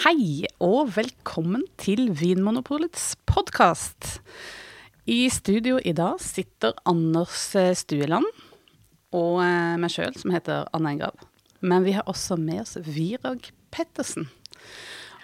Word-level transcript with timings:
Hei 0.00 0.46
og 0.64 0.94
velkommen 0.94 1.66
til 1.76 2.06
Vinmonopolets 2.16 3.18
podkast. 3.28 4.22
I 5.04 5.26
studio 5.28 5.76
i 5.76 5.92
dag 5.92 6.22
sitter 6.24 6.72
Anders 6.88 7.42
eh, 7.52 7.74
Stueland 7.76 8.24
og 9.12 9.42
eh, 9.44 9.76
meg 9.76 9.92
sjøl, 9.92 10.16
som 10.16 10.32
heter 10.32 10.70
Anne 10.72 10.94
Engrav. 10.94 11.20
Men 11.60 11.84
vi 11.84 11.92
har 11.98 12.08
også 12.08 12.38
med 12.40 12.62
oss 12.62 12.78
Virag 12.80 13.50
Pettersen. 13.76 14.30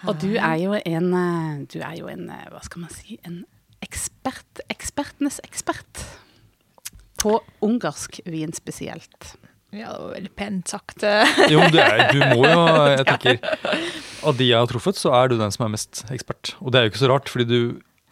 Og 0.05 0.21
du 0.21 0.35
er 0.35 0.59
jo 0.61 0.77
en 0.77 1.09
eh, 1.23 1.65
Du 1.73 1.81
er 1.81 1.97
jo 2.03 2.13
en, 2.13 2.29
hva 2.53 2.61
skal 2.69 2.85
man 2.85 2.93
si, 2.93 3.17
en 3.25 3.47
ekspert. 3.81 4.61
Ekspertenes 4.69 5.41
ekspert. 5.49 6.05
På 7.17 7.39
ungarsk 7.65 8.21
vin 8.29 8.53
spesielt. 8.53 9.39
Ja, 9.77 9.93
det 9.93 10.03
var 10.03 10.15
veldig 10.15 10.33
pent 10.39 10.73
sagt. 10.73 11.05
jo, 11.53 11.61
men 11.61 11.75
du, 11.75 11.81
du 12.17 12.21
må 12.33 12.47
jo 12.49 12.63
Jeg 12.97 13.05
tenker 13.11 13.41
Av 14.27 14.39
de 14.39 14.49
jeg 14.49 14.59
har 14.59 14.71
truffet, 14.71 14.99
så 14.99 15.13
er 15.19 15.31
du 15.31 15.37
den 15.39 15.53
som 15.55 15.67
er 15.67 15.75
mest 15.77 16.07
ekspert. 16.13 16.55
Og 16.65 16.73
det 16.73 16.81
er 16.81 16.87
jo 16.87 16.95
ikke 16.95 17.03
så 17.05 17.11
rart, 17.13 17.31
fordi 17.31 17.47
du 17.51 17.61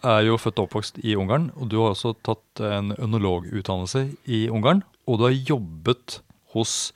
er 0.05 0.27
jo 0.29 0.37
født 0.39 0.61
og 0.61 0.69
oppvokst 0.69 1.01
i 1.03 1.17
Ungarn. 1.19 1.49
Og 1.57 1.71
du 1.73 1.79
har 1.81 1.95
også 1.95 2.13
tatt 2.27 2.63
en 2.63 2.93
ønologutdannelse 2.99 4.07
i 4.29 4.45
Ungarn. 4.53 4.85
Og 5.09 5.19
du 5.19 5.27
har 5.27 5.35
jobbet 5.35 6.21
hos 6.55 6.93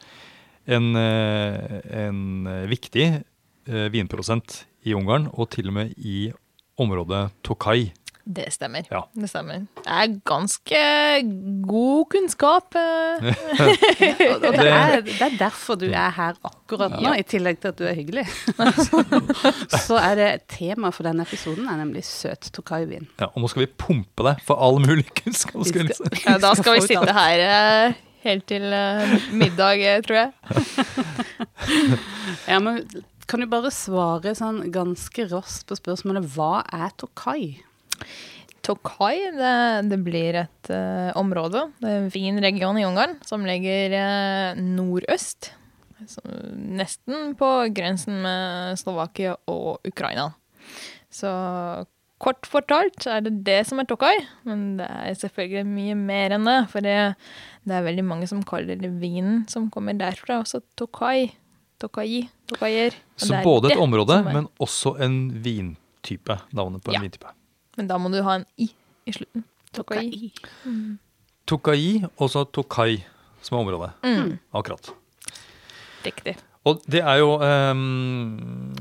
en, 0.68 0.92
eh, 0.96 1.80
en 2.04 2.20
viktig 2.68 3.06
eh, 3.08 3.88
vinprodusent 3.92 4.62
i 4.86 4.94
Ungarn, 4.94 5.28
og 5.32 5.50
til 5.56 5.72
og 5.72 5.78
med 5.80 5.96
i 5.98 6.28
området 6.78 7.28
Tokai. 7.42 7.90
Det 8.28 8.44
stemmer. 8.52 8.84
Ja. 8.92 9.06
Det 9.16 9.24
stemmer. 9.30 9.62
Det 9.80 9.88
er 9.88 10.10
ganske 10.28 10.80
god 11.64 12.02
kunnskap. 12.12 12.74
eh. 12.76 13.28
Og 14.34 14.42
det 14.44 14.66
er, 14.68 15.00
det 15.06 15.14
er 15.24 15.32
derfor 15.40 15.78
du 15.80 15.86
er 15.88 16.12
her 16.12 16.36
akkurat 16.44 16.92
nå, 17.00 17.14
i 17.16 17.24
tillegg 17.24 17.56
til 17.62 17.70
at 17.72 17.78
du 17.80 17.86
er 17.88 17.96
hyggelig. 17.96 18.26
Så 19.86 19.96
er 19.96 20.12
det 20.20 20.28
tema 20.52 20.90
for 20.92 21.08
denne 21.08 21.24
episoden 21.24 21.64
er 21.72 21.80
nemlig 21.80 22.04
søt 22.04 22.50
tokaivin. 22.52 23.08
Ja, 23.16 23.30
og 23.32 23.40
nå 23.40 23.48
skal 23.48 23.64
vi 23.64 23.70
pumpe 23.80 24.28
deg 24.28 24.44
for 24.44 24.60
all 24.60 24.76
mulig 24.84 25.08
kunnskap. 25.22 25.64
Skal. 25.68 25.88
Ja, 26.26 26.36
da 26.42 26.52
skal 26.58 26.76
vi 26.76 26.84
sitte 26.84 27.16
her 27.16 27.38
eh, 27.48 27.96
helt 28.28 28.44
til 28.52 28.68
eh, 28.76 29.16
middag, 29.32 29.80
tror 30.04 30.20
jeg. 30.20 30.28
Ja, 32.48 32.60
men 32.60 32.84
kan 33.28 33.40
du 33.42 33.46
bare 33.50 33.70
svare 33.74 34.32
sånn 34.38 34.62
ganske 34.72 35.26
raskt 35.32 35.66
på 35.68 35.76
spørsmålet 35.76 36.28
hva 36.36 36.62
er 36.72 36.92
tokai? 37.00 37.58
Tokai 38.66 39.16
det, 39.32 39.52
det 39.88 39.98
blir 40.04 40.36
et 40.42 40.70
uh, 40.74 41.10
område, 41.16 41.68
det 41.80 41.88
er 41.88 42.02
en 42.02 42.10
fin 42.12 42.36
region 42.42 42.76
i 42.76 42.84
Ungarn, 42.84 43.16
som 43.24 43.46
ligger 43.48 43.94
uh, 43.96 44.58
nordøst. 44.60 45.52
Nesten 45.98 47.32
på 47.38 47.48
grensen 47.74 48.20
med 48.22 48.78
Slovakia 48.78 49.36
og 49.50 49.80
Ukraina. 49.88 50.28
Så 51.10 51.30
kort 52.22 52.46
fortalt 52.50 53.06
er 53.08 53.24
det 53.24 53.32
det 53.46 53.58
som 53.66 53.80
er 53.80 53.88
Tokai, 53.88 54.14
men 54.46 54.76
det 54.80 54.86
er 54.90 55.18
selvfølgelig 55.22 55.64
mye 55.66 55.96
mer 55.98 56.36
enn 56.36 56.46
det. 56.46 56.58
For 56.72 56.84
det, 56.84 56.96
det 57.64 57.76
er 57.78 57.86
veldig 57.86 58.04
mange 58.06 58.28
som 58.30 58.44
kaller 58.46 58.78
det 58.78 58.92
vinen 59.00 59.44
som 59.50 59.70
kommer 59.74 59.96
derfra, 59.98 60.42
også 60.44 60.62
Tokai. 60.78 61.30
Tokai, 61.78 62.28
Tokaier. 62.50 62.94
Så 63.16 63.38
både 63.44 63.70
et 63.70 63.78
område, 63.78 64.16
men 64.26 64.48
også 64.58 64.96
en 65.04 65.28
vintype. 65.44 66.40
Navnet 66.50 66.82
på 66.82 66.90
en 66.90 66.98
Ja. 66.98 67.04
vintype. 67.06 67.30
Men 67.78 67.88
da 67.90 67.96
må 68.02 68.10
du 68.12 68.18
ha 68.26 68.34
en 68.40 68.46
i 68.58 68.68
i 69.08 69.12
slutten. 69.14 69.44
Tokai. 69.72 70.02
Tokai. 70.10 70.98
Tokai 71.48 71.84
og 72.18 72.28
så 72.32 72.42
Tokai, 72.52 72.98
som 73.40 73.56
er 73.56 73.62
området. 73.64 73.90
Mm, 74.04 74.34
Akkurat. 74.58 74.90
riktig. 76.04 76.34
Og 76.68 76.82
det 76.90 77.00
er 77.00 77.20
jo 77.22 77.30
um, 77.40 78.74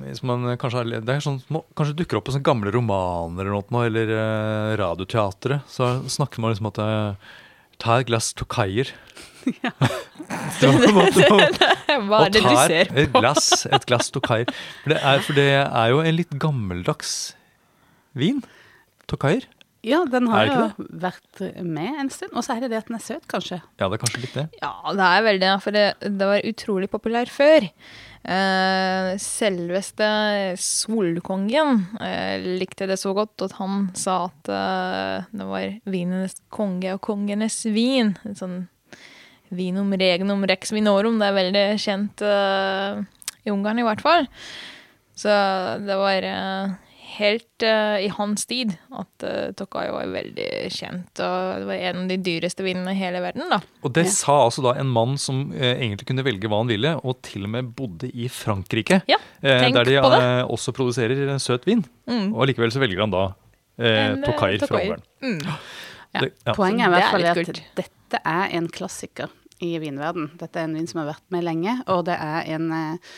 kanskje, 0.59 0.75
har- 0.81 0.89
Det 1.05 1.13
er 1.13 1.21
sånn, 1.23 1.37
kanskje 1.77 1.95
dukker 1.95 2.17
opp 2.19 2.25
på 2.27 2.33
sånne 2.35 2.43
gamle 2.43 2.73
romaner 2.75 3.45
eller 3.47 3.63
noe, 3.71 3.85
eller 3.87 4.11
uh, 4.11 4.75
radioteatret. 4.81 5.63
Så 5.71 5.87
snakker 6.11 6.43
man 6.43 6.51
liksom 6.51 6.67
at 6.73 6.81
uh, 6.83 7.15
Ta 7.79 7.99
et 8.01 8.07
glass 8.09 8.33
Tokaier. 8.33 8.89
En 10.57 12.07
Hva 12.09 12.23
er 12.25 12.31
det 12.33 12.41
du 12.43 12.49
ser 12.67 12.89
på? 12.89 12.97
Et 12.99 13.11
glass, 13.13 13.65
et 13.69 13.85
glass 13.87 14.09
Tokaier. 14.11 14.49
For 14.83 14.91
det, 14.91 14.97
er, 14.99 15.21
for 15.23 15.37
det 15.37 15.47
er 15.61 15.91
jo 15.93 16.01
en 16.03 16.17
litt 16.17 16.33
gammeldags 16.41 17.13
vin. 18.17 18.41
Tokaier. 19.07 19.47
Ja, 19.85 20.01
den 20.09 20.27
har 20.31 20.47
det 20.49 20.55
jo 20.57 20.85
vært 20.99 21.41
med 21.63 22.01
en 22.01 22.09
stund. 22.11 22.33
Og 22.35 22.43
så 22.43 22.55
er 22.55 22.65
det 22.65 22.71
det 22.73 22.79
at 22.81 22.89
den 22.89 22.97
er 22.97 23.03
søt, 23.03 23.27
kanskje. 23.29 23.61
Ja, 23.79 23.87
det 23.87 23.95
er 23.95 24.01
kanskje 24.01 24.21
litt 24.23 24.35
det. 24.35 24.45
Ja, 24.59 24.73
det 24.97 25.07
er 25.07 25.25
veldig, 25.27 25.51
for 25.63 25.75
det, 25.77 25.85
det 26.01 26.29
var 26.31 26.47
utrolig 26.49 26.89
populær 26.91 27.31
før. 27.31 27.67
Eh, 28.27 29.11
selveste 29.23 30.07
Solkongen 30.59 31.85
eh, 32.03 32.47
likte 32.59 32.89
det 32.89 32.97
så 32.99 33.13
godt 33.15 33.45
at 33.45 33.53
han 33.61 33.85
sa 33.95 34.17
at 34.25 34.49
eh, 34.51 35.29
det 35.31 35.47
var 35.47 35.77
vinenes 35.87 36.35
konge 36.51 36.97
og 36.97 37.03
kongenes 37.07 37.61
vin. 37.71 38.15
Sånn 38.35 38.65
vinum 39.53 39.93
regnum 39.95 40.43
rex 40.49 40.73
vinorum. 40.75 41.21
Det 41.21 41.29
er 41.29 41.37
veldig 41.37 41.63
kjent 41.79 42.25
eh, 42.25 43.05
i 43.47 43.53
Ungarn, 43.53 43.79
i 43.79 43.87
hvert 43.87 44.03
fall. 44.03 44.27
Så 45.17 45.31
det 45.85 45.95
var 45.97 46.27
eh, 46.27 46.75
helt 47.17 47.63
uh, 47.63 47.95
i 48.03 48.09
hans 48.13 48.43
tid 48.49 48.73
at 48.91 49.23
uh, 49.25 49.51
Tokayo 49.57 49.93
var 49.95 50.09
veldig 50.11 50.47
kjent. 50.75 51.21
Og 51.23 51.61
det 51.61 51.67
var 51.69 51.83
en 51.89 52.01
av 52.03 52.11
de 52.11 52.17
dyreste 52.25 52.65
vinene 52.65 52.91
i 52.93 52.99
hele 52.99 53.21
verden, 53.23 53.47
da. 53.53 53.61
Og 53.87 53.93
det 53.95 54.05
Ja. 54.05 54.11
sa 54.11 54.35
altså 54.45 54.63
da 54.65 54.73
en 54.81 54.91
mann 54.91 55.15
som 55.21 55.45
uh, 55.53 55.71
egentlig 55.77 56.07
kunne 56.09 56.25
velge 56.27 56.51
hva 56.51 56.59
han 56.61 56.67
ville, 56.71 56.93
og 57.03 57.21
til 57.25 57.47
og 57.47 57.53
med 57.55 57.71
bodde 57.77 58.11
i 58.13 58.27
Frankrike. 58.27 59.01
Ja, 59.07 59.17
eh, 59.41 59.59
tenk 59.63 59.75
der 59.79 59.89
de 59.89 59.97
på 60.03 60.11
det. 60.13 60.21
eh, 60.21 60.43
også 60.57 60.73
produserer 60.75 61.23
eh, 61.33 61.37
søt 61.41 61.65
vin. 61.69 61.85
Mm. 62.09 62.33
Og 62.35 62.43
allikevel 62.45 62.71
så 62.75 62.79
velger 62.83 63.01
han 63.05 63.11
da 63.15 63.25
eh, 63.79 64.11
En, 64.11 64.23
eh, 64.23 64.59
fra 64.67 64.79
Ungarn. 64.83 65.03
Mm. 65.21 65.39
Ja. 65.47 65.57
Ja. 66.17 66.53
Poenget 66.55 66.85
er 66.85 66.87
i 66.87 66.95
hvert 66.95 67.11
fall 67.11 67.25
at 67.29 67.37
kult. 67.45 67.61
dette 67.77 68.21
er 68.25 68.55
en 68.57 68.67
klassiker 68.73 69.29
i 69.61 69.73
vinverden. 69.81 70.31
Dette 70.39 70.59
er 70.61 70.67
en 70.69 70.73
vin 70.77 70.87
som 70.87 71.01
har 71.01 71.09
vært 71.13 71.25
med 71.33 71.43
lenge, 71.43 71.73
og 71.87 72.05
det 72.05 72.15
er 72.17 72.47
en 72.55 72.71
eh, 72.71 73.13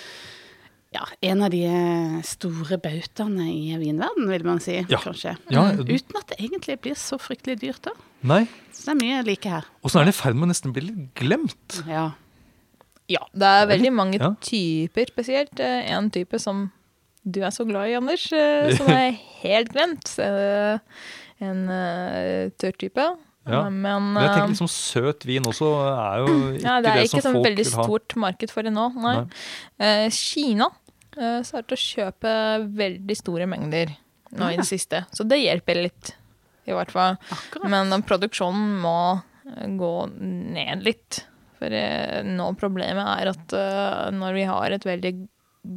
ja, 0.94 1.04
en 1.22 1.44
av 1.46 1.52
de 1.54 1.64
eh, 1.70 2.22
store 2.26 2.78
bautaene 2.82 3.46
i 3.52 3.76
vinverden, 3.78 4.28
vil 4.30 4.44
man 4.48 4.60
si, 4.60 4.80
Ja. 4.90 4.98
kanskje. 4.98 5.36
Ja, 5.52 5.68
Mm. 5.72 5.86
Uten 5.88 6.18
at 6.18 6.28
det 6.28 6.38
egentlig 6.40 6.80
blir 6.82 6.96
så 6.96 7.20
fryktelig 7.20 7.60
dyrt, 7.62 7.82
da. 7.84 7.92
Nei, 8.24 8.48
Så 8.74 8.86
det 8.86 8.96
er 8.96 9.06
mye 9.06 9.26
like 9.26 9.46
her. 9.50 9.66
og 9.84 9.92
så 9.92 10.02
er 10.02 10.06
det 10.06 10.16
i 10.16 10.22
ferd 10.22 10.36
med 10.36 10.50
å 10.50 10.52
nesten 10.52 10.74
bli 10.74 10.82
litt 10.88 11.14
glemt. 11.16 11.84
Ja. 11.88 12.12
Ja, 13.08 13.20
det 13.34 13.44
er 13.44 13.66
veldig 13.68 13.94
mange 13.94 14.20
Ja. 14.20 14.36
typer, 14.42 15.06
spesielt 15.08 15.60
eh, 15.60 15.90
en 15.92 16.10
type 16.12 16.40
som 16.40 16.72
du 17.26 17.42
er 17.42 17.50
så 17.52 17.66
glad 17.68 17.90
i, 17.90 17.94
Anders, 17.96 18.32
eh, 18.34 18.72
som 18.78 18.88
er 18.88 19.12
helt 19.44 19.70
glemt. 19.74 20.18
Eh, 20.20 20.80
En 21.42 21.68
tørr 22.60 22.76
type. 22.78 23.00
Ja. 23.50 23.62
Eh, 23.66 23.72
Men, 23.74 24.12
Men 24.14 24.24
jeg 24.24 24.34
tenker 24.34 24.46
eh, 24.46 24.54
liksom 24.54 24.72
søt 24.72 25.26
vin 25.28 25.50
også 25.50 25.72
er 25.92 26.22
jo 26.24 26.36
ikke 26.58 26.66
ja, 26.66 26.76
det 26.84 26.92
er 26.92 27.00
det 27.00 27.08
ikke 27.08 27.16
som 27.16 27.26
sånn 27.26 27.38
folk 27.40 27.48
veldig 27.50 27.66
vil 27.66 27.80
ha. 27.80 27.88
stort 27.90 28.16
marked 28.26 28.54
for 28.54 28.68
det 28.68 28.76
nå. 28.76 28.86
Nei. 29.00 29.16
Nei. 29.20 29.40
Uh, 29.82 30.06
Kina 30.16 30.70
uh, 30.70 31.40
startet 31.48 31.76
å 31.76 31.82
kjøpe 31.82 32.36
veldig 32.84 33.18
store 33.18 33.50
mengder 33.50 33.96
nå 34.40 34.52
i 34.54 34.60
det 34.60 34.68
siste, 34.70 35.02
så 35.10 35.26
det 35.26 35.40
hjelper 35.42 35.80
litt, 35.82 36.12
i 36.70 36.74
hvert 36.76 36.92
fall. 36.94 37.16
Akkurat. 37.34 37.66
Men 37.74 37.90
den 37.90 38.04
produksjonen 38.06 38.76
må 38.84 39.00
gå 39.80 39.94
ned 40.20 40.86
litt. 40.86 41.24
For 41.58 41.74
uh, 41.74 42.20
nå 42.28 42.52
problemet 42.62 43.10
er 43.18 43.32
at 43.34 43.58
uh, 43.58 44.06
når 44.14 44.38
vi 44.38 44.46
har 44.52 44.76
et 44.76 44.86
veldig 44.86 45.14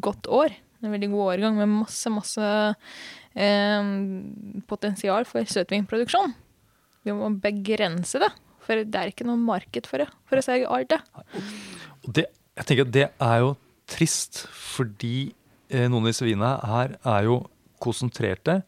godt 0.04 0.28
år, 0.28 0.52
en 0.82 0.92
veldig 0.92 1.08
god 1.14 1.34
årgang 1.36 1.58
med 1.62 1.76
masse, 1.80 2.10
masse 2.12 2.52
potensial 4.68 5.24
for 5.24 5.48
søtvinproduksjon, 5.48 6.34
vi 7.06 7.14
må 7.16 7.30
begrense 7.42 8.20
det. 8.22 8.30
For 8.62 8.78
det 8.78 8.98
er 8.98 9.10
ikke 9.10 9.26
noe 9.26 9.40
marked 9.40 9.88
for 9.90 10.04
det, 10.04 10.08
for 10.30 10.38
å 10.38 10.44
si 10.44 10.62
alt 10.62 10.92
det. 10.92 11.00
Det, 12.06 12.26
jeg 12.58 12.68
tenker 12.68 12.86
at 12.86 12.92
det 12.94 13.06
er 13.10 13.38
jo 13.42 13.54
trist, 13.90 14.44
fordi 14.54 15.32
eh, 15.68 15.88
noen 15.88 16.04
av 16.04 16.12
disse 16.12 16.26
vinene 16.26 16.52
her 16.70 16.94
er 17.00 17.26
jo 17.26 17.40
konsentrerte, 17.82 18.60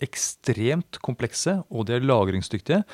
ekstremt 0.00 1.00
komplekse, 1.04 1.58
og 1.68 1.88
de 1.88 1.98
er 1.98 2.06
lagringsdyktige. 2.06 2.84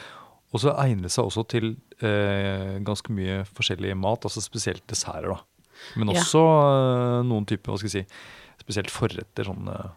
Og 0.55 0.63
så 0.63 0.73
egner 0.81 1.07
det 1.07 1.13
seg 1.13 1.29
også 1.29 1.45
til 1.53 1.75
eh, 2.01 2.81
ganske 2.87 3.13
mye 3.13 3.43
forskjellig 3.53 3.93
mat, 4.01 4.25
altså 4.25 4.43
spesielt 4.43 4.87
desserter. 4.89 5.29
da. 5.35 5.77
Men 6.01 6.15
også 6.15 6.41
ja. 6.41 7.23
noen 7.27 7.47
typer, 7.49 7.73
hva 7.73 7.81
skal 7.83 7.93
jeg 7.93 8.07
si, 8.07 8.21
spesielt 8.65 8.91
forretter, 8.91 9.51
sånn 9.51 9.69
eh, 9.71 9.91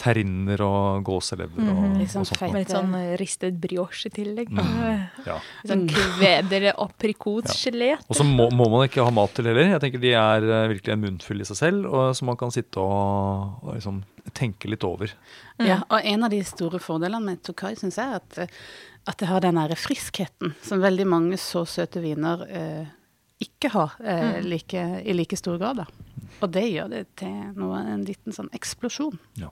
terriner 0.00 0.62
og 0.64 1.02
gåselever 1.06 1.62
og. 1.62 1.82
Litt 2.00 2.12
sånn 2.12 2.24
og 2.24 2.30
sånt. 2.30 2.40
Med 2.42 2.62
litt 2.64 2.72
sånn 2.74 2.94
eh, 2.98 3.12
ristet 3.20 3.58
brioche 3.62 4.10
i 4.10 4.14
tillegg. 4.20 4.52
Mm. 4.52 4.70
Ja. 5.22 5.36
Sånn 5.68 5.84
kvedere 5.86 6.72
aprikosgelé. 6.82 7.92
Og 8.10 8.16
så 8.18 8.24
må, 8.26 8.48
må 8.50 8.66
man 8.72 8.88
ikke 8.88 9.04
ha 9.06 9.12
mat 9.14 9.30
til 9.36 9.46
heller. 9.46 9.68
Jeg 9.70 9.82
tenker 9.84 10.02
De 10.02 10.14
er 10.18 10.46
eh, 10.48 10.64
virkelig 10.72 10.94
en 10.96 11.04
munnfull 11.04 11.44
i 11.44 11.46
seg 11.46 11.60
selv, 11.60 11.86
og 11.86 12.16
som 12.18 12.30
man 12.32 12.38
kan 12.40 12.50
sitte 12.54 12.82
og, 12.82 13.60
og 13.62 13.76
liksom 13.76 14.00
tenke 14.34 14.70
litt 14.70 14.84
over. 14.86 15.12
Ja, 15.62 15.82
og 15.88 16.00
en 16.02 16.26
av 16.26 16.32
de 16.32 16.40
store 16.46 16.80
fordelene 16.82 17.22
med 17.26 17.42
Tokai 17.46 17.74
syns 17.78 18.00
jeg 18.00 18.08
er 18.08 18.18
at, 18.18 18.40
eh, 18.42 18.58
at 19.10 19.18
det 19.22 19.30
har 19.30 19.44
den 19.44 19.58
derre 19.60 19.78
friskheten 19.78 20.56
som 20.62 20.82
veldig 20.82 21.06
mange 21.10 21.38
så 21.40 21.64
søte 21.68 22.02
viner 22.02 22.46
eh, 22.48 22.90
ikke 23.42 23.72
har 23.74 23.96
eh, 24.04 24.40
like, 24.46 24.82
i 25.04 25.14
like 25.16 25.36
stor 25.38 25.58
grad. 25.58 25.82
Da. 25.82 25.86
Og 26.42 26.50
det 26.54 26.64
gjør 26.70 26.90
det 26.92 27.04
til 27.18 27.34
noe, 27.58 27.82
en 27.94 28.06
liten 28.06 28.34
sånn 28.34 28.50
eksplosjon. 28.54 29.18
Ja. 29.40 29.50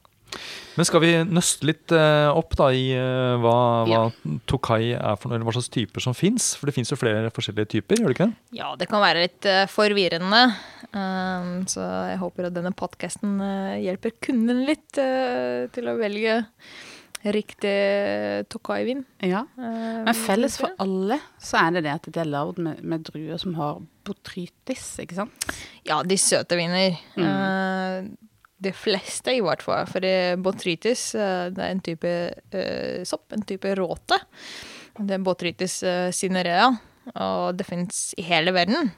Men 0.79 0.87
skal 0.87 1.03
vi 1.03 1.11
nøste 1.29 1.67
litt 1.69 1.93
eh, 1.93 2.29
opp 2.33 2.55
da 2.59 2.71
i 2.73 2.87
eh, 2.97 3.35
hva, 3.43 3.55
hva 3.89 4.03
Tokai 4.49 4.95
er 4.95 5.19
for 5.19 5.29
noe, 5.29 5.37
eller 5.37 5.49
hva 5.49 5.55
slags 5.57 5.73
typer 5.75 6.05
som 6.05 6.15
fins? 6.17 6.53
For 6.57 6.71
det 6.71 6.77
fins 6.77 6.93
jo 6.93 6.99
flere 6.99 7.33
forskjellige 7.35 7.73
typer, 7.75 8.01
gjør 8.01 8.13
det 8.13 8.17
ikke 8.17 8.29
det? 8.31 8.57
Ja, 8.61 8.71
det 8.79 8.89
kan 8.91 9.03
være 9.03 9.27
litt 9.27 9.49
eh, 9.51 9.67
forvirrende. 9.71 10.45
Um, 10.91 11.51
så 11.71 11.85
jeg 12.11 12.21
håper 12.23 12.49
at 12.49 12.55
denne 12.57 12.73
podkasten 12.75 13.37
hjelper 13.83 14.15
kunden 14.25 14.65
litt 14.67 14.89
til 14.97 15.91
å 15.91 15.95
velge 16.01 16.41
riktig 17.21 17.75
Tokai-vin. 18.51 19.05
Ja, 19.29 19.45
Men 19.61 20.17
felles 20.17 20.57
for 20.59 20.73
alle 20.81 21.21
så 21.37 21.61
er 21.61 21.77
det 21.77 21.85
det 21.85 21.93
at 21.93 22.09
det 22.09 22.23
er 22.25 22.33
lagd 22.33 22.59
med, 22.65 22.81
med, 22.81 23.05
druer 23.11 23.39
som 23.39 23.55
har 23.61 23.83
botrytis, 24.09 24.87
ikke 25.05 25.21
sant? 25.21 25.53
Ja, 25.87 26.01
de 26.01 26.17
søte 26.19 26.57
viner. 26.59 26.97
Mm. 27.21 28.17
Uh, 28.61 28.65
de 28.65 28.73
fleste, 28.77 29.33
i 29.33 29.43
hvert 29.45 29.63
fall. 29.65 29.87
For 29.89 30.05
botrytis 30.45 31.15
eh, 31.15 31.49
det 31.55 31.65
er 31.65 31.75
en 31.75 31.85
type 31.85 32.15
uh, 32.55 33.03
sopp, 33.09 33.33
en 33.33 33.45
type 33.47 33.75
råte. 33.79 34.21
Det 34.99 35.17
er 35.17 35.25
botrytis 35.25 35.81
uh, 35.87 36.11
cinerea, 36.13 36.69
og 37.15 37.57
det 37.57 37.69
fins 37.69 38.11
i 38.21 38.27
hele 38.29 38.53
verden. 38.57 38.93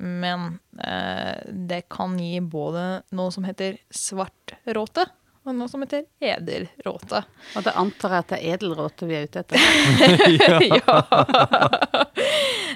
Men 0.00 0.58
uh, 0.80 1.40
det 1.48 1.86
kan 1.92 2.18
gi 2.20 2.40
både 2.44 3.02
noe 3.16 3.32
som 3.32 3.48
heter 3.48 3.80
svart 3.88 4.56
råte, 4.68 5.06
og 5.48 5.56
noe 5.56 5.72
som 5.72 5.80
heter 5.80 6.04
edelråte. 6.20 7.22
Og 7.56 7.64
da 7.64 7.72
antar 7.80 8.18
jeg 8.18 8.24
at 8.24 8.32
det 8.34 8.40
er 8.40 8.56
edelråte 8.58 9.08
vi 9.08 9.16
er 9.16 9.28
ute 9.28 9.40
etter? 9.40 9.56
ja. 10.76 10.96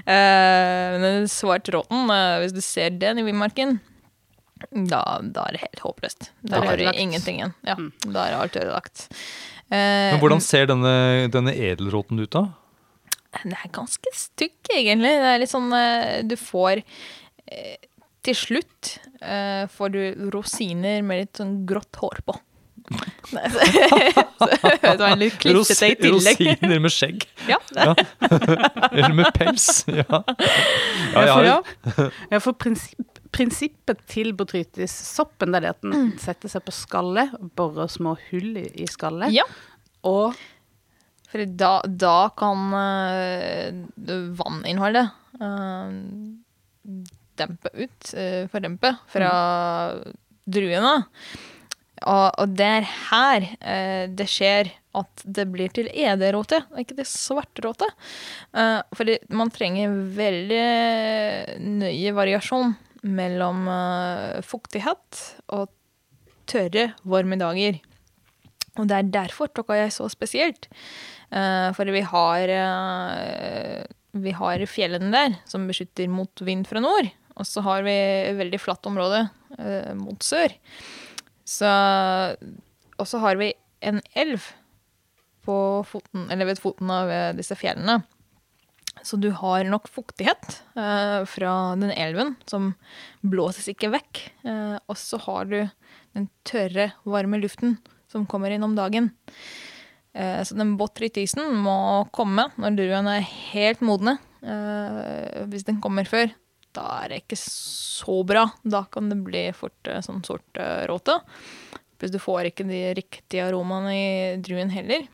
uh, 0.09 1.25
svart 1.29 1.69
råten, 1.75 2.15
hvis 2.41 2.57
du 2.57 2.63
ser 2.65 2.97
den 2.97 3.21
i 3.21 3.27
Villmarken 3.29 3.83
da, 4.71 5.03
da, 5.23 5.47
er 5.49 5.57
det 5.57 5.63
helt 5.65 5.83
håpløst. 5.85 6.31
Da 6.43 6.63
har 6.65 6.81
du 6.81 6.87
ingenting 6.93 7.41
igjen. 7.41 7.55
Ja, 7.67 7.77
mm. 7.79 7.91
Da 8.07 8.27
er 8.29 8.37
alt 8.39 8.57
ødelagt. 8.61 9.09
Eh, 9.71 10.13
Men 10.15 10.21
hvordan 10.23 10.45
ser 10.45 10.69
denne, 10.71 10.95
denne 11.33 11.55
edelråten 11.57 12.21
ut, 12.21 12.31
da? 12.35 12.47
Den 13.43 13.57
er 13.57 13.71
ganske 13.75 14.15
stygg, 14.15 14.57
egentlig. 14.71 15.13
Det 15.19 15.31
er 15.33 15.43
litt 15.43 15.51
sånn 15.53 15.73
eh, 15.75 16.23
Du 16.27 16.37
får 16.39 16.83
eh, 16.85 17.77
Til 18.25 18.39
slutt 18.39 18.97
eh, 19.21 19.65
får 19.73 19.95
du 19.95 20.03
rosiner 20.35 21.03
med 21.07 21.25
litt 21.25 21.41
sånn 21.43 21.63
grått 21.69 22.03
hår 22.03 22.23
på. 22.29 22.37
Nei, 23.33 23.47
så, 23.49 24.49
det 24.83 24.99
var 25.01 25.15
litt 25.17 25.39
klissete 25.41 25.95
i 25.95 25.97
tillegg. 26.03 26.41
Rosiner 26.45 26.83
med 26.85 26.93
skjegg. 26.93 27.25
Ja. 27.49 27.59
ja. 27.77 27.95
Eller 28.95 29.15
med 29.17 29.31
pels. 29.37 29.85
Ja. 29.89 30.21
Ja, 31.15 31.37
ja, 31.45 31.57
ja, 32.31 32.41
for 32.41 32.57
prinsipp, 32.57 33.14
prinsippet 33.35 34.03
til 34.11 34.33
botrytis-soppen 34.39 35.55
det 35.55 35.63
er 35.63 35.73
at 35.73 35.83
den 35.85 35.95
mm. 35.95 36.11
setter 36.23 36.53
seg 36.53 36.65
på 36.67 36.75
skallet, 36.75 37.35
borer 37.59 37.91
små 37.91 38.15
hull 38.29 38.61
i, 38.61 38.67
i 38.85 38.89
skallet. 38.91 39.35
Ja. 39.35 39.47
Og 40.07 40.37
For 41.33 41.43
da, 41.59 41.81
da 41.89 42.29
kan 42.39 42.69
uh, 42.71 44.29
vanninnholdet 44.39 45.09
uh, 45.41 45.89
dempe 47.35 47.73
ut, 47.75 48.13
uh, 48.15 48.45
fordempe, 48.53 48.95
fra 49.11 49.33
mm. 49.99 50.15
druene. 50.55 50.95
Og, 52.05 52.29
og, 52.29 52.55
det 52.55 52.71
er 52.79 52.89
her 53.09 53.45
det 54.13 54.27
skjer 54.29 54.69
at 54.95 55.23
det 55.25 55.47
blir 55.51 55.73
til 55.75 55.89
ederåte, 55.91 56.61
og 56.71 56.81
ikke 56.83 56.99
til 57.01 57.09
svartråte. 57.09 57.89
Uh, 58.55 58.81
fordi 58.95 59.19
man 59.35 59.51
trenger 59.55 59.95
veldig 60.15 60.65
nøye 61.83 62.15
variasjon 62.15 62.75
mellom 63.05 63.67
uh, 63.69 64.41
fuktighet 64.45 65.21
og 65.53 65.69
tørre, 66.51 66.93
varme 67.09 67.39
dager. 67.41 67.81
Og 68.75 68.89
det 68.91 68.97
er 68.97 69.13
derfor 69.21 69.53
tråkka 69.53 69.77
jeg 69.79 69.93
så 69.95 70.09
spesielt. 70.13 70.69
Uh, 71.31 71.71
for 71.77 71.89
vi 71.93 72.03
har, 72.05 72.55
uh, 72.55 73.85
vi 74.25 74.35
har 74.35 74.67
fjellene 74.71 75.13
der 75.15 75.39
som 75.51 75.69
beskytter 75.69 76.11
mot 76.11 76.45
vind 76.45 76.67
fra 76.71 76.83
nord. 76.85 77.13
Og 77.35 77.49
så 77.49 77.65
har 77.67 77.85
vi 77.87 77.95
et 77.95 78.37
veldig 78.39 78.61
flatt 78.63 78.87
område 78.87 79.25
mot 79.99 80.23
sør. 80.23 80.53
Så 81.47 81.67
Og 82.99 83.07
så 83.07 83.19
har 83.19 83.37
vi 83.39 83.53
en 83.83 84.01
elv 84.15 84.43
på 85.43 85.57
foten, 85.87 86.31
eller 86.31 86.47
ved 86.47 86.63
foten 86.63 86.91
av 86.91 87.11
disse 87.35 87.55
fjellene. 87.59 88.05
Så 89.05 89.19
du 89.21 89.29
har 89.37 89.67
nok 89.69 89.89
fuktighet 89.93 90.63
eh, 90.81 91.25
fra 91.29 91.53
den 91.77 91.93
elven, 91.93 92.35
som 92.49 92.73
blåses 93.21 93.69
ikke 93.75 93.93
vekk. 93.93 94.21
Eh, 94.49 94.77
og 94.81 94.97
så 94.97 95.21
har 95.27 95.51
du 95.51 95.59
den 96.17 96.31
tørre, 96.49 96.93
varme 97.05 97.41
luften 97.43 97.77
som 98.09 98.25
kommer 98.31 98.55
inn 98.55 98.65
om 98.65 98.77
dagen. 98.79 99.11
Eh, 100.17 100.41
så 100.41 100.57
den 100.57 100.79
botrytisen 100.81 101.53
må 101.61 102.07
komme 102.17 102.49
når 102.57 102.81
druene 102.81 103.19
er 103.19 103.29
helt 103.53 103.85
modne. 103.85 104.19
Hvis 104.45 105.65
den 105.65 105.79
kommer 105.81 106.05
før, 106.05 106.29
da 106.77 106.83
er 107.01 107.13
det 107.13 107.23
ikke 107.23 107.39
så 107.41 108.19
bra. 108.29 108.43
Da 108.61 108.83
kan 108.93 109.09
det 109.09 109.23
bli 109.25 109.47
fort 109.57 109.89
sånn 110.05 110.21
sort 110.27 110.61
råte. 110.91 111.17
Hvis 111.97 112.13
du 112.13 112.19
får 112.21 112.51
ikke 112.51 112.67
de 112.69 112.83
riktige 112.99 113.47
aromaene 113.47 113.95
i 113.97 114.09
druen 114.45 114.73
heller. 114.75 115.07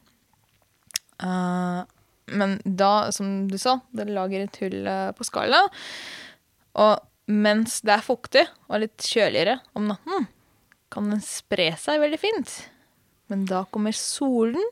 Uh, 1.23 1.87
men 2.31 2.59
da, 2.65 3.11
som 3.15 3.47
du 3.51 3.57
sa, 3.61 3.79
det 3.97 4.09
lager 4.11 4.47
et 4.47 4.59
hull 4.63 4.89
eh, 4.89 5.11
på 5.17 5.27
skallet. 5.27 5.81
Og 6.81 7.31
mens 7.31 7.81
det 7.87 7.95
er 7.95 8.05
fuktig 8.05 8.45
og 8.69 8.83
litt 8.83 9.07
kjøligere 9.07 9.61
om 9.79 9.91
natten, 9.93 10.29
kan 10.91 11.11
den 11.13 11.23
spre 11.23 11.71
seg 11.79 12.03
veldig 12.03 12.19
fint. 12.21 12.55
Men 13.31 13.45
da 13.47 13.63
kommer 13.71 13.95
solen 13.95 14.65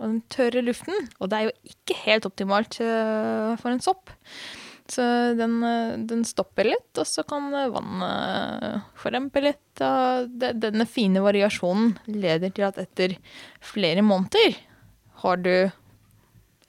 og 0.00 0.06
den 0.06 0.22
tørre 0.32 0.62
luften, 0.64 0.96
og 1.20 1.28
det 1.30 1.38
er 1.38 1.46
jo 1.50 1.74
ikke 1.74 1.98
helt 2.06 2.26
optimalt 2.26 2.80
eh, 2.82 3.52
for 3.60 3.70
en 3.70 3.82
sopp. 3.84 4.10
Så 4.90 5.04
den, 5.38 5.60
eh, 5.62 5.98
den 6.10 6.24
stopper 6.26 6.66
litt, 6.72 6.90
og 6.98 7.06
så 7.06 7.22
kan 7.28 7.52
vannet 7.52 8.88
forempe 8.98 9.44
litt. 9.44 9.62
Denne 9.80 10.86
fine 10.90 11.22
variasjonen 11.22 11.94
leder 12.10 12.50
til 12.56 12.66
at 12.66 12.80
etter 12.82 13.14
flere 13.62 14.02
måneder 14.02 14.58
har 15.22 15.40
du 15.44 15.54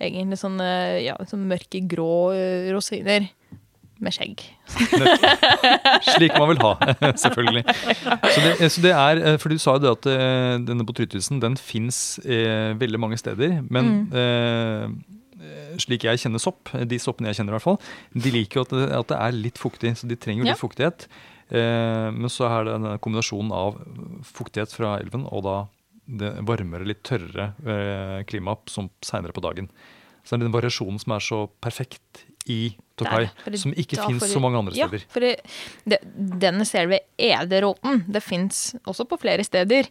egentlig 0.02 0.40
sånne 0.42 0.72
ja, 1.06 1.16
sånn 1.30 1.48
mørke 1.50 1.84
grå 1.92 2.32
eh, 2.36 2.72
rosiner 2.74 3.30
med 4.02 4.16
skjegg. 4.16 4.44
Slik 6.10 6.34
man 6.36 6.50
vil 6.52 6.62
ha, 6.64 6.74
selvfølgelig. 7.24 7.64
Så 7.70 8.44
det, 8.44 8.70
så 8.74 8.84
det, 8.84 8.94
er, 8.98 9.22
eh, 9.22 9.40
for 9.42 9.54
Du 9.54 9.62
sa 9.62 9.78
jo 9.78 9.84
det 9.84 9.92
at 9.94 10.10
denne 10.68 10.86
botrytisen 10.88 11.42
den 11.44 11.58
fins 11.60 12.20
eh, 12.26 12.74
veldig 12.80 13.02
mange 13.02 13.20
steder. 13.22 13.60
Men 13.70 13.92
mm. 14.10 14.22
eh, 14.22 15.82
slik 15.82 16.08
jeg 16.08 16.24
kjenner 16.24 16.42
sopp, 16.42 16.74
de 16.74 17.02
soppene 17.02 17.32
jeg 17.32 17.42
kjenner 17.42 17.54
i 17.54 17.60
hvert 17.60 17.68
fall, 17.68 17.82
de 18.14 18.34
liker 18.34 18.62
jo 18.62 18.66
at 18.66 18.74
det, 18.74 18.88
at 19.02 19.12
det 19.14 19.20
er 19.20 19.38
litt 19.38 19.62
fuktig. 19.62 19.94
Så 20.00 20.10
de 20.10 20.18
trenger 20.18 20.44
jo 20.44 20.50
litt 20.50 20.58
ja. 20.58 20.62
fuktighet. 20.62 21.12
men 21.52 22.32
så 22.32 22.48
er 22.48 22.64
det 22.64 22.74
denne 22.78 22.98
kombinasjonen 23.04 23.52
av 23.52 23.80
fuktighet 24.24 24.72
fra 24.72 24.96
elven 25.02 25.26
og 25.28 25.44
da 25.44 25.56
det 26.06 26.34
varmere, 26.48 26.88
litt 26.88 27.04
tørrere 27.08 27.52
eh, 27.62 28.20
klima 28.30 28.58
som 28.70 28.90
seinere 29.06 29.36
på 29.36 29.44
dagen. 29.44 29.70
Så 30.24 30.36
det 30.36 30.44
er 30.44 30.48
den 30.50 30.56
variasjonen 30.56 31.00
som 31.02 31.16
er 31.16 31.24
så 31.26 31.40
perfekt 31.64 32.26
i 32.50 32.74
Tokai, 32.98 33.28
som 33.58 33.74
ikke 33.78 33.98
fins 34.02 34.26
så 34.30 34.42
mange 34.42 34.60
andre 34.60 34.74
steder. 34.76 35.04
Ja, 35.04 35.10
for 35.14 35.26
det, 35.26 35.32
det, 35.90 36.00
denne 36.42 36.66
selve 36.70 37.02
ederåten 37.22 38.04
det 38.12 38.22
fins 38.26 38.72
også 38.86 39.08
på 39.10 39.18
flere 39.22 39.46
steder. 39.46 39.90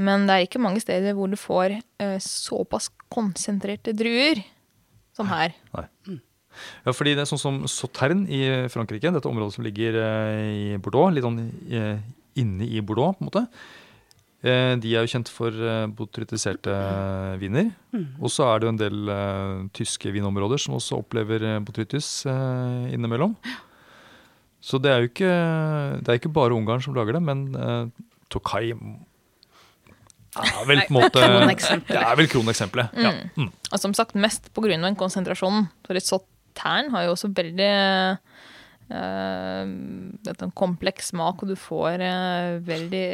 Men 0.00 0.26
det 0.28 0.36
er 0.36 0.48
ikke 0.48 0.62
mange 0.62 0.82
steder 0.84 1.16
hvor 1.16 1.30
du 1.32 1.38
får 1.40 1.78
uh, 1.80 2.16
såpass 2.24 2.90
konsentrerte 3.12 3.94
druer 3.96 4.42
som 5.16 5.30
her. 5.32 5.56
Nei. 5.76 5.86
Ja, 6.84 6.92
fordi 6.92 7.14
det 7.14 7.24
er 7.24 7.30
sånn 7.30 7.40
som 7.40 7.60
Sautern 7.70 8.24
i 8.28 8.42
Frankrike, 8.72 9.12
dette 9.14 9.30
området 9.30 9.56
som 9.56 9.64
ligger 9.64 10.00
uh, 10.00 10.40
i 10.40 10.80
Bordeaux, 10.82 11.12
litt 11.14 11.24
sånn 11.24 11.40
uh, 11.72 12.00
inne 12.40 12.68
i 12.68 12.82
Bordeaux, 12.84 13.16
på 13.16 13.24
en 13.24 13.30
måte. 13.30 13.46
Eh, 14.40 14.74
de 14.80 14.94
er 14.96 15.04
jo 15.04 15.10
kjent 15.12 15.28
for 15.28 15.52
eh, 15.52 15.86
botrytiserte 15.92 16.72
viner. 17.42 17.74
Mm. 17.92 18.06
Og 18.22 18.32
så 18.32 18.46
er 18.48 18.60
det 18.60 18.68
jo 18.68 18.72
en 18.72 18.80
del 18.80 19.10
uh, 19.12 19.66
tyske 19.76 20.12
vinområder 20.14 20.60
som 20.62 20.78
også 20.78 21.02
opplever 21.02 21.44
botrytis 21.66 22.08
uh, 22.24 22.88
innimellom. 22.88 23.34
Så 24.64 24.80
det 24.80 24.92
er 24.92 25.04
jo 25.04 25.10
ikke, 25.10 25.34
det 26.00 26.08
er 26.08 26.20
ikke 26.20 26.32
bare 26.32 26.56
Ungarn 26.56 26.82
som 26.84 26.96
lager 26.96 27.16
det, 27.16 27.22
men 27.24 27.46
uh, 27.56 27.88
Tokai 28.32 28.70
er 28.70 30.66
vel 30.68 30.82
på 30.86 30.92
en 30.92 30.96
måte 31.00 31.22
Det 31.88 31.96
er 31.98 32.16
vel 32.16 32.28
kroneksempelet. 32.30 32.92
Mm. 32.94 33.04
Ja. 33.04 33.12
Mm. 33.36 33.50
Og 33.50 33.82
som 33.82 33.96
sagt 33.96 34.16
mest 34.16 34.48
pga. 34.54 34.94
konsentrasjonen. 34.96 35.68
For 35.84 35.98
et 35.98 36.06
sånt 36.06 36.28
tern 36.56 36.90
har 36.94 37.06
jo 37.06 37.14
også 37.16 37.32
veldig 37.34 37.72
en 38.90 40.54
kompleks 40.58 41.12
smak, 41.12 41.42
og 41.42 41.52
du 41.52 41.56
får 41.58 42.02
uh, 42.02 42.58
veldig 42.66 43.06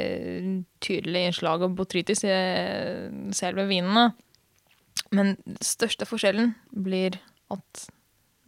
tydelig 0.84 1.26
innslag 1.28 1.66
av 1.66 1.74
botrytis 1.76 2.24
i 2.24 2.32
uh, 2.32 3.30
selve 3.36 3.66
vinene. 3.68 4.08
Men 5.14 5.36
den 5.44 5.60
største 5.64 6.08
forskjellen 6.08 6.54
blir 6.72 7.18
at 7.52 7.86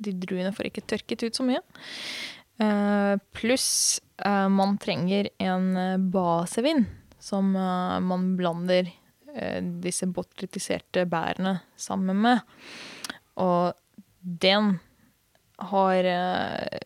de 0.03 0.15
druene 0.15 0.53
får 0.55 0.71
ikke 0.71 0.87
tørket 0.91 1.27
ut 1.27 1.39
så 1.39 1.47
mye. 1.47 1.63
Eh, 2.59 3.15
Pluss 3.35 3.69
eh, 4.25 4.49
man 4.51 4.79
trenger 4.83 5.29
en 5.43 5.69
eh, 5.79 5.99
basevin 5.99 6.87
som 7.23 7.53
eh, 7.55 7.99
man 8.03 8.33
blander 8.39 8.91
eh, 9.35 9.61
disse 9.83 10.09
botrytiserte 10.11 11.07
bærene 11.11 11.59
sammen 11.79 12.23
med. 12.25 12.43
Og 13.39 13.75
den 14.23 14.79
har 15.71 16.11
eh, 16.11 16.79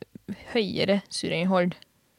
høyere 0.53 1.01
surinnhold 1.13 1.77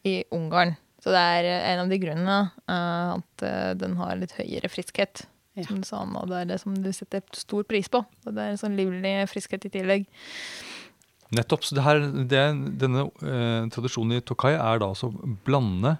i 0.07 0.21
Ungarn. 0.35 0.75
Så 1.03 1.11
det 1.11 1.19
er 1.19 1.49
eh, 1.49 1.69
en 1.73 1.83
av 1.83 1.91
de 1.91 1.99
grunnene 1.99 2.39
uh, 2.71 3.17
at 3.17 3.43
eh, 3.43 3.71
den 3.79 3.97
har 3.99 4.15
litt 4.19 4.35
høyere 4.37 4.71
friskhet. 4.71 5.25
Ja. 5.53 5.67
Som 5.67 5.83
du 5.83 5.87
sa 5.87 6.01
nå, 6.07 6.23
det 6.31 6.37
er 6.39 6.47
det 6.49 6.61
som 6.63 6.77
du 6.81 6.89
setter 6.95 7.21
stor 7.37 7.65
pris 7.69 7.89
på. 7.91 8.01
Og 8.01 8.31
det 8.33 8.41
er 8.41 8.53
en 8.53 8.61
sånn 8.61 8.77
livlig 8.79 9.11
friskhet 9.29 9.67
i 9.67 9.73
tillegg. 9.73 10.07
Nettopp. 11.33 11.65
Så 11.65 11.77
det 11.77 11.83
her, 11.85 12.01
det, 12.29 12.41
denne 12.81 13.07
uh, 13.09 13.69
tradisjonen 13.73 14.17
i 14.17 14.23
Tokai 14.25 14.53
er 14.55 14.81
da 14.81 14.89
altså 14.93 15.09
å 15.11 15.33
blande 15.45 15.95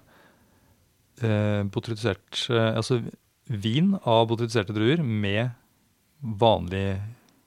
uh, 1.22 1.62
botrytisert 1.74 2.46
eh, 2.52 2.70
Altså 2.74 3.00
vin 3.44 3.94
av 4.02 4.28
botrytiserte 4.30 4.74
druer 4.76 5.02
med 5.04 5.54
vanlig 6.42 6.86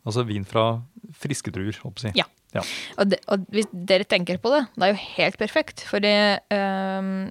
Altså 0.07 0.24
vin 0.27 0.45
fra 0.47 0.69
friske 1.17 1.51
druer, 1.51 1.75
holdt 1.83 1.97
på 1.97 2.03
å 2.03 2.05
si. 2.05 2.12
Ja. 2.15 2.27
Ja. 2.57 2.65
Og, 2.97 3.11
de, 3.13 3.19
og 3.31 3.45
hvis 3.53 3.69
dere 3.71 4.07
tenker 4.09 4.41
på 4.41 4.51
det, 4.53 4.65
det 4.75 4.87
er 4.87 4.93
jo 4.93 5.01
helt 5.17 5.39
perfekt. 5.39 5.85
For 5.87 6.03
det, 6.03 6.17
um, 6.51 7.29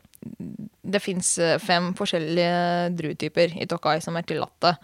det 0.86 1.02
fins 1.04 1.34
fem 1.62 1.92
forskjellige 1.98 2.96
druetyper 2.98 3.56
i 3.60 3.68
Tokai 3.70 3.98
som 4.04 4.18
er 4.18 4.26
tillatte. 4.28 4.76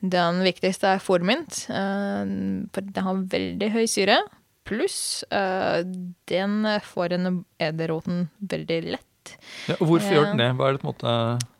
Den 0.00 0.40
viktigste 0.46 0.94
er 0.94 1.02
formynt, 1.04 1.66
uh, 1.68 2.24
for 2.72 2.86
den 2.86 3.04
har 3.10 3.24
veldig 3.36 3.72
høy 3.74 3.84
syre. 3.90 4.20
Pluss 4.68 5.24
uh, 5.34 5.82
den 6.30 6.58
får 6.86 7.16
en 7.16 7.40
ederroten 7.60 8.28
veldig 8.40 8.82
lett. 8.94 9.06
Ja, 9.68 9.76
og 9.80 9.88
hvorfor 9.90 10.08
uh, 10.08 10.14
gjør 10.16 10.28
den 10.30 10.40
det? 10.40 10.50
Hva 10.56 10.68
er 10.70 10.76
det 10.76 10.80
på 10.80 10.86
en 10.86 10.92
måte 10.94 11.14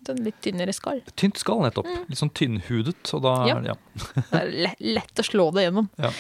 Den 0.09 0.21
litt 0.25 0.39
tynnere 0.45 0.73
skall. 0.75 1.03
Tynt 1.21 1.41
skall, 1.41 1.61
nettopp. 1.67 1.89
Litt 2.09 2.21
sånn 2.21 2.33
tynnhudet. 2.35 3.03
Og 3.17 3.25
da 3.27 3.35
Mm. 3.41 3.51
Ja. 3.51 3.75
ja. 3.75 4.23
Det 4.31 4.41
er 4.41 4.79
lett 4.97 5.21
å 5.21 5.27
slå 5.27 5.51
det 5.57 5.67
gjennom. 5.67 5.91
Ja. 6.01 6.11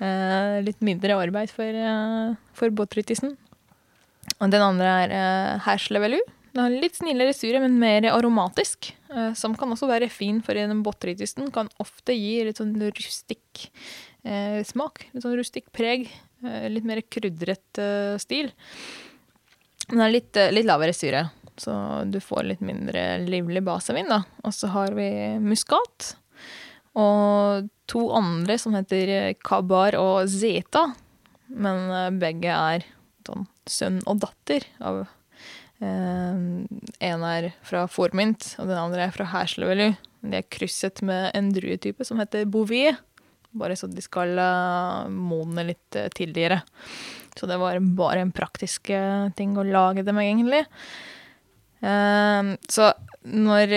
Eh, 0.00 0.58
litt 0.66 0.80
mindre 0.84 1.16
arbeid 1.16 1.50
for, 1.54 1.64
uh, 1.72 2.34
for 2.56 2.68
båtrytisen. 2.70 3.36
Og 4.40 4.50
den 4.52 4.60
andre 4.60 4.90
er 5.06 5.14
uh, 5.16 5.62
herslevelu. 5.64 6.18
Den 6.56 6.62
har 6.64 6.72
litt 6.72 6.96
snillere 6.96 7.34
syre, 7.36 7.60
men 7.60 7.78
mer 7.80 8.06
aromatisk. 8.14 8.94
eh, 9.12 9.32
som 9.36 9.52
kan 9.54 9.68
også 9.74 9.86
være 9.90 10.08
fin 10.08 10.38
for 10.44 10.56
en 10.56 10.82
båtrytisen. 10.82 11.50
Kan 11.52 11.68
ofte 11.78 12.14
gi 12.16 12.38
litt 12.44 12.56
sånn 12.56 12.72
rustikk 12.80 13.66
eh, 14.24 14.62
smak. 14.64 15.02
Litt 15.12 15.22
sånn 15.26 15.36
rustikk 15.36 15.68
preg. 15.76 16.08
eh, 16.44 16.68
litt 16.72 16.84
mer 16.88 17.02
krydret 17.12 17.78
eh, 17.80 18.16
stil. 18.16 18.48
Den 19.90 20.00
har 20.00 20.10
litt, 20.10 20.32
eh, 20.36 20.48
litt 20.52 20.64
lavere 20.68 20.96
syre, 20.96 21.26
så 21.60 22.04
du 22.08 22.18
får 22.24 22.48
litt 22.48 22.64
mindre 22.64 23.04
livlig 23.24 23.60
basevin. 23.64 24.08
Og 24.42 24.52
så 24.56 24.72
har 24.72 24.96
vi 24.96 25.10
muskat. 25.44 26.14
Og 26.96 27.68
to 27.90 28.06
andre 28.16 28.56
som 28.58 28.74
heter 28.76 29.34
Kabar 29.44 29.96
og 30.00 30.30
Zeta. 30.32 30.88
Men 31.52 31.90
eh, 31.92 32.12
begge 32.18 32.52
er 32.52 32.86
sånn 33.26 33.46
sønn 33.66 34.00
og 34.06 34.20
datter 34.22 34.66
av 34.84 35.02
eh, 35.82 36.36
En 37.08 37.26
er 37.26 37.50
fra 37.66 37.86
Formynt, 37.90 38.54
og 38.60 38.70
den 38.70 38.80
andre 38.80 39.08
er 39.08 39.14
fra 39.14 39.28
Herslevelu. 39.32 39.90
De 40.26 40.38
er 40.40 40.48
krysset 40.50 41.02
med 41.06 41.30
en 41.38 41.52
druetype 41.54 42.06
som 42.06 42.22
heter 42.22 42.48
Bouvier. 42.50 42.98
Bare 43.56 43.76
så 43.78 43.88
de 43.90 44.04
skal 44.04 44.36
eh, 44.40 45.10
modne 45.12 45.66
litt 45.72 45.98
eh, 45.98 46.10
tidligere. 46.14 46.62
Så 47.36 47.48
det 47.50 47.58
var 47.60 47.78
bare 47.98 48.22
en 48.24 48.32
praktisk 48.32 48.88
ting 49.36 49.58
å 49.60 49.64
lage 49.68 50.00
dem, 50.06 50.16
egentlig. 50.22 50.62
Så 52.72 52.86
når 53.28 53.74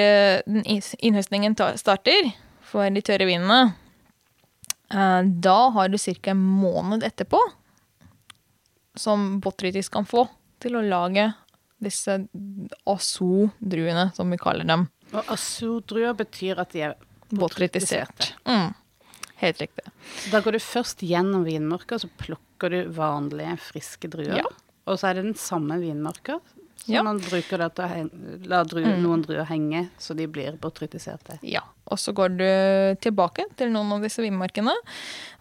innhøstningen 0.55 1.57
starter 1.75 2.29
for 2.69 2.89
de 2.93 3.03
tørre 3.05 3.27
vinene, 3.29 3.73
eh, 4.93 5.21
da 5.25 5.59
har 5.75 5.89
du 5.89 5.97
ca. 5.97 6.31
en 6.31 6.43
måned 6.43 7.03
etterpå 7.03 7.39
som 8.99 9.39
botrytis 9.39 9.89
kan 9.89 10.05
få 10.05 10.27
til 10.59 10.75
å 10.75 10.83
lage 10.83 11.31
disse 11.79 12.17
aso-druene, 12.85 14.09
som 14.13 14.29
vi 14.29 14.37
kaller 14.37 14.67
dem. 14.67 14.89
Og 15.13 15.31
assurdruer 15.31 16.13
betyr 16.17 16.59
at 16.59 16.75
de 16.75 16.89
er 16.89 16.97
Botrytisert. 17.29 18.33
Mm. 18.45 18.73
Helt 19.35 19.59
riktig. 19.61 19.83
Da 20.31 20.41
går 20.41 20.57
du 20.57 20.59
først 20.63 21.03
gjennom 21.05 21.43
vinmarka, 21.45 21.99
så 22.01 22.09
plukker 22.17 22.73
du 22.73 22.79
vanlige, 22.95 23.53
friske 23.69 24.09
druer. 24.11 24.41
Ja. 24.41 24.47
Og 24.89 24.97
så 24.97 25.11
er 25.11 25.19
det 25.19 25.27
den 25.27 25.37
samme 25.37 25.77
vinmarka. 25.81 26.39
Så 26.79 26.93
Ja. 26.93 27.03
man 27.03 27.19
bruker 27.19 27.57
det 27.57 27.75
til 27.75 27.85
å 27.85 28.47
la 28.47 28.63
dru 28.63 28.81
Mm. 28.81 29.01
noen 29.03 29.21
druer 29.21 29.45
henge, 29.45 29.89
så 29.99 30.15
de 30.15 30.25
blir 30.27 30.57
botrytiserte. 30.57 31.39
Ja, 31.43 31.61
og 31.87 31.97
så 31.97 32.13
går 32.13 32.37
du 32.37 32.95
tilbake 33.01 33.45
til 33.57 33.69
noen 33.69 33.91
av 33.93 34.01
disse 34.01 34.21
vinmarkene, 34.23 34.73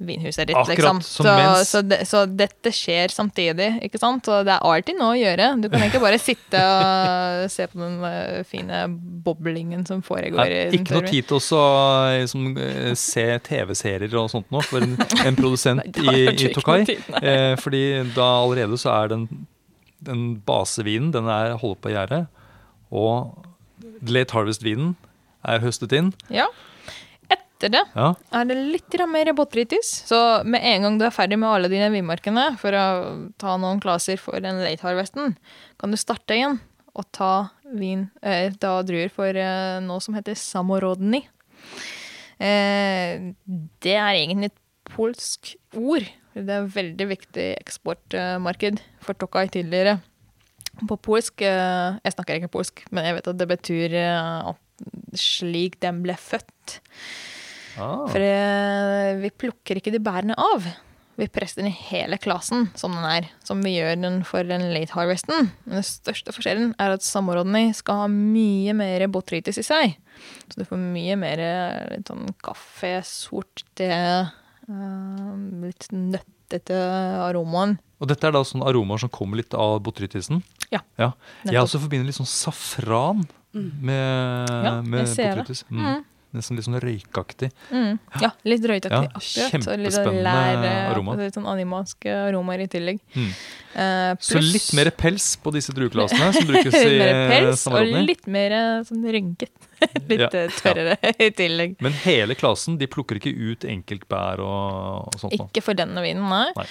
vinhuset 0.08 0.48
ditt, 0.50 0.58
Akkurat 0.58 0.78
liksom. 0.78 1.02
som 1.06 1.26
Så, 1.26 1.34
mens- 1.38 1.70
så, 1.72 1.82
de, 1.86 1.98
så 2.08 2.22
dette 2.26 2.72
skjer 2.76 3.14
samtidig, 3.14 3.68
ikke 3.86 4.00
sant? 4.02 4.26
Så 4.28 4.42
det 4.48 4.54
er 4.56 4.66
alltid 4.68 4.98
noe 5.00 5.14
å 5.16 5.20
gjøre. 5.20 5.50
Du 5.62 5.68
kan 5.72 5.86
ikke 5.86 6.02
bare 6.04 6.20
sitte 6.22 6.62
og 6.62 7.46
se 7.54 7.68
på 7.72 7.80
den 7.82 7.98
eh, 8.08 8.42
fine 8.48 8.82
boblingen 9.26 9.86
som 9.88 10.02
foregår 10.06 10.52
i 10.52 10.62
ikke 10.80 10.98
noe 10.98 11.08
tid 11.10 11.30
til 11.30 11.38
å 11.38 11.44
så, 11.44 11.62
eh, 12.12 12.26
eh, 12.26 12.92
se 13.00 13.28
TV-serier 13.48 14.18
og 14.20 14.32
sånt 14.34 14.50
nå 14.54 14.64
for 14.66 14.84
en, 14.86 14.98
en 15.28 15.38
produsent 15.40 15.86
Nei, 16.02 16.18
i, 16.26 16.36
i 16.48 16.52
Tokai. 16.56 16.82
noe. 16.88 17.22
Eh, 17.22 17.56
fordi 17.62 17.86
da 18.16 18.28
allerede 18.42 18.80
så 18.82 18.94
er 18.98 19.14
den, 19.16 19.28
den 20.02 20.26
basevinen 20.48 21.14
den 21.14 21.30
er 21.32 21.56
holdt 21.62 21.82
på 21.84 21.94
gjære. 21.94 22.26
Og 22.92 23.46
late 24.08 24.36
harvest-vinen 24.36 24.96
er 25.48 25.64
høstet 25.64 25.94
inn. 25.98 26.12
Ja. 26.34 26.48
Etter 27.62 27.76
det 27.76 27.82
Ja, 27.94 28.08
er 28.34 28.48
det 28.50 28.56
litt 28.58 28.96
mer 29.06 29.30
botrytis. 29.38 29.90
Så 30.10 30.18
med 30.50 30.64
en 30.66 30.82
gang 30.82 30.96
du 30.98 31.06
er 31.06 31.14
ferdig 31.14 31.38
med 31.38 31.52
alle 31.52 31.70
dine 31.70 31.92
villmarkene 31.94 32.58
for 32.58 32.74
å 32.74 32.86
ta 33.38 33.54
noen 33.62 33.78
klaser 33.84 34.18
for 34.18 34.42
den 34.42 34.64
late 34.64 34.82
harvesten, 34.82 35.36
kan 35.78 35.94
du 35.94 35.98
starte 36.00 36.34
igjen 36.34 36.58
og 36.98 37.06
ta, 37.14 37.52
vin, 37.78 38.10
eh, 38.26 38.50
ta 38.58 38.82
druer 38.82 39.14
for 39.14 39.30
eh, 39.30 39.78
noe 39.80 40.02
som 40.02 40.18
heter 40.18 40.34
samorodni. 40.34 41.22
Eh, 42.42 43.30
det 43.86 43.94
er 43.94 44.18
egentlig 44.18 44.50
et 44.50 44.62
polsk 44.90 45.54
ord. 45.78 46.10
Det 46.34 46.50
er 46.50 46.66
et 46.66 46.74
veldig 46.74 47.08
viktig 47.14 47.46
eksportmarked 47.62 48.82
for 49.06 49.22
Tokai 49.22 49.46
tidligere. 49.54 50.00
På 50.90 50.98
polsk 50.98 51.46
eh, 51.46 52.00
Jeg 52.02 52.16
snakker 52.18 52.42
ikke 52.42 52.56
polsk, 52.58 52.82
men 52.90 53.06
jeg 53.06 53.20
vet 53.20 53.30
at 53.30 53.38
det 53.38 53.48
betyr 53.54 54.00
eh, 54.02 54.50
at 54.50 54.90
slik 55.14 55.78
den 55.86 56.02
ble 56.02 56.18
født. 56.18 56.82
Ah, 57.78 58.08
For 58.12 58.20
eh, 58.20 59.16
vi 59.22 59.30
plukker 59.30 59.78
ikke 59.80 59.92
de 59.94 60.00
bærene 60.04 60.36
av. 60.38 60.66
vi 61.22 61.28
presser 61.28 61.62
den 61.62 61.70
i 61.70 61.78
hele 61.92 62.18
klasen 62.18 62.70
som 62.74 62.92
den 62.96 63.04
er, 63.06 63.28
som 63.46 63.60
vi 63.62 63.76
gjør 63.76 64.00
den 64.02 64.24
for 64.26 64.44
den 64.48 64.64
late 64.74 64.96
harvesten. 64.96 65.52
Men 65.66 65.76
den 65.82 65.86
største 65.86 66.34
forskjellen 66.34 66.72
er 66.82 66.96
at 66.96 67.04
samordnene 67.06 67.76
skal 67.78 67.96
ha 68.04 68.08
mye 68.10 68.74
mer 68.74 69.06
botrytis 69.12 69.60
i 69.62 69.66
seg. 69.68 69.98
Så 70.50 70.58
du 70.58 70.66
får 70.66 70.80
mye 70.82 71.16
mer 71.20 71.38
litt 71.92 72.10
sånn 72.10 72.26
kaffe, 72.42 72.96
sort 73.06 73.64
te, 73.78 73.92
eh, 73.92 75.36
litt 75.62 75.88
nøttete 75.94 76.80
aromaen. 77.28 77.78
Og 78.02 78.08
dette 78.10 78.26
er 78.26 78.34
da 78.34 78.42
sånne 78.48 78.66
aromaer 78.66 79.04
som 79.04 79.10
kommer 79.14 79.38
litt 79.38 79.54
av 79.54 79.78
botrytisen? 79.86 80.42
Ja, 80.72 80.80
Jeg 80.98 81.12
nettopp. 81.46 81.68
også 81.68 81.80
forbinder 81.84 82.08
litt 82.08 82.18
sånn 82.18 82.26
safran 82.30 83.28
med, 83.54 84.50
Ja, 84.50 84.76
jeg 84.80 84.86
med 84.88 85.06
botrytis. 85.06 85.64
Mm. 85.70 85.82
Mm. 85.86 86.06
Nesten 86.32 86.56
litt 86.56 86.64
sånn 86.64 86.78
røykaktig. 86.80 87.50
Mm. 87.76 87.98
Ja, 88.24 88.30
litt 88.48 88.64
røytaktig. 88.70 89.10
Ja, 89.10 89.48
akkurat, 89.50 89.66
og 89.74 89.82
litt 89.84 89.96
sånn 89.98 90.20
lær, 90.24 90.62
aroma. 90.94 91.16
Litt 91.20 91.36
sånn 91.36 91.50
animalske 91.52 92.14
aromaer 92.30 92.64
i 92.64 92.68
tillegg. 92.72 93.02
Mm. 93.18 93.34
Eh, 93.82 94.12
Så 94.24 94.40
litt 94.40 94.70
mer 94.78 94.92
pels 94.96 95.26
på 95.44 95.52
disse 95.56 95.76
drueklasene 95.76 96.30
som 96.38 96.48
brukes 96.52 96.78
i 96.80 96.96
pels, 97.34 97.66
og 97.68 97.92
litt 98.08 98.30
mer 98.32 98.56
eh, 98.56 98.72
sånn 98.88 99.04
rynket. 99.12 99.52
litt 100.12 100.22
Ja, 100.22 100.30
tørrere 100.62 100.96
ja. 101.02 101.14
i 101.26 101.32
tillegg. 101.36 101.76
Men 101.84 101.96
hele 102.06 102.36
klassen 102.40 102.78
de 102.80 102.88
plukker 102.92 103.18
ikke 103.20 103.34
ut 103.36 103.68
enkeltbær 103.68 104.40
og, 104.46 105.08
og 105.12 105.20
sånt. 105.20 105.36
Ikke 105.36 105.64
for 105.66 105.76
denne 105.76 106.04
vinen, 106.06 106.24
nei. 106.32 106.48
Nei. 106.56 106.68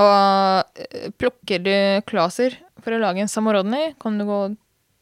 Og 0.00 0.82
eh, 0.86 1.08
plukker 1.18 1.62
du 1.66 1.72
klaser 2.06 2.54
for 2.84 2.94
å 2.94 3.00
lage 3.02 3.24
en 3.24 3.30
samorodny, 3.32 3.96
kan 4.00 4.20
du 4.20 4.26
gå 4.28 4.42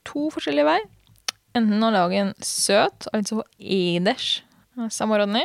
to 0.08 0.30
forskjellige 0.32 0.64
veier. 0.70 0.86
Enten 1.58 1.84
å 1.84 1.92
lage 1.94 2.20
en 2.22 2.34
søt, 2.44 3.08
altså 3.12 3.42
eders 3.58 4.38
Samarodny. 4.94 5.44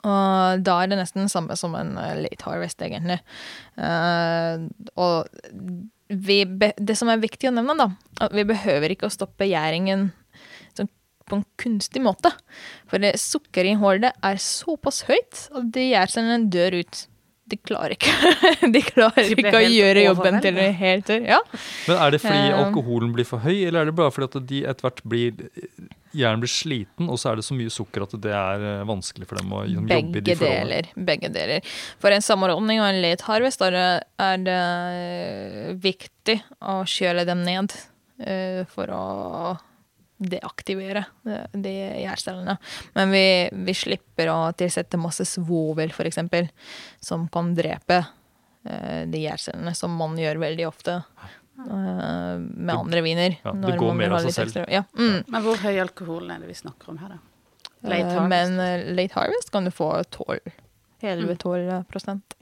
Og 0.00 0.62
da 0.64 0.76
er 0.80 0.90
det 0.90 1.00
nesten 1.00 1.26
det 1.26 1.32
samme 1.32 1.56
som 1.60 1.74
en 1.76 1.92
eh, 2.00 2.22
late 2.24 2.46
harvest, 2.46 2.80
egentlig. 2.84 3.18
Uh, 3.76 4.64
og 4.96 5.28
det 6.10 6.96
som 6.98 7.10
er 7.12 7.20
viktig 7.20 7.50
å 7.50 7.54
nevne, 7.54 7.76
da, 7.76 7.90
at 8.24 8.32
vi 8.34 8.46
behøver 8.48 8.94
ikke 8.94 9.10
å 9.10 9.12
stoppe 9.12 9.48
gjæringen 9.50 10.08
sånn 10.78 10.88
på 11.28 11.38
en 11.38 11.44
kunstig 11.60 12.02
måte. 12.02 12.32
For 12.90 13.02
det 13.02 13.12
sukkerinnholdet 13.22 14.16
er 14.26 14.42
såpass 14.42 15.04
høyt 15.10 15.46
at 15.52 15.70
de 15.76 15.90
en 15.94 16.48
dør 16.50 16.80
ut. 16.80 17.04
De 17.50 17.56
klarer 17.66 17.96
ikke, 17.96 18.12
de 18.76 18.82
klarer 18.86 19.26
De 19.30 19.34
ikke 19.38 19.56
å 19.58 19.62
gjøre 19.66 20.04
jobben 20.06 20.40
til 20.44 20.54
de 20.60 20.66
helt 20.80 21.06
tør. 21.08 21.24
Ja. 21.26 21.40
Men 21.88 21.96
Er 22.06 22.10
det 22.14 22.20
fordi 22.22 22.42
Eh. 22.50 22.58
alkoholen 22.64 23.12
blir 23.16 23.26
for 23.26 23.42
høy, 23.42 23.56
eller 23.66 23.80
er 23.82 23.90
det 23.90 23.96
bare 23.98 24.12
fordi 24.14 24.28
at 24.30 24.46
de 24.50 24.60
etter 24.70 24.86
hvert 24.86 25.02
blir 25.10 25.48
hjernen 26.14 26.40
blir 26.42 26.50
sliten, 26.50 27.06
og 27.10 27.18
så 27.22 27.30
er 27.30 27.38
det 27.38 27.44
så 27.46 27.54
mye 27.54 27.70
sukker 27.70 28.02
at 28.02 28.14
det 28.22 28.32
er 28.34 28.64
eh, 28.66 28.84
vanskelig 28.88 29.28
for 29.30 29.38
dem 29.38 29.52
å 29.54 29.60
jobbe 29.66 29.94
jobbe 29.94 30.18
i 30.18 30.24
de 30.26 30.34
forholdene? 30.34 30.64
deler. 30.66 30.88
Begge 31.10 31.30
deler. 31.34 31.68
For 32.02 32.10
en 32.14 32.24
samordning 32.26 32.80
og 32.82 32.88
en 32.88 32.98
late 33.04 33.26
harvest 33.28 33.62
er 33.66 33.76
det, 33.76 33.86
er 34.18 35.74
viktig 35.82 36.38
å 36.66 36.80
kjøle 36.88 37.24
dem 37.28 37.44
ned 37.46 37.74
eh, 38.26 38.62
for 38.74 38.90
å 38.94 39.04
deaktivere 40.20 41.02
de, 41.24 41.38
de 41.56 41.72
gjærcellene. 42.04 42.56
Men 42.94 43.12
vi, 43.14 43.24
vi 43.66 43.74
slipper 43.74 44.28
å 44.32 44.38
tilsette 44.52 45.00
masse 45.00 45.24
svovel, 45.28 45.90
f.eks., 45.96 46.20
som 47.00 47.24
kan 47.32 47.54
drepe 47.56 48.02
eh, 48.68 49.06
de 49.08 49.22
gjærcellene, 49.24 49.72
som 49.74 49.94
man 49.96 50.18
gjør 50.20 50.42
veldig 50.44 50.66
ofte. 50.68 50.98
eh, 51.64 52.36
med 52.38 52.74
andre 52.74 53.00
viner. 53.04 53.38
ja, 53.44 53.52
det 53.64 53.76
går 53.80 53.94
mer 53.96 54.16
av 54.18 54.24
seg 54.28 54.36
selv. 54.52 54.68
Ja. 54.72 54.84
Mm. 54.98 55.22
Men 55.26 55.42
hvor 55.46 55.56
høy 55.64 55.74
alkohol 55.80 56.30
er 56.30 56.44
det 56.44 56.52
vi 56.52 56.58
snakker 56.60 56.92
om 56.94 57.00
her, 57.02 57.16
da? 57.16 57.22
Late 57.80 58.00
Eh, 58.04 58.12
harvest. 58.12 58.28
Men 58.28 58.60
eh, 58.60 58.90
late 58.92 59.16
harvest 59.16 59.50
kan 59.54 59.64
du 59.64 59.70
få 59.72 59.90
12. 60.12 60.52
11-12 61.02 61.84
prosent. 61.90 62.34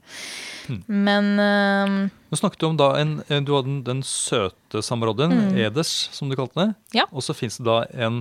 Mm. 0.69 0.81
Men 0.87 1.29
uh, 1.39 2.09
Nå 2.29 2.37
snakket 2.37 2.61
du 2.61 2.67
om 2.67 2.77
da 2.77 2.91
en, 2.99 3.15
en- 3.29 3.45
du 3.47 3.53
hadde 3.55 3.69
den, 3.71 3.79
den 3.87 4.01
søte 4.05 4.83
samarodden, 4.85 5.31
Mm. 5.49 5.57
eders, 5.65 5.93
som 6.13 6.29
du 6.29 6.35
kalte 6.37 6.59
det. 6.61 6.67
Ja. 6.99 7.07
Og 7.11 7.23
så 7.25 7.33
fins 7.37 7.57
det 7.57 7.65
da 7.65 7.79
en 8.05 8.19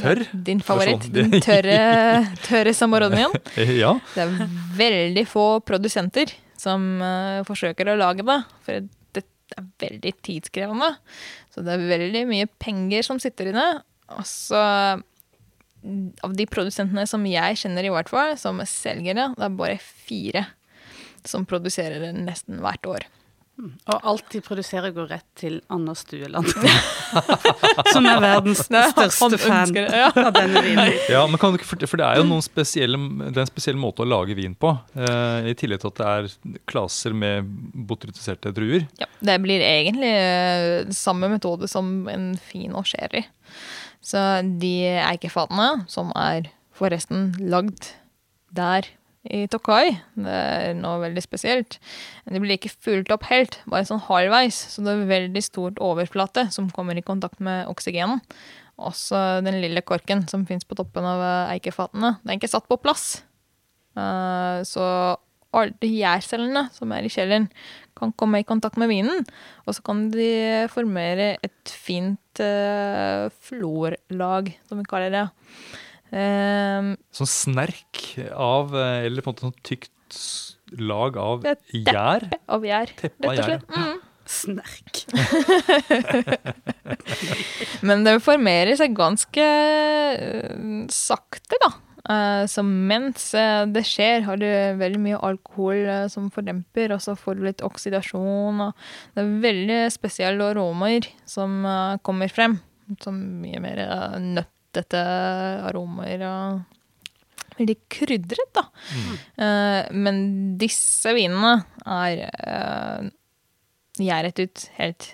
tørr. 0.00 0.22
din 0.32 0.62
favoritt, 0.64 1.04
den 1.16 1.34
tørre, 1.44 2.24
tørre 2.46 2.72
Samarodnien. 2.74 3.34
Eh, 3.56 3.74
Ja. 3.82 3.92
Det 4.14 4.24
er 4.24 4.48
veldig 4.78 5.26
få 5.28 5.46
produsenter 5.60 6.32
som 6.56 7.00
uh, 7.02 7.42
forsøker 7.48 7.90
å 7.92 7.98
lage 8.00 8.24
det. 8.24 8.38
For 8.64 8.80
det 9.12 9.26
er 9.58 9.66
veldig 9.84 10.12
tidskrevende. 10.24 10.94
Så 11.52 11.60
det 11.66 11.74
er 11.74 11.82
veldig 11.90 12.22
mye 12.30 12.48
penger 12.62 13.04
som 13.04 13.18
sitter 13.20 13.50
inne. 13.52 13.66
Og 14.16 14.24
så 14.24 14.62
av 16.22 16.36
de 16.38 16.46
produsentene 16.46 17.06
som 17.10 17.24
jeg 17.26 17.58
kjenner, 17.64 17.88
i 17.88 17.94
hvert 17.94 18.12
fall, 18.12 18.36
som 18.40 18.60
selgere, 18.68 19.32
det, 19.32 19.40
det 19.40 19.48
er 19.48 19.58
bare 19.58 19.80
fire 19.80 20.46
som 21.26 21.46
produserer 21.46 22.02
det 22.02 22.14
nesten 22.18 22.62
hvert 22.62 22.86
år. 22.90 23.10
Og 23.62 24.06
alt 24.08 24.30
de 24.32 24.40
produserer, 24.42 24.90
går 24.96 25.10
rett 25.12 25.26
til 25.38 25.58
Anders 25.70 26.00
Stueland. 26.02 26.48
Som 27.92 28.06
er 28.08 28.22
verdens 28.24 28.62
største 28.64 29.38
fan 29.38 29.74
det, 29.76 29.84
ja. 29.92 30.08
av 30.08 30.32
denne 30.34 30.62
vinen. 30.64 30.94
Ja, 31.12 31.20
men 31.28 31.38
kan 31.38 31.52
du 31.52 31.60
ikke 31.60 31.68
For 31.84 32.00
det 32.00 32.06
er 32.08 32.22
jo 32.22 32.26
noen 32.26 32.42
spesielle, 32.42 32.98
det 33.28 33.36
er 33.36 33.44
en 33.44 33.50
spesiell 33.50 33.78
måte 33.78 34.02
å 34.02 34.08
lage 34.08 34.34
vin 34.38 34.56
på. 34.58 34.72
eh, 34.96 35.50
I 35.52 35.54
tillegg 35.58 35.82
til 35.84 35.92
at 35.92 36.00
det 36.00 36.08
er 36.08 36.58
klaser 36.72 37.14
med 37.14 37.52
botrytiserte 37.92 38.54
druer. 38.56 38.88
Ja, 38.98 39.10
det 39.20 39.38
blir 39.44 39.62
egentlig 39.68 40.10
eh, 40.16 40.90
samme 40.96 41.30
metode 41.30 41.68
som 41.70 42.08
en 42.10 42.32
fin 42.48 42.72
og 42.72 42.88
sherry. 42.88 43.26
Så 44.02 44.18
de 44.60 44.74
eikefatene, 44.98 45.84
som 45.90 46.10
er 46.18 46.50
forresten 46.74 47.30
lagd 47.38 47.92
der 48.52 48.88
i 49.22 49.44
Tokai, 49.46 49.94
det 50.18 50.32
er 50.34 50.72
noe 50.74 50.98
veldig 51.04 51.22
spesielt, 51.22 51.78
de 52.26 52.40
blir 52.42 52.58
ikke 52.58 52.72
fulgt 52.74 53.12
opp 53.14 53.28
helt, 53.30 53.60
bare 53.70 53.86
sånn 53.86 54.02
halvveis, 54.08 54.58
så 54.74 54.82
det 54.82 54.96
er 54.96 55.12
veldig 55.12 55.42
stort 55.46 55.78
overflate 55.82 56.48
som 56.54 56.72
kommer 56.74 56.98
i 56.98 57.04
kontakt 57.06 57.38
med 57.38 57.70
oksygenen. 57.70 58.18
Også 58.82 59.20
den 59.46 59.60
lille 59.62 59.84
korken 59.86 60.24
som 60.30 60.46
finnes 60.48 60.66
på 60.66 60.74
toppen 60.78 61.06
av 61.06 61.22
eikefatene, 61.52 62.16
den 62.22 62.34
er 62.34 62.40
ikke 62.40 62.50
satt 62.50 62.66
på 62.66 62.80
plass. 62.82 63.20
Eh, 63.94 64.64
så 64.66 64.86
alle 65.52 65.86
gjærcellene 65.86 66.66
som 66.74 66.92
er 66.96 67.06
i 67.06 67.12
kjelleren, 67.12 67.50
kan 68.02 68.12
komme 68.18 68.42
i 68.42 68.46
kontakt 68.48 68.78
med 68.80 68.90
vinen, 68.90 69.24
og 69.66 69.76
så 69.76 69.84
kan 69.86 70.04
de 70.12 70.28
formere 70.72 71.32
et 71.46 71.72
fint 71.72 72.42
uh, 72.42 73.30
florlag, 73.46 74.52
som 74.68 74.82
vi 74.82 74.88
kaller 74.90 75.14
det. 75.14 75.24
Ehm, 76.12 76.94
Sånn 77.16 77.30
snerk 77.30 78.02
av, 78.36 78.74
eh, 78.76 79.06
eller 79.06 79.24
på 79.24 79.32
en 79.32 79.36
måte 79.36 79.46
sånn 79.46 79.60
tykt 79.64 80.18
lag 80.76 81.16
av 81.16 81.40
Det 81.44 81.54
Teppe 81.62 81.92
gjær. 81.94 82.26
av 82.52 82.66
gjær, 82.68 82.92
rett 83.00 83.28
og 83.28 83.40
slett. 83.40 83.64
Mm. 83.72 84.00
Snerk. 84.32 85.00
Men 87.88 88.04
det 88.06 88.18
formerer 88.24 88.76
seg 88.78 88.94
ganske 88.96 89.46
uh, 89.46 90.84
sakte, 90.92 91.58
da. 91.64 91.72
Eh, 92.10 92.46
så 92.46 92.62
mens 92.66 93.28
eh, 93.34 93.62
det 93.70 93.84
skjer, 93.86 94.24
har 94.26 94.40
du 94.40 94.46
veldig 94.80 95.00
mye 95.02 95.20
alkohol 95.22 95.84
eh, 95.86 96.06
som 96.10 96.30
fordemper, 96.34 96.94
og 96.94 97.02
så 97.04 97.14
får 97.18 97.38
du 97.38 97.46
litt 97.46 97.64
oksidasjon. 97.64 98.62
Og 98.66 99.14
det 99.14 99.22
er 99.22 99.32
veldig 99.46 99.80
spesielle 99.94 100.50
aromaer 100.52 101.08
som 101.28 101.62
kommer 102.02 102.32
frem. 102.32 102.58
Som 103.02 103.20
mye 103.40 103.60
mer 103.62 103.82
nøttete 104.20 105.00
aromaer 105.68 106.24
og 106.26 107.58
veldig 107.58 107.76
krydret, 107.92 108.48
da. 108.56 108.62
Mm. 108.96 109.98
men 110.02 110.20
disse 110.58 111.12
vinene 111.14 111.52
er 111.84 112.22
uh, 112.32 113.10
gjæret 114.00 114.40
ut 114.40 114.64
helt 114.78 115.08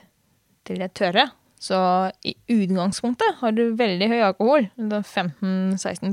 til 0.67 0.81
det 0.81 0.93
tørre. 0.97 1.27
Så 1.59 1.79
i 2.23 2.35
utgangspunktet 2.55 3.41
har 3.41 3.55
du 3.55 3.65
veldig 3.79 4.09
høy 4.13 4.21
alkohol, 4.23 4.69
15-16 4.79 6.13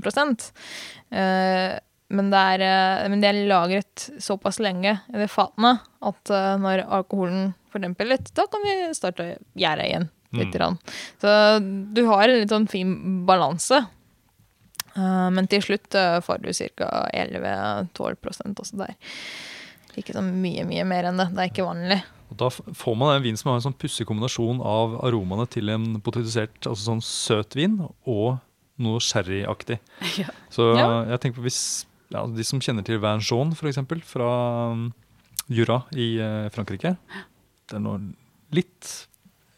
eh, 1.11 1.75
men, 2.13 2.29
det 2.33 2.41
er, 2.55 2.63
eh, 2.65 3.05
men 3.11 3.21
det 3.21 3.29
er 3.29 3.41
lagret 3.49 4.07
såpass 4.21 4.59
lenge 4.63 4.97
i 5.13 5.21
de 5.21 5.27
fatene 5.29 5.77
at 6.05 6.33
eh, 6.33 6.53
når 6.61 6.85
alkoholen 6.99 7.53
fordemper 7.73 8.09
litt, 8.09 8.31
da 8.37 8.47
kan 8.49 8.65
vi 8.65 8.75
starte 8.97 9.25
å 9.25 9.35
gjære 9.59 9.89
igjen. 9.89 10.09
Litt 10.35 10.55
Mm. 10.59 10.77
Så 11.21 11.31
du 11.95 12.01
har 12.09 12.25
en 12.27 12.41
litt 12.41 12.51
sånn 12.51 12.65
fin 12.67 12.89
balanse. 13.27 13.77
Eh, 14.95 15.29
men 15.31 15.47
til 15.47 15.63
slutt 15.63 15.95
får 15.95 16.41
du 16.43 16.49
ca. 16.51 16.89
11-12% 17.13 18.59
også 18.59 18.81
der. 18.81 18.97
Ikke 19.95 20.15
så 20.17 20.23
mye, 20.25 20.65
mye 20.67 20.83
mer 20.83 21.07
enn 21.07 21.21
det. 21.21 21.29
Det 21.31 21.43
er 21.43 21.53
ikke 21.53 21.69
vanlig. 21.69 22.01
Og 22.31 22.37
da 22.41 22.49
får 22.49 22.95
man 22.97 23.15
en 23.15 23.23
vin 23.23 23.37
som 23.37 23.51
har 23.51 23.59
en 23.59 23.65
sånn 23.67 23.77
pussig 23.77 24.05
kombinasjon 24.09 24.61
av 24.65 24.95
aromaene 25.05 25.45
til 25.49 25.69
en 25.69 25.99
potetisert, 26.01 26.57
altså 26.65 26.89
sånn 26.89 27.03
søt 27.05 27.55
vin, 27.55 27.77
og 28.05 28.39
noe 28.81 28.99
sherryaktig. 28.99 29.79
Ja. 30.21 30.29
Så 30.49 30.71
Ja. 30.77 30.87
jeg 31.13 31.19
tenker 31.21 31.39
på 31.41 31.45
hvis 31.47 31.85
ja, 32.11 32.25
de 32.27 32.43
som 32.43 32.59
kjenner 32.61 32.83
til 32.85 32.99
Van 32.99 33.19
Jaune, 33.23 33.53
f.eks., 33.55 33.79
fra 34.05 34.71
um, 34.71 34.91
Jura 35.49 35.83
i 35.93 36.15
eh, 36.21 36.49
Frankrike 36.53 36.95
Det 37.69 37.77
er 37.77 37.81
noe 37.81 37.99
litt 38.53 39.07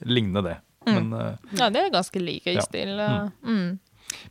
lignende 0.08 0.44
det. 0.46 0.58
Mm. 0.88 0.94
Men, 0.96 1.10
eh, 1.20 1.58
Ja, 1.60 1.70
det 1.70 1.82
er 1.86 1.90
ganske 1.92 2.20
like 2.24 2.48
i 2.56 2.62
stil. 2.64 2.94
eh, 3.00 3.30
Mm. 3.44 3.80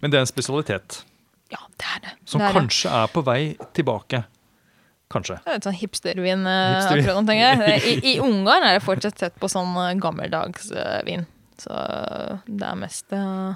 men 0.01 0.11
det 0.11 0.16
er 0.18 0.25
en 0.25 0.31
spesialitet 0.31 1.03
Ja, 1.53 1.59
det 1.79 1.87
er 1.96 2.01
det. 2.07 2.12
som 2.25 2.40
det 2.40 2.46
er 2.49 2.53
det. 2.53 2.61
kanskje 2.62 2.90
er 3.03 3.07
på 3.12 3.22
vei 3.25 3.40
tilbake. 3.77 4.25
Kanskje. 5.12 5.37
Det 5.45 5.53
er 5.53 5.59
litt 5.61 5.69
sånn 5.69 5.79
hipstervin. 5.79 6.47
eh, 6.51 6.73
Hipstervin. 6.81 7.62
I, 7.77 7.95
I 8.14 8.16
Ungarn 8.27 8.66
er 8.66 8.79
det 8.79 8.87
fortsatt 8.87 9.23
sett 9.23 9.37
på 9.38 9.51
sånn 9.51 9.77
eh, 9.85 9.95
gammeldags 10.03 10.73
eh, 10.75 10.99
vin. 11.07 11.29
Så 11.61 11.73
det 12.47 12.66
er 12.66 12.77
mest 12.77 13.14
eh, 13.16 13.55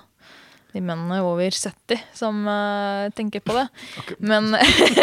de 0.71 0.81
mennene 0.87 1.19
over 1.27 1.51
70 1.51 1.99
som 2.15 2.47
eh, 2.49 3.11
tenker 3.19 3.43
på 3.43 3.57
det. 3.59 3.67
Okay. 4.05 4.17
Men 4.23 4.55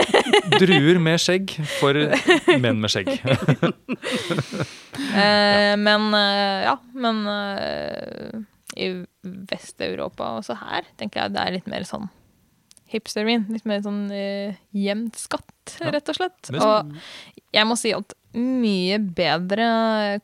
Druer 0.61 1.01
med 1.03 1.19
skjegg 1.21 1.51
for 1.77 1.99
menn 2.63 2.79
med 2.79 2.93
skjegg. 2.93 3.11
ja. 3.19 3.73
Men 5.77 6.07
eh, 6.15 6.59
ja, 6.69 6.77
men 6.95 7.25
eh, 7.33 8.39
i 8.77 8.87
Vest-Europa, 9.51 10.37
også 10.39 10.55
her, 10.61 10.87
tenker 10.99 11.25
jeg 11.25 11.35
det 11.35 11.43
er 11.43 11.55
litt 11.57 11.69
mer 11.69 11.85
sånn 11.87 12.07
hipstervin. 12.91 13.47
Litt 13.51 13.65
mer 13.67 13.81
sånn 13.83 14.05
uh, 14.11 14.53
skatt, 15.17 15.49
Rett 15.81 16.09
og 16.13 16.15
slett. 16.19 16.51
Men 16.51 16.61
Og 16.61 16.95
jeg 17.53 17.65
må 17.69 17.77
si 17.79 17.93
at 17.95 18.13
mye 18.37 18.97
bedre 19.17 19.67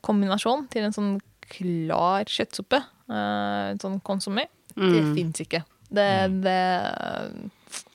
kombinasjon 0.05 0.67
til 0.73 0.83
en 0.87 0.93
sånn 0.95 1.13
klar 1.53 2.25
kjøttsuppe, 2.29 2.79
eh, 3.09 3.71
en 3.73 3.79
sånn 3.81 3.99
konsumé, 4.05 4.47
det 4.75 5.01
Mm. 5.03 5.15
fins 5.15 5.41
ikke. 5.43 5.63
Det, 5.93 6.07
det, 6.41 6.59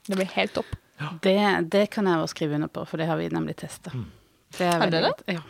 det 0.07 0.17
blir 0.17 0.31
helt 0.37 0.55
topp. 0.55 0.77
Det, 1.23 1.35
det 1.71 1.85
kan 1.95 2.07
jeg 2.07 2.19
også 2.19 2.35
skrive 2.35 2.55
under 2.59 2.69
på, 2.69 2.85
for 2.87 2.99
det 2.99 3.07
har 3.07 3.19
vi 3.21 3.29
nemlig 3.31 3.57
testa. 3.61 3.91
Det 4.57 4.67
er 4.67 4.83
er 4.87 4.91
det 4.91 5.03
det? 5.05 5.35
Ja. 5.37 5.43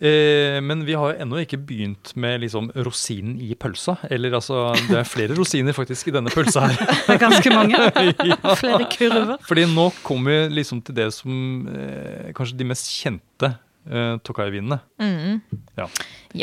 Eh, 0.00 0.56
men 0.64 0.80
vi 0.88 0.94
har 0.96 1.18
ennå 1.20 1.42
ikke 1.42 1.58
begynt 1.68 2.14
med 2.16 2.40
liksom 2.40 2.70
rosinen 2.86 3.36
i 3.44 3.52
pølsa. 3.52 3.98
Eller 4.08 4.32
altså, 4.38 4.70
det 4.88 4.96
er 5.02 5.08
flere 5.08 5.36
rosiner 5.36 5.76
faktisk 5.76 6.08
i 6.08 6.14
denne 6.16 6.32
pølsa 6.32 6.64
her. 6.70 6.80
Det 7.06 7.16
er 7.16 7.20
ganske 7.20 7.52
mange. 7.52 7.76
ja. 8.30 8.54
Flere 8.56 8.88
kurver. 8.92 9.36
Fordi 9.44 9.66
nå 9.68 9.90
kommer 10.06 10.32
vi 10.48 10.56
liksom 10.60 10.80
til 10.86 10.96
det 10.96 11.10
som 11.16 11.68
eh, 11.68 12.32
kanskje 12.36 12.62
de 12.62 12.70
mest 12.72 12.88
kjente 12.94 13.52
eh, 13.90 14.16
Tokai-vinene. 14.24 14.80
Mm. 15.02 15.40
Ja. 15.76 15.90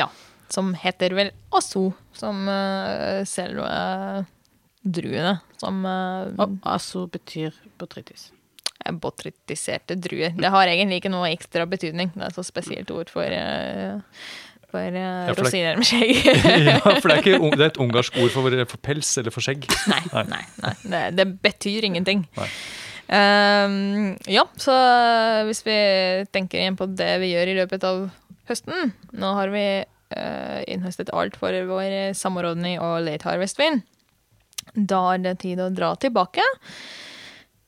Ja. 0.04 0.10
Som 0.54 0.72
heter 0.78 1.17
vel 1.17 1.34
asu, 1.52 1.89
som 2.15 2.46
uh, 2.48 3.26
selve 3.28 3.65
druene. 4.80 5.34
Som 5.60 5.82
uh, 5.84 6.30
Og 6.39 6.56
asso 6.63 7.04
betyr 7.12 7.58
botrytis. 7.82 8.30
er 8.30 8.37
botrytiserte 8.95 9.97
druer. 10.00 10.36
Det 10.38 10.52
har 10.54 10.71
egentlig 10.71 11.02
ikke 11.02 11.13
noe 11.13 11.30
ekstra 11.32 11.67
betydning. 11.69 12.12
Det 12.15 12.28
er 12.30 12.36
så 12.36 12.45
spesielt 12.45 12.91
ord 12.93 13.12
for, 13.12 13.28
uh, 13.28 14.00
for 14.71 14.97
uh, 14.97 15.28
Ja, 15.28 15.36
rosiner 15.38 15.80
med 15.80 15.88
skjegg. 15.89 16.23
ja, 16.69 16.78
for 16.82 17.08
det 17.10 17.17
er, 17.17 17.23
ikke, 17.23 17.39
det 17.60 17.65
er 17.65 17.71
et 17.71 17.82
ungarsk 17.84 18.19
ord 18.23 18.34
for, 18.36 18.60
for 18.73 18.84
pels 18.84 19.12
eller 19.21 19.36
for 19.36 19.45
skjegg. 19.45 19.67
nei, 19.91 20.02
nei, 20.32 20.43
nei. 20.63 20.76
Det, 20.84 21.04
det 21.19 21.28
betyr 21.45 21.89
ingenting. 21.89 22.26
Um, 23.08 24.15
ja, 24.28 24.43
så 24.60 24.73
hvis 25.47 25.63
vi 25.63 25.78
tenker 26.36 26.60
igjen 26.60 26.80
på 26.80 26.89
det 26.91 27.13
vi 27.21 27.30
gjør 27.32 27.54
i 27.54 27.54
løpet 27.62 27.86
av 27.88 28.02
høsten 28.50 28.89
Nå 29.15 29.30
har 29.38 29.54
vi 29.54 29.63
uh, 29.80 30.60
innhøstet 30.67 31.13
alt 31.15 31.38
for 31.39 31.56
vår 31.69 32.12
samordning 32.19 32.82
og 32.84 33.06
late 33.08 33.28
harvest-vin. 33.28 33.82
Da 34.76 35.02
er 35.13 35.23
det 35.23 35.38
tid 35.45 35.62
å 35.63 35.71
dra 35.73 35.93
tilbake 36.00 36.43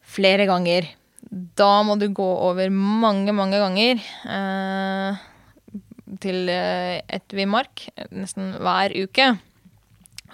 flere 0.10 0.48
ganger. 0.50 0.88
Da 1.30 1.84
må 1.86 1.96
du 2.02 2.08
gå 2.16 2.26
over 2.26 2.72
mange, 2.74 3.34
mange 3.38 3.60
ganger 3.62 4.00
eh, 4.34 5.20
til 6.24 6.50
eh, 6.50 7.02
et 7.06 7.36
vinmark 7.38 7.86
nesten 8.10 8.56
hver 8.58 8.96
uke. 8.98 9.28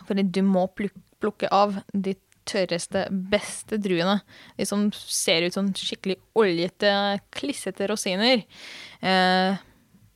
Fordi 0.08 0.24
du 0.24 0.42
må 0.48 0.68
plukke 0.72 1.50
av 1.52 1.82
de 1.92 2.16
tørreste, 2.46 3.08
beste 3.32 3.80
druene. 3.82 4.20
De 4.56 4.68
som 4.70 4.88
ser 4.94 5.48
ut 5.48 5.56
som 5.56 5.72
skikkelig 5.76 6.18
oljete, 6.38 6.92
klissete 7.36 7.90
rosiner. 7.92 8.46
Eh, 9.02 9.64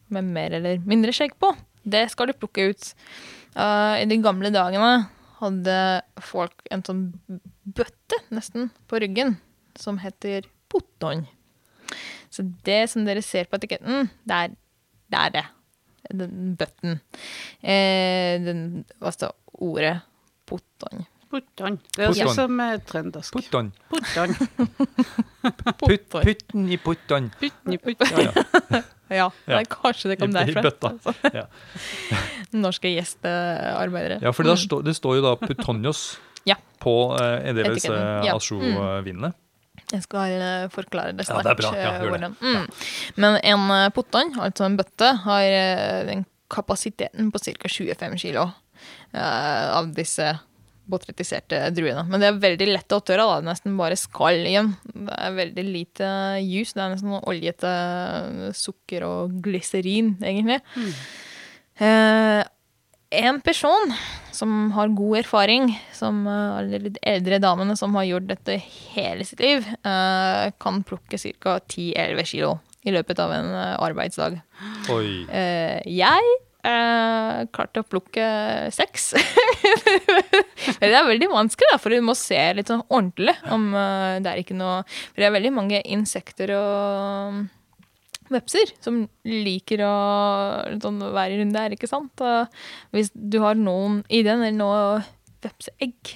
med 0.10 0.32
mer 0.34 0.56
eller 0.60 0.80
mindre 0.88 1.14
skjegg 1.16 1.36
på. 1.42 1.52
Det 1.84 2.06
skal 2.14 2.30
du 2.30 2.38
plukke 2.38 2.70
ut. 2.72 2.92
Eh, 3.56 3.96
I 4.04 4.08
de 4.10 4.20
gamle 4.24 4.54
dagene 4.54 5.10
hadde 5.40 5.76
folk 6.24 6.72
en 6.72 6.84
sånn 6.86 7.04
bøtte 7.64 8.24
nesten 8.34 8.72
på 8.92 9.00
ryggen 9.02 9.38
som 9.80 10.00
heter 10.02 10.48
potton. 10.70 11.26
Så 12.30 12.46
det 12.66 12.84
som 12.92 13.06
dere 13.08 13.22
ser 13.26 13.46
på 13.50 13.58
etiketten, 13.60 14.10
det 14.30 14.36
er 14.44 14.52
det. 14.54 15.20
Er 15.20 15.30
det. 15.34 15.46
Den 16.14 16.56
bøtten. 16.58 17.00
Eh, 17.62 18.36
den, 18.46 18.60
hva 19.02 19.12
står 19.14 19.34
ordet 19.60 19.96
potton? 20.50 21.06
Putton. 21.30 21.76
Det 21.94 22.08
høres 22.08 22.18
ut 22.18 22.24
Putton. 22.24 22.36
som 22.40 22.60
eh, 22.64 22.78
trøndersk. 22.90 23.36
Putton. 23.36 23.68
Putton. 23.92 24.32
Put, 25.80 26.08
putten 26.10 26.70
i 26.74 26.78
putton. 26.82 27.28
Putten 27.40 27.76
i 27.76 27.78
putton. 27.78 28.24
Ja. 28.30 28.82
Ja, 29.10 29.26
det 29.48 29.54
Ja. 29.56 29.58
er 29.58 29.66
kanskje 29.66 30.10
det 30.12 30.20
kom 30.22 30.36
I- 30.38 30.42
i 30.52 30.54
bøtta. 30.54 30.90
Altså. 30.94 31.14
Ja. 31.34 31.46
Norske 32.54 32.92
gjestearbeidere. 32.94 34.20
Ja, 34.22 34.30
for 34.38 34.46
der 34.46 34.56
stå, 34.62 34.84
det 34.86 34.94
står 35.00 35.16
jo 35.18 35.24
da 35.26 35.32
putonjos 35.42 36.20
Ja. 36.46 36.56
på 36.80 36.94
eh, 37.18 37.50
en 37.50 37.56
del 37.58 37.72
av 37.72 37.74
disse 37.80 37.90
Etiketten, 37.90 38.28
ja. 38.30 38.36
Jeg 39.92 40.04
skal 40.06 40.36
eh, 40.38 40.68
forklare 40.74 41.16
det 41.18 41.26
Ja, 41.26 41.34
snart. 41.34 41.48
det 41.48 41.54
er 41.56 41.62
bra. 41.62 41.72
Ja, 41.74 41.80
eh, 41.80 42.02
gjør 42.02 42.02
det. 42.04 42.10
hvordan. 42.10 42.36
Mm. 42.42 42.68
Men 43.24 43.40
en 43.54 43.92
pottan, 43.96 44.34
altså 44.40 44.68
en 44.68 44.78
bøtte, 44.78 45.14
har 45.24 45.42
eh, 45.48 46.04
den 46.10 46.26
kapasiteten 46.50 47.32
på 47.34 47.40
ca. 47.42 47.68
25 47.70 48.18
kilo 48.22 48.44
eh, 49.14 49.66
av 49.80 49.90
disse 49.94 50.32
botrytiserte 50.90 51.68
druene. 51.78 52.02
Men 52.10 52.22
det 52.22 52.28
er 52.32 52.40
veldig 52.42 52.68
lett 52.72 52.94
å 52.96 53.02
tørre. 53.06 53.26
Da. 53.30 53.42
Nesten 53.52 53.76
bare 53.78 53.94
skall 54.00 54.40
igjen. 54.50 54.72
Det 54.90 55.14
er 55.14 55.36
veldig 55.38 55.66
lite 55.68 56.08
juice. 56.42 56.74
Det 56.74 56.82
er 56.82 56.94
nesten 56.96 57.14
oljete 57.30 57.74
sukker 58.58 59.06
og 59.06 59.36
glyserin, 59.46 60.16
egentlig. 60.26 60.58
Eh, 61.80 62.42
en 63.10 63.42
person 63.42 63.94
som 64.32 64.72
har 64.72 64.88
god 64.88 65.18
erfaring, 65.24 65.72
som 65.94 66.28
eh, 66.28 66.58
alle 66.58 66.80
de 66.86 66.92
eldre 67.02 67.40
damene 67.42 67.76
som 67.78 67.96
har 67.98 68.06
gjort 68.08 68.28
dette 68.30 68.60
hele 68.94 69.26
sitt 69.26 69.42
liv, 69.44 69.66
eh, 69.66 70.52
kan 70.62 70.84
plukke 70.86 71.18
ca. 71.18 71.58
10-11 71.60 72.30
kilo 72.30 72.60
i 72.88 72.94
løpet 72.96 73.20
av 73.20 73.34
en 73.36 73.50
eh, 73.56 73.74
arbeidsdag. 73.82 74.40
Oi. 74.94 75.26
Eh, 75.26 75.82
jeg 75.90 76.32
eh, 76.64 77.42
klarte 77.56 77.82
å 77.84 77.90
plukke 77.90 78.30
seks. 78.76 79.14
Det 80.80 80.88
er 80.92 81.08
veldig 81.08 81.32
vanskelig, 81.32 81.80
for 81.82 81.92
du 81.92 82.04
må 82.06 82.14
se 82.18 82.40
litt 82.56 82.70
sånn 82.70 82.86
ordentlig 82.88 83.34
om 83.52 83.72
eh, 83.74 84.20
det 84.24 84.32
er 84.32 84.42
ikke 84.42 84.58
noe 84.58 84.82
For 84.86 85.22
det 85.22 85.28
er 85.30 85.34
veldig 85.34 85.52
mange 85.56 85.80
insekter 85.88 86.52
og 86.56 87.40
vepser 88.34 88.74
som 88.84 89.02
liker 89.28 89.84
å 89.86 89.94
sånn, 90.82 91.00
være 91.16 91.40
rundt 91.42 91.56
der, 91.58 91.76
ikke 91.76 91.90
sant? 91.90 92.22
Og 92.24 92.96
hvis 92.96 93.12
du 93.14 93.40
har 93.44 93.58
noen 93.60 94.02
i 94.10 94.22
den, 94.26 94.44
eller 94.46 94.58
noe 94.60 94.82
vepseegg, 95.44 96.16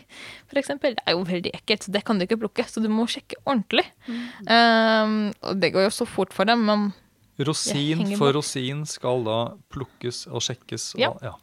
for 0.52 0.60
eksempel, 0.60 0.97
det 0.97 1.06
er 1.08 1.15
jo 1.15 1.23
veldig 1.28 1.54
ekkelt, 1.56 1.86
så 1.86 1.93
det 1.95 2.04
kan 2.08 2.19
du 2.19 2.26
ikke 2.26 2.41
plukke, 2.41 2.65
så 2.67 2.84
du 2.84 2.89
må 2.91 3.06
sjekke 3.12 3.39
ordentlig. 3.45 3.86
Um, 4.49 5.32
og 5.47 5.62
det 5.63 5.71
går 5.76 5.88
jo 5.88 5.93
så 5.95 6.08
fort 6.10 6.36
for 6.36 6.49
dem, 6.49 6.65
men 6.67 6.91
Rosin 7.41 8.04
for 8.13 8.28
bort. 8.28 8.36
rosin 8.41 8.84
skal 8.86 9.23
da 9.26 9.38
plukkes 9.73 10.28
og 10.30 10.43
sjekkes. 10.45 10.91
Og, 10.95 11.02
Ja. 11.02 11.13
ja. 11.23 11.34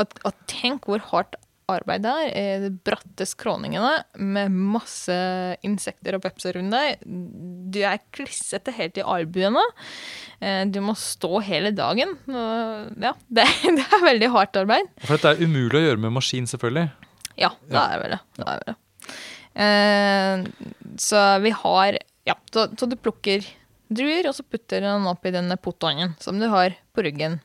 Og, 0.00 0.16
og 0.26 0.32
tenk 0.50 0.88
hvor 0.90 1.04
hardt 1.12 1.36
arbeid 1.70 2.02
det 2.04 2.10
er. 2.10 2.30
eh, 2.36 2.60
De 2.64 2.70
bratte 2.84 3.26
skråningene 3.28 3.92
med 4.18 4.50
masse 4.52 5.14
insekter 5.66 6.16
og 6.18 6.22
pepser 6.24 6.56
rundt 6.58 6.72
deg. 6.74 7.02
Du 7.72 7.78
er 7.86 8.00
klissete 8.12 8.72
helt 8.76 8.98
i 8.98 9.04
albuene. 9.06 9.62
Eh, 10.40 10.64
Du 10.66 10.80
må 10.84 10.94
stå 10.98 11.40
hele 11.46 11.70
dagen. 11.76 12.16
Ja, 12.26 13.14
det, 13.28 13.46
det 13.62 13.86
er 13.86 14.04
veldig 14.08 14.30
hardt 14.34 14.56
arbeid. 14.62 14.90
For 15.06 15.16
dette 15.16 15.34
er 15.36 15.44
umulig 15.46 15.78
å 15.80 15.86
gjøre 15.86 16.02
med 16.08 16.16
maskin, 16.18 16.46
selvfølgelig. 16.50 16.88
Ja, 17.38 17.52
det 17.68 17.78
Ja. 17.78 17.86
er 17.94 18.02
vel 18.02 18.10
det. 18.16 18.20
det, 18.36 18.46
er 18.46 18.58
vel 18.60 18.68
det. 18.72 18.76
Eh, 19.54 20.44
så 20.98 21.40
vi 21.42 21.50
har 21.50 21.98
Ja, 22.24 22.34
så, 22.54 22.68
så 22.78 22.86
du 22.88 22.94
plukker 22.96 23.42
druer, 23.92 24.28
og 24.30 24.34
så 24.36 24.44
putter 24.46 24.80
du 24.80 24.86
den 24.86 25.08
oppi 25.10 25.32
denne 25.34 25.56
potongen 25.60 26.14
som 26.22 26.38
du 26.40 26.46
har 26.48 26.72
på 26.94 27.02
ryggen. 27.04 27.40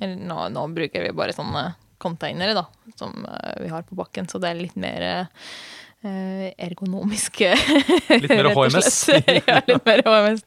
Eller 0.00 0.14
nå, 0.16 0.44
nå 0.54 0.62
bruker 0.72 1.02
vi 1.02 1.10
bare 1.16 1.34
sånne 1.34 1.64
containere, 2.00 2.56
da, 2.56 2.66
som 2.98 3.24
eh, 3.26 3.62
vi 3.64 3.70
har 3.72 3.86
på 3.86 3.98
bakken, 3.98 4.28
så 4.30 4.40
det 4.42 4.50
er 4.50 4.60
litt 4.60 4.76
mer 4.80 5.06
eh, 5.06 6.50
ergonomisk. 6.56 7.42
Litt 8.08 8.30
mer 8.32 8.50
HMS. 8.56 9.00
ja, 9.48 9.60
litt 9.68 9.88
mer 9.88 10.00
HMS. 10.06 10.44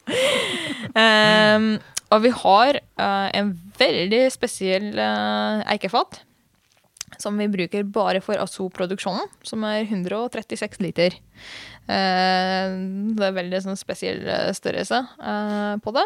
Um, 0.97 1.67
og 2.13 2.21
vi 2.25 2.31
har 2.43 2.77
uh, 3.01 3.29
en 3.33 3.53
veldig 3.79 4.21
spesiell 4.33 4.91
uh, 4.97 5.63
eikefat 5.73 6.23
som 7.21 7.37
vi 7.37 7.45
bruker 7.51 7.85
bare 7.85 8.21
for 8.25 8.41
ASO-produksjonen, 8.41 9.29
som 9.45 9.63
er 9.69 9.85
136 9.85 10.79
liter. 10.81 11.13
Eh, 11.85 12.73
det 13.13 13.27
er 13.27 13.35
veldig 13.35 13.59
sånn 13.61 13.77
spesiell 13.77 14.25
størrelse 14.57 14.97
på 15.85 15.93
det. 15.93 16.03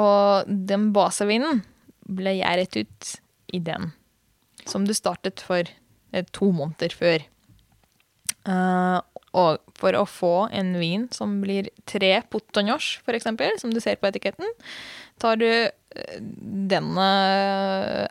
Og 0.00 0.48
den 0.72 0.88
basevinen 0.96 1.60
ble 2.08 2.38
gjæret 2.38 2.80
ut 2.80 3.12
i 3.54 3.60
den, 3.62 3.92
som 4.70 4.86
du 4.86 4.94
startet 4.96 5.42
for 5.44 5.64
eh, 5.66 6.26
to 6.32 6.50
måneder 6.54 6.94
før. 6.96 7.24
Uh, 8.44 9.00
og 9.34 9.62
for 9.74 9.96
å 9.98 10.04
få 10.06 10.34
en 10.54 10.74
vin 10.78 11.08
som 11.14 11.40
blir 11.42 11.70
tre 11.90 12.12
for 12.30 13.16
eksempel, 13.16 13.56
som 13.58 13.72
du 13.72 13.80
ser 13.82 13.98
på 13.98 14.06
etiketten, 14.06 14.46
tar 15.18 15.40
du 15.40 15.48
eh, 15.48 16.18
denne 16.70 17.08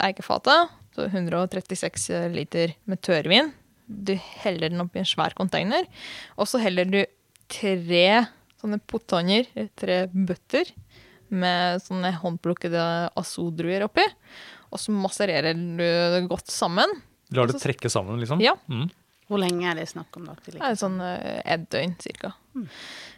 eikefatet, 0.03 0.73
så 0.93 1.07
136 1.07 2.09
liter 2.33 2.75
med 2.85 3.01
tørrvin, 3.01 3.53
du 3.87 4.13
heller 4.43 4.69
den 4.71 4.83
oppi 4.83 5.01
en 5.01 5.07
svær 5.07 5.33
container, 5.37 5.87
og 6.35 6.47
så 6.49 6.59
heller 6.61 6.87
du 6.87 7.01
tre 7.51 8.25
sånne 8.59 8.79
potonjer, 8.87 9.47
tre 9.79 10.05
bøtter, 10.11 10.69
med 11.33 11.81
sånne 11.81 12.11
håndplukkede 12.21 12.83
asodruer 13.17 13.87
oppi, 13.87 14.05
og 14.73 14.81
så 14.81 14.95
massererer 14.95 15.53
du 15.53 15.85
det 15.85 16.25
godt 16.31 16.51
sammen. 16.51 16.99
Lar 17.33 17.49
det 17.49 17.61
trekke 17.61 17.89
sammen, 17.93 18.19
liksom? 18.21 18.41
Ja. 18.43 18.57
Mm. 18.67 18.89
Hvor 19.29 19.39
lenge 19.39 19.69
er 19.69 19.79
det 19.79 19.87
snakk 19.89 20.13
om? 20.19 20.27
da? 20.27 20.35
til 20.43 20.59
Det 20.59 20.67
er 20.67 20.77
sånn 20.77 20.99
et 21.01 21.69
døgn, 21.71 21.95
cirka. 22.03 22.33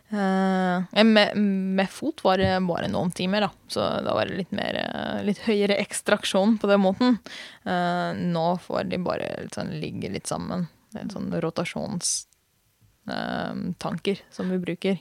Eh, 0.09 1.03
med, 1.03 1.37
med 1.37 1.89
fot 1.89 2.23
var 2.23 2.37
det 2.37 2.67
bare 2.67 2.87
noen 2.91 3.11
timer, 3.11 3.41
da. 3.47 3.51
Så 3.67 4.01
da 4.05 4.13
var 4.13 4.25
det 4.29 4.37
litt, 4.37 4.51
mer, 4.55 4.75
eh, 4.77 5.23
litt 5.25 5.39
høyere 5.47 5.77
ekstraksjon 5.81 6.57
på 6.61 6.67
den 6.69 6.81
måten. 6.83 7.17
Uh, 7.65 8.13
nå 8.13 8.57
får 8.61 8.83
de 8.91 8.97
bare 9.01 9.41
litt 9.41 9.55
sånn, 9.57 9.79
ligge 9.81 10.09
litt 10.13 10.27
sammen. 10.29 10.67
Det 10.91 10.97
er 10.99 11.03
en 11.07 11.15
sånn 11.15 11.41
rotasjonstanker 11.43 14.17
som 14.31 14.49
vi 14.53 14.57
bruker. 14.61 14.95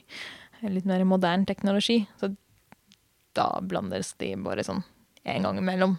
Litt 0.65 0.85
mer 0.89 1.03
moderne 1.05 1.45
teknologi. 1.45 2.07
Så 2.19 2.25
da 3.37 3.61
blandes 3.61 4.13
de 4.17 4.35
bare 4.41 4.63
sånn 4.65 4.81
en 5.25 5.43
gang 5.45 5.57
imellom. 5.61 5.97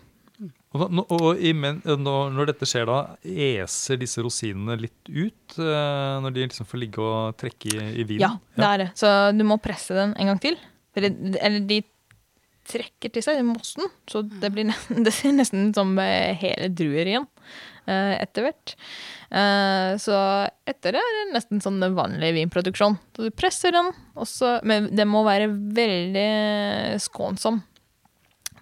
Og, 0.76 0.84
og, 1.00 1.12
og 1.16 1.40
i, 1.40 1.52
men, 1.56 1.80
når, 1.84 2.52
dette 2.52 2.68
skjer, 2.68 2.86
da, 2.88 3.00
eser 3.24 3.98
disse 4.00 4.22
rosinene 4.24 4.76
litt 4.84 5.10
ut? 5.10 5.56
eh, 5.56 6.14
når 6.22 6.34
de 6.36 6.46
liksom 6.46 6.68
får 6.68 6.82
ligge 6.82 7.02
og 7.02 7.36
trekke 7.40 7.72
i, 7.72 7.90
i 8.02 8.06
vinen? 8.06 8.24
Ja, 8.26 8.32
det 8.58 8.70
er 8.70 8.82
det. 8.84 8.88
Så 9.00 9.12
du 9.36 9.44
må 9.48 9.58
presse 9.62 9.96
den 9.96 10.14
en 10.20 10.32
gang 10.32 10.40
til. 10.42 10.58
Eller, 10.96 11.60
de 11.68 11.82
trekker 12.66 13.12
til 13.14 13.22
seg 13.22 13.44
mossen, 13.46 13.86
så 14.10 14.24
det, 14.26 14.50
blir 14.54 14.72
det 15.06 15.12
ser 15.14 15.36
nesten 15.36 15.70
som 15.76 15.92
eh, 16.02 16.32
hele 16.40 16.70
druer 16.74 17.06
igjen 17.12 17.28
eh, 17.86 18.16
etter 18.18 18.48
hvert. 18.48 18.74
Eh, 19.30 19.92
Så 20.02 20.16
etter 20.66 20.96
det 20.96 21.02
er 21.04 21.14
det 21.20 21.36
nesten 21.36 21.62
sånn 21.62 21.78
vanlig 21.94 22.32
vinproduksjon. 22.40 22.98
Så 23.14 23.28
du 23.28 23.30
presser 23.34 23.76
den, 23.76 23.92
også, 24.18 24.56
men 24.66 24.90
den 24.98 25.10
må 25.12 25.22
være 25.26 25.46
veldig 25.52 26.98
skånsom. 27.06 27.62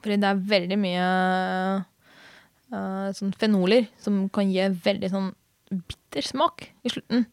Fordi 0.04 0.20
det 0.20 0.28
er 0.34 0.44
veldig 0.52 0.76
mye 0.82 1.04
eh, 2.72 3.10
sånn 3.16 3.34
fenoler 3.38 3.88
som 4.00 4.28
kan 4.28 4.50
gi 4.52 4.68
veldig 4.84 5.10
sånn 5.10 5.32
bitter 5.74 6.22
smak 6.22 6.68
i 6.84 6.88
slutten. 6.92 7.26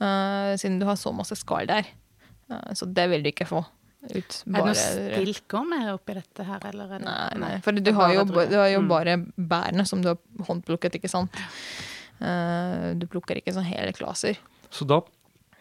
Uh, 0.00 0.56
siden 0.58 0.80
du 0.80 0.86
har 0.88 0.96
så 1.00 1.12
masse 1.14 1.36
skall 1.38 1.66
der. 1.70 1.86
Uh, 2.50 2.72
så 2.74 2.84
det 2.92 3.04
vil 3.10 3.22
du 3.22 3.30
ikke 3.30 3.46
få 3.48 3.62
ut. 4.10 4.42
Er 4.46 4.52
det 4.52 4.64
noe 4.66 4.74
stilker 4.76 5.64
med 5.66 5.88
oppi 5.94 6.14
dette 6.14 6.44
her, 6.46 6.60
eller? 6.68 6.90
Er 6.96 6.98
det, 7.00 7.06
Nei, 7.06 7.38
nei, 7.42 7.52
for 7.64 7.72
du 7.72 7.92
har, 7.96 8.12
jo, 8.14 8.24
du 8.28 8.56
har 8.58 8.68
jo 8.70 8.80
Mm. 8.84 8.88
bare 8.90 9.16
bærene 9.36 9.86
som 9.86 10.02
du 10.02 10.08
har 10.12 10.18
håndplukket, 10.46 10.94
ikke 11.00 11.10
sant. 11.10 11.34
Eh, 12.20 12.94
du 12.96 13.06
plukker 13.10 13.40
ikke 13.40 13.52
sånn 13.56 13.66
hele 13.68 13.92
klaser. 13.96 14.38
Så 14.70 14.86
da 14.88 15.00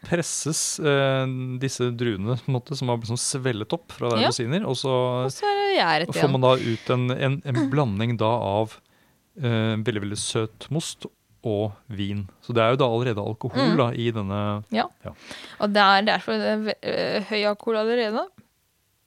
presses 0.06 0.78
eh, 0.80 1.26
disse 1.62 1.90
druene 1.98 2.38
på 2.38 2.50
en 2.52 2.58
måte, 2.60 2.78
som 2.78 2.92
har 2.92 3.00
liksom 3.02 3.18
svellet 3.20 3.74
opp 3.76 3.92
fra 3.98 4.12
der 4.14 4.26
Ja. 4.26 4.30
rosiner, 4.30 4.66
og 4.68 4.78
så 4.78 4.94
Og 5.26 5.32
så 5.34 5.50
er 5.80 6.06
det 6.06 6.14
får 6.16 6.32
man 6.32 6.42
da 6.46 6.54
ut 6.56 6.90
en, 6.94 7.10
en, 7.12 7.42
en 7.46 7.70
blanding 7.72 8.18
da 8.18 8.30
av 8.30 8.78
veldig, 9.36 10.02
veldig 10.06 10.18
søt 10.22 10.68
most 10.72 11.06
og 11.46 11.74
vin. 11.94 12.24
Så 12.42 12.54
det 12.56 12.64
er 12.64 12.72
jo 12.74 12.80
da 12.82 12.88
allerede 12.90 13.22
alkohol 13.22 13.74
Mm. 13.74 13.78
da, 13.78 13.90
i 13.94 14.08
denne 14.12 14.64
Ja. 14.74 14.88
Ja. 15.06 15.12
Og 15.62 15.74
det 15.74 15.82
er 15.84 16.02
derfor 16.08 16.32
det 16.40 16.48
er 16.82 17.20
øh, 17.20 17.24
høy 17.30 17.44
alkohol 17.52 17.78
allerede. 17.84 18.24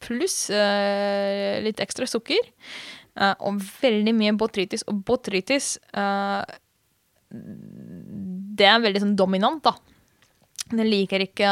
Pluss 0.01 0.51
eh, 0.51 1.59
litt 1.65 1.81
ekstra 1.83 2.07
sukker. 2.07 2.39
Eh, 3.19 3.35
og 3.41 3.59
veldig 3.83 4.15
mye 4.15 4.37
botrytis. 4.39 4.85
Og 4.87 5.01
botrytis 5.05 5.79
eh, 5.93 6.45
Det 7.31 8.67
er 8.67 8.81
veldig 8.83 9.03
sånn 9.03 9.17
dominant, 9.19 9.63
da. 9.65 9.75
Den 10.71 10.87
liker 10.91 11.21
ikke 11.25 11.51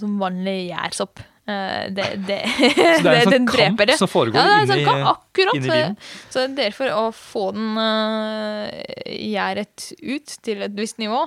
som 0.00 0.18
vanlig 0.20 0.70
gjærsopp. 0.72 1.20
Eh, 1.46 1.86
det, 1.94 2.06
det, 2.26 2.40
Så 2.50 3.02
det 3.06 3.12
er 3.12 3.20
en 3.22 3.32
sånn 3.36 3.46
kamp 3.52 3.82
det. 3.86 3.94
som 4.00 4.10
foregår 4.10 4.34
Ja, 4.40 4.46
det 4.46 4.50
er 4.50 4.56
en 4.56 4.66
inni, 4.66 4.74
sånn 4.74 4.88
kamp, 4.90 5.10
akkurat. 5.14 5.54
inni 5.54 5.68
så- 5.70 5.76
det 5.78 6.34
Så 6.34 6.46
derfor 6.58 6.90
å 6.90 7.04
få 7.14 7.44
den 7.54 7.78
uh, 7.78 8.70
gjæret 9.06 9.92
ut 10.02 10.38
til 10.42 10.62
et 10.66 10.74
visst 10.74 10.98
nivå, 10.98 11.26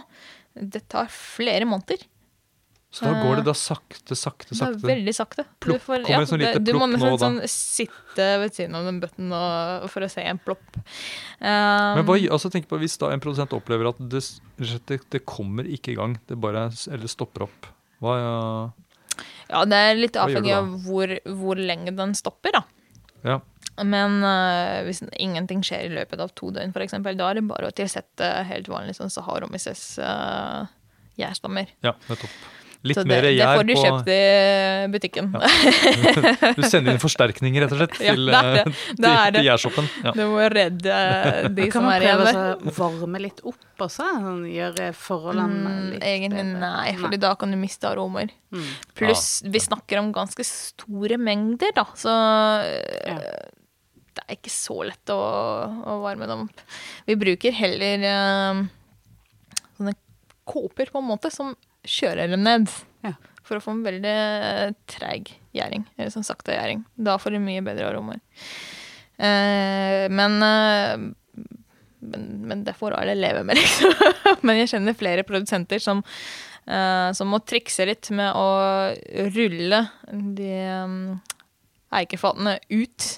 det 0.59 0.83
tar 0.91 1.07
flere 1.13 1.63
måneder. 1.69 2.03
Så 2.91 3.05
da 3.05 3.19
går 3.21 3.35
det 3.37 3.43
da 3.45 3.53
sakte, 3.53 4.15
sakte, 4.17 4.55
sakte? 4.57 4.79
Det 4.81 4.89
er 4.89 4.95
veldig 4.95 5.13
sakte. 5.13 5.43
Du, 5.61 5.75
får, 5.77 6.07
ja, 6.09 6.23
sånn 6.25 6.41
det- 6.41 6.63
du 6.65 6.71
må 6.73 6.87
nesten 6.89 7.11
nå, 7.13 7.19
sånn 7.21 7.37
sitte 7.47 8.25
ved 8.41 8.55
siden 8.57 8.73
av 8.75 8.83
den 8.89 8.99
bøtten 8.99 9.31
og, 9.31 9.85
for 9.93 10.01
å 10.01 10.09
se 10.09 10.25
en 10.25 10.39
plopp. 10.41 10.81
Men 11.39 12.01
Um, 12.01 12.05
hva, 12.09 12.17
altså 12.33 12.49
tenk 12.51 12.65
på 12.67 12.75
Hvis 12.81 12.97
da 12.99 13.13
en 13.13 13.21
produsent 13.23 13.53
opplever 13.55 13.87
at 13.93 13.99
det, 14.11 14.19
det, 14.59 14.97
det 15.13 15.21
kommer 15.23 15.63
ikke 15.63 15.93
i 15.93 15.95
gang, 15.95 16.17
det 16.27 16.35
bare 16.41 16.65
eller 16.91 17.07
stopper 17.07 17.45
opp 17.45 17.69
hva, 18.01 18.17
ja, 18.19 18.88
ja, 19.49 19.63
det 19.65 19.77
er 19.77 19.97
litt 19.97 20.19
avhengig 20.19 20.53
av 20.55 20.67
hvor, 20.85 21.13
hvor 21.41 21.59
lenge 21.59 21.93
den 21.97 22.13
stopper, 22.17 22.59
da. 22.59 22.63
ja. 23.25 23.39
Men 23.79 24.17
uh, 24.25 24.81
hvis 24.83 24.99
ingenting 25.15 25.61
skjer 25.63 25.85
i 25.87 25.93
løpet 25.93 26.19
av 26.19 26.33
to 26.35 26.49
døgn, 26.51 26.73
eksempel, 26.83 27.15
da 27.15 27.29
er 27.29 27.39
det 27.39 27.45
bare 27.47 27.69
å 27.69 27.75
tilsette 27.75 28.27
helt 28.49 28.67
vanlig 28.67 28.97
sånn 28.97 29.13
Saharomises 29.13 29.83
uh, 30.03 30.67
gjærstammer. 31.19 31.71
ja, 31.85 31.93
nettopp. 32.09 32.33
Litt 32.87 32.95
mer 33.03 33.25
det, 33.25 33.31
mer 33.35 33.35
det 33.35 33.47
får 33.59 33.65
du 33.67 33.71
kjøpt 33.75 34.09
i 34.13 34.91
butikken. 34.93 35.25
Du 36.55 36.61
sender 36.63 36.93
inn 36.93 37.01
forsterkninger, 37.01 37.65
rett 37.65 37.73
og 37.75 37.81
slett, 37.81 37.97
Ja, 38.07 38.13
til, 38.15 38.29
det 38.29 38.37
er 38.39 38.53
det. 38.55 38.61
eh, 38.63 38.93
Det 39.03 39.09
er 39.11 39.33
til 39.35 39.47
gjærsoppen. 39.49 39.89
Ja. 40.05 40.13
Du 40.15 40.21
må 40.31 40.45
redde 40.53 40.99
de 41.57 41.65
Kan 41.67 41.75
som 41.75 41.87
man 41.89 41.95
er 41.97 42.05
igjen 42.07 42.23
prøve 42.23 42.71
å 42.71 42.93
varme 43.01 43.21
litt 43.25 43.43
opp 43.43 43.83
også? 43.85 44.07
Sånn, 44.23 44.41
gjøre 44.53 44.87
forholdene 44.95 45.59
Mm, 45.75 45.83
litt 45.91 46.07
egentlig 46.07 46.45
bedre? 46.45 46.63
nei, 46.63 46.95
for 47.03 47.17
da 47.27 47.33
kan 47.43 47.51
du 47.51 47.59
miste 47.59 47.91
aromer. 47.91 48.31
Mm. 48.55 48.65
Pluss 48.95 49.27
vi 49.43 49.59
snakker 49.67 49.99
om 49.99 50.13
ganske 50.15 50.47
store 50.47 51.19
mengder, 51.19 51.75
da, 51.75 51.83
så 51.99 52.15
Ja. 52.15 53.19
det 54.15 54.23
er 54.25 54.35
ikke 54.39 54.51
så 54.55 54.79
lett 54.87 55.11
å, 55.11 55.19
å 55.19 55.99
varme 56.03 56.27
dem 56.31 56.47
opp. 56.47 56.63
Vi 57.07 57.15
bruker 57.19 57.51
heller 57.55 58.07
øh, 58.15 58.63
sånne 59.77 59.95
kåper, 60.49 60.89
på 60.95 61.03
en 61.03 61.07
måte, 61.11 61.29
som 61.31 61.55
kjører 61.87 62.31
dem 62.31 62.43
ned. 62.45 62.71
Ja. 63.05 63.15
For 63.47 63.57
å 63.57 63.63
få 63.63 63.73
en 63.75 63.85
veldig 63.85 64.15
øh, 64.15 64.73
treig 64.89 65.31
gjæring, 65.55 65.85
eller 65.97 66.11
sånn 66.13 66.27
sakte 66.27 66.53
gjæring. 66.53 66.83
Da 66.99 67.17
får 67.21 67.35
du 67.35 67.41
mye 67.43 67.63
bedre 67.65 67.89
aromaer. 67.89 68.21
Eh, 69.19 70.05
men 70.13 70.37
øh, 70.45 71.09
men, 71.99 72.27
men 72.47 72.63
det 72.63 72.77
får 72.79 72.95
alle 72.95 73.15
leve 73.17 73.43
med, 73.43 73.59
liksom. 73.59 73.91
men 74.47 74.61
jeg 74.61 74.71
kjenner 74.73 74.95
flere 74.97 75.25
produsenter 75.27 75.81
som, 75.83 75.99
eh, 76.63 77.09
som 77.15 77.27
må 77.31 77.41
trikse 77.43 77.87
litt 77.89 78.07
med 78.15 78.31
å 78.39 78.47
rulle 79.35 79.81
de 80.07 80.53
um, 80.85 81.01
eikefatene 81.99 82.55
ut. 82.71 83.09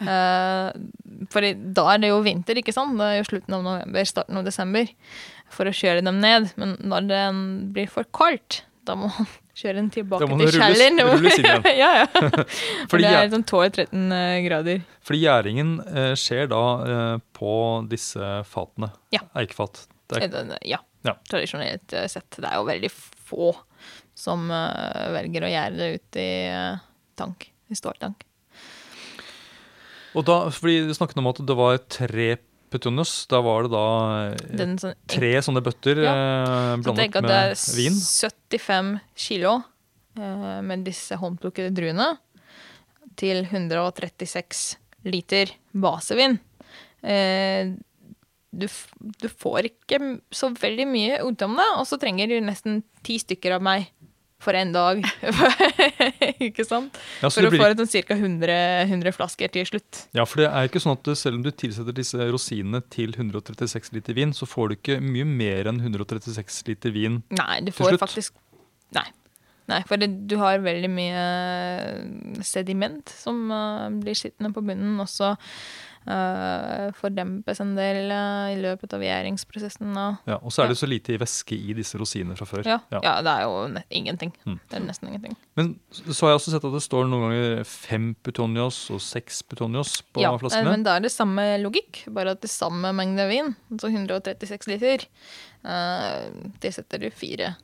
Eh, 0.00 0.72
for 1.30 1.42
i- 1.44 1.54
da 1.54 1.88
er 1.94 1.98
det 1.98 2.08
jo 2.08 2.22
vinter, 2.24 2.54
ikke 2.56 2.72
sant? 2.72 2.96
Det 2.98 3.04
er 3.06 3.18
jo 3.20 3.28
slutten 3.28 3.54
av 3.58 3.62
november, 3.66 4.04
starten 4.08 4.36
av 4.40 4.44
desember. 4.44 4.88
For 5.50 5.66
å 5.66 5.74
kjøre 5.74 6.02
dem 6.04 6.20
ned. 6.20 6.52
Men 6.56 6.76
når 6.80 7.08
det 7.10 7.22
blir 7.74 7.88
for 7.90 8.04
kaldt, 8.04 8.62
da 8.86 8.94
må 8.96 9.10
man 9.12 9.26
kjøre 9.60 9.74
den 9.76 9.90
tilbake 9.90 10.20
Da 10.20 10.26
må 10.30 10.38
til 10.38 10.52
den 10.52 10.60
rulles- 10.60 10.78
kjelleren. 10.78 11.00
inn 11.00 11.30
igjen. 11.30 11.64
ja, 11.82 11.90
ja. 12.00 12.06
Fordi, 12.14 12.88
For 12.88 12.98
det 12.98 13.10
er 13.12 13.28
sånn 13.34 13.44
12-13 13.44 14.46
grader. 14.46 14.82
fordi 15.04 15.20
gjæringen 15.26 15.72
eh, 15.94 16.12
skjer 16.16 16.48
da 16.48 16.62
eh, 16.84 17.18
på 17.36 17.54
disse 17.90 18.30
fatene. 18.48 18.92
Ja. 19.12 19.20
Eikefat. 19.36 19.86
Er, 20.16 20.24
Eh, 20.26 20.56
Ja, 20.66 20.78
Ja. 21.04 21.14
tradisjonelt 21.28 21.92
eh, 21.94 22.06
sett. 22.10 22.30
Det 22.40 22.44
er 22.48 22.56
jo 22.58 22.64
veldig 22.66 22.90
få 22.90 23.52
som 24.14 24.50
eh, 24.50 25.06
velger 25.14 25.44
å 25.46 25.50
gjøre 25.52 25.76
det 25.76 25.90
ut 26.00 26.16
i 26.18 26.26
eh, 26.50 26.78
tank. 27.16 27.50
I 27.70 27.74
ståltank. 27.78 28.24
Og 30.14 30.24
da, 30.26 30.36
fordi 30.54 30.80
Du 30.88 30.94
snakket 30.96 31.20
om 31.22 31.28
at 31.30 31.40
det 31.46 31.56
var 31.58 31.78
tre 31.90 32.28
petunias. 32.70 33.26
Da 33.30 33.40
var 33.42 33.66
det 33.66 33.72
da 33.74 33.84
sånn, 34.78 34.94
tre 35.10 35.32
sånne 35.42 35.62
bøtter 35.66 36.02
Ja. 36.04 36.14
eh, 36.14 36.84
så 36.86 36.94
tenk 36.96 37.16
at 37.18 37.26
det 37.26 37.38
er 37.38 37.54
75 37.58 38.92
kilo 39.18 39.56
eh, 40.16 40.60
med 40.66 40.84
disse 40.86 41.18
håndplukkede 41.18 41.74
druene 41.74 42.12
til 43.20 43.42
136 43.44 44.76
liter 45.10 45.50
basevin. 45.74 46.38
Eh, 47.02 47.72
du, 48.50 48.66
du 49.22 49.28
får 49.30 49.68
ikke 49.70 49.98
så 50.34 50.50
veldig 50.54 50.86
mye 50.90 51.20
utenom 51.22 51.58
det, 51.60 51.68
og 51.78 51.86
så 51.86 51.98
trenger 52.02 52.30
du 52.30 52.40
nesten 52.42 52.80
ti 53.06 53.18
stykker 53.22 53.56
av 53.58 53.62
meg 53.62 53.86
for 54.40 54.56
en 54.56 54.72
dag. 54.72 55.04
ikke 56.48 56.64
sant? 56.66 56.96
Ja, 57.20 57.28
For 57.28 57.44
blir... 57.46 57.60
å 57.60 57.62
få 57.62 57.70
et 57.74 57.82
sånn 57.84 58.08
ca. 58.08 58.16
100, 58.16 58.58
100 58.88 59.16
flasker 59.16 59.52
til 59.52 59.68
slutt. 59.68 60.04
ja, 60.16 60.24
for 60.28 60.42
det 60.42 60.50
er 60.50 60.70
ikke 60.70 60.82
sånn 60.82 60.96
at 60.96 61.12
selv 61.20 61.40
om 61.40 61.44
du 61.46 61.52
tilsetter 61.52 61.96
disse 61.96 62.30
rosinene 62.32 62.82
til 62.92 63.14
136 63.16 63.92
liter 63.96 64.16
vin, 64.16 64.34
så 64.36 64.48
får 64.48 64.72
du 64.72 64.78
ikke 64.78 65.00
mye 65.04 65.28
mer 65.28 65.70
enn 65.70 65.82
136 65.84 66.62
liter 66.70 66.94
vin. 66.96 67.20
Nei, 67.36 67.60
du 67.64 67.72
Til 67.72 67.78
får 67.82 67.94
slutt. 67.94 68.04
faktisk 68.08 68.38
Nei. 68.96 69.06
Nei, 69.70 69.84
for 69.86 70.00
det, 70.02 70.08
du 70.26 70.34
har 70.40 70.58
veldig 70.64 70.88
mye 70.90 71.20
sediment 72.42 73.12
som 73.14 73.44
uh, 73.54 73.86
blir 74.02 74.18
sittende 74.18 74.50
på 74.56 74.64
bunnen, 74.66 74.96
og 74.98 75.06
så 75.06 75.36
fordempes 76.96 77.60
en 77.60 77.74
del 77.76 78.10
eh, 78.10 78.52
i 78.54 78.58
løpet 78.60 78.94
av 78.96 79.02
gjæringsprosessen. 79.04 79.90
Og, 79.92 80.16
Ja, 80.30 80.38
og 80.40 80.52
så 80.54 80.64
er 80.64 80.72
det 80.72 80.78
så 80.80 80.88
lite 80.88 81.18
væske 81.20 81.56
i 81.58 81.74
disse 81.76 81.98
rosinene 82.00 82.36
fra 82.38 82.46
før. 82.48 82.64
ja, 82.66 82.78
Ja. 82.90 83.00
ja, 83.04 83.14
det 83.22 83.34
er 83.34 83.42
jo 83.42 83.82
ingenting. 83.90 84.32
Mm. 84.46 84.58
Det 84.70 84.78
er 84.78 84.84
nesten 84.86 85.08
ingenting. 85.10 85.36
Men 85.56 85.72
så 85.92 86.26
har 86.26 86.32
jeg 86.32 86.40
også 86.40 86.54
sett 86.54 86.64
at 86.64 86.72
det 86.72 86.82
står 86.82 87.08
noen 87.10 87.26
ganger 87.28 87.64
fem 87.68 88.14
putonios 88.26 88.78
og 88.90 89.00
seks 89.04 89.42
putonios 89.42 90.00
på 90.14 90.22
ja, 90.24 90.32
eh, 90.32 90.38
flaskene. 90.40 90.70
men 90.70 90.82
da 90.86 90.96
er 90.96 91.00
det 91.04 91.12
samme 91.12 91.44
logikk, 91.62 92.04
bare 92.12 92.32
at 92.36 92.40
det 92.40 92.50
samme 92.50 92.92
mengde 92.96 93.28
vin, 93.28 93.54
altså 93.70 93.90
136 93.92 94.66
liter. 94.72 95.06
eh, 95.64 96.30
det 96.60 96.74
setter 96.74 96.98
du 96.98 97.10
fire 97.10 97.56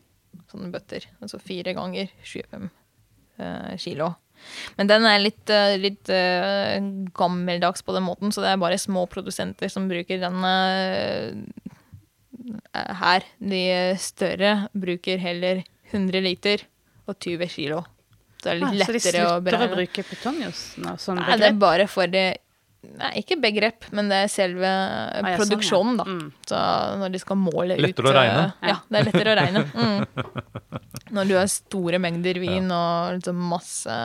sånne 0.53 0.70
bøtter, 0.70 1.07
altså 1.22 1.40
fire 1.40 1.72
ganger 1.75 2.11
25 2.22 2.70
eh, 3.38 3.77
kilo. 3.81 4.14
Men 4.79 4.90
den 4.90 5.07
er 5.09 5.22
litt, 5.22 5.51
eh, 5.53 5.77
litt 5.81 6.11
uh, 6.12 6.77
gammeldags 7.16 7.85
på 7.87 7.94
den 7.96 8.07
måten, 8.07 8.33
så 8.35 8.44
det 8.44 8.53
er 8.53 8.62
bare 8.62 8.79
små 8.81 9.07
produsenter 9.11 9.72
som 9.72 9.88
bruker 9.90 10.20
den 10.22 10.38
uh, 10.44 11.35
her. 13.03 13.27
De 13.40 13.62
større 14.01 14.68
bruker 14.77 15.20
heller 15.22 15.64
100 15.90 16.25
liter 16.25 16.66
og 17.07 17.18
20 17.18 17.53
kilo. 17.53 17.83
Så 18.37 18.49
det 18.49 18.53
er 18.53 18.61
litt 18.61 18.68
Ah, 18.68 18.72
så 18.87 18.92
de 18.92 19.01
slutter 19.03 19.22
å 19.25 19.37
å 19.37 19.68
bruke 19.72 20.03
petonius 20.05 20.59
Nei, 20.79 21.38
det 21.40 21.49
er 21.49 21.57
bare 21.59 21.87
for 21.90 22.11
det 22.11 22.27
Nei, 22.96 23.11
ikke 23.20 23.37
begrep, 23.42 23.87
men 23.96 24.09
det 24.12 24.22
er 24.25 24.33
selve 24.33 24.68
ja, 24.68 25.20
sånn, 25.20 25.29
ja. 25.33 25.37
produksjonen, 25.42 25.99
da. 26.01 26.07
Mm. 26.09 26.31
Så 26.49 26.62
når 27.03 27.12
de 27.14 27.20
skal 27.22 27.38
måle 27.40 27.77
ut 27.77 27.85
Lettere 27.85 28.12
å 28.12 28.16
regne? 28.16 28.46
eh, 28.49 28.70
Ja, 28.72 28.79
det 28.88 29.01
er 29.01 29.09
lettere 29.11 29.35
å 29.35 29.38
regne. 29.40 29.64
Mm. 29.75 30.07
Når 31.16 31.29
du 31.29 31.37
har 31.38 31.46
store 31.51 32.01
mengder 32.03 32.40
vin 32.42 32.66
og 32.75 33.18
liksom 33.20 33.38
masse 33.53 33.96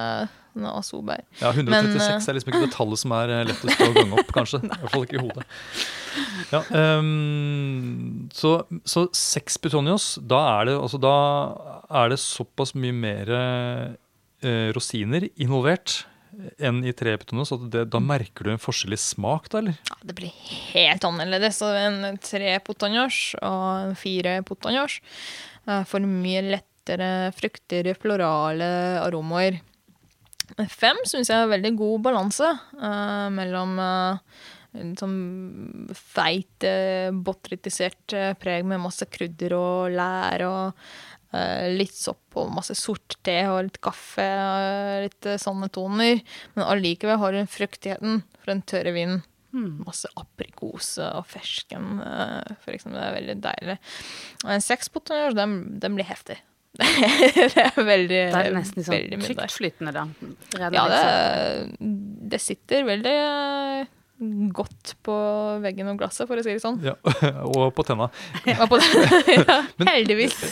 solbær. 0.86 1.24
Ja, 1.40 1.52
136 1.54 1.72
Men, 1.72 1.96
eh, 1.96 2.28
er 2.28 2.36
liksom 2.36 2.52
ikke 2.52 2.66
det 2.66 2.74
tallet 2.76 3.00
som 3.00 3.12
er 3.16 3.30
eh, 3.30 3.44
lettest 3.48 3.82
å 3.82 3.94
gange 3.96 4.20
opp, 4.20 4.32
kanskje. 4.36 4.60
I 4.66 4.70
hvert 4.70 4.94
fall 4.94 5.06
ikke 5.08 5.18
i 5.18 5.24
hodet. 5.24 5.46
Ja, 6.52 6.62
um, 7.00 8.28
så, 8.36 8.66
så 8.84 9.06
seks 9.16 9.58
Petonios, 9.58 10.18
da 10.20 10.42
er 10.60 10.70
det, 10.70 10.78
altså, 10.78 11.00
da 11.02 11.16
er 12.04 12.12
det 12.12 12.20
såpass 12.20 12.76
mye 12.76 12.94
mer 12.94 13.32
eh, 13.32 14.70
rosiner 14.76 15.30
involvert 15.38 16.02
enn 16.62 16.82
i 16.88 16.94
tre 16.96 17.16
det, 17.18 17.86
da 17.92 18.00
merker 18.04 18.48
du 18.48 18.52
en 18.54 18.62
forskjell 18.62 18.96
i 18.96 19.00
smak, 19.00 19.50
da, 19.52 19.62
eller? 19.62 19.80
Ja, 19.90 19.98
det 20.08 20.16
blir 20.18 20.32
helt 20.74 21.08
annerledes. 21.08 21.60
Så 21.62 21.72
en 21.76 22.18
tre 22.24 22.54
potanjos 22.66 23.20
og 23.42 23.66
en 23.90 23.98
fire 24.00 24.40
potanjos 24.48 25.00
eh, 25.68 25.84
får 25.88 26.08
mye 26.08 26.46
lettere 26.48 27.12
frukter, 27.38 27.92
florale 28.00 28.72
aromaer. 29.04 29.60
Fem 30.72 30.98
syns 31.08 31.32
jeg 31.32 31.40
er 31.40 31.52
veldig 31.52 31.76
god 31.80 32.02
balanse 32.10 32.48
uh, 32.82 33.30
mellom 33.32 33.78
uh, 33.80 34.18
sånn 35.00 35.16
feit, 35.96 36.66
uh, 36.68 37.12
botrytisert 37.16 38.16
uh, 38.18 38.32
preg 38.40 38.68
med 38.68 38.82
masse 38.84 39.08
krydder 39.12 39.56
og 39.56 39.96
lær 39.96 40.44
og 40.48 40.84
litt 41.72 41.96
sopp 41.96 42.36
og 42.40 42.52
masse 42.56 42.76
sort 42.76 43.18
te 43.26 43.38
og 43.48 43.62
litt 43.68 43.82
kaffe 43.84 44.28
og 44.28 45.06
litt 45.06 45.28
eh, 45.30 45.40
sånne 45.42 45.72
toner. 45.74 46.22
Men 46.56 46.68
allikevel 46.68 47.20
har 47.22 47.38
hun 47.40 47.52
fruktigheten 47.52 48.24
fra 48.42 48.54
den 48.54 48.64
tørre 48.68 48.96
vinen. 48.96 49.22
Hmm. 49.52 49.82
Masse 49.84 50.08
aprikose 50.20 51.10
og 51.18 51.28
fersken, 51.28 52.00
eh, 52.04 52.54
for 52.64 52.76
eksempel. 52.76 53.00
Det 53.00 53.08
er 53.08 53.18
veldig 53.20 53.38
deilig. 53.48 53.78
Og 54.46 54.54
en 54.56 54.64
sekspotonier, 54.64 55.36
den, 55.36 55.58
den 55.84 56.00
blir 56.00 56.08
heftig. 56.08 56.40
det 56.80 57.64
er 57.66 57.84
veldig, 57.84 58.20
Det 58.32 58.44
er 58.46 58.54
nesten 58.56 58.86
sånn 58.88 59.24
trygt 59.26 59.56
flytende, 59.58 59.92
da. 59.92 60.06
Ja, 60.56 60.70
det, 60.72 61.82
det 62.32 62.40
sitter 62.40 62.88
veldig 62.88 63.16
eh, 63.18 63.90
godt 64.54 64.96
på 65.06 65.16
veggen 65.64 65.90
og 65.92 66.02
glasset, 66.02 66.28
for 66.30 66.38
å 66.38 66.44
si 66.46 66.54
det 66.54 66.62
sånn. 66.64 66.80
Ja, 66.86 66.96
og 67.50 67.72
på 67.78 67.86
tenna. 67.88 68.12
Ja, 68.46 68.68
på 68.70 68.80
ja, 69.38 69.64
heldigvis. 69.88 70.38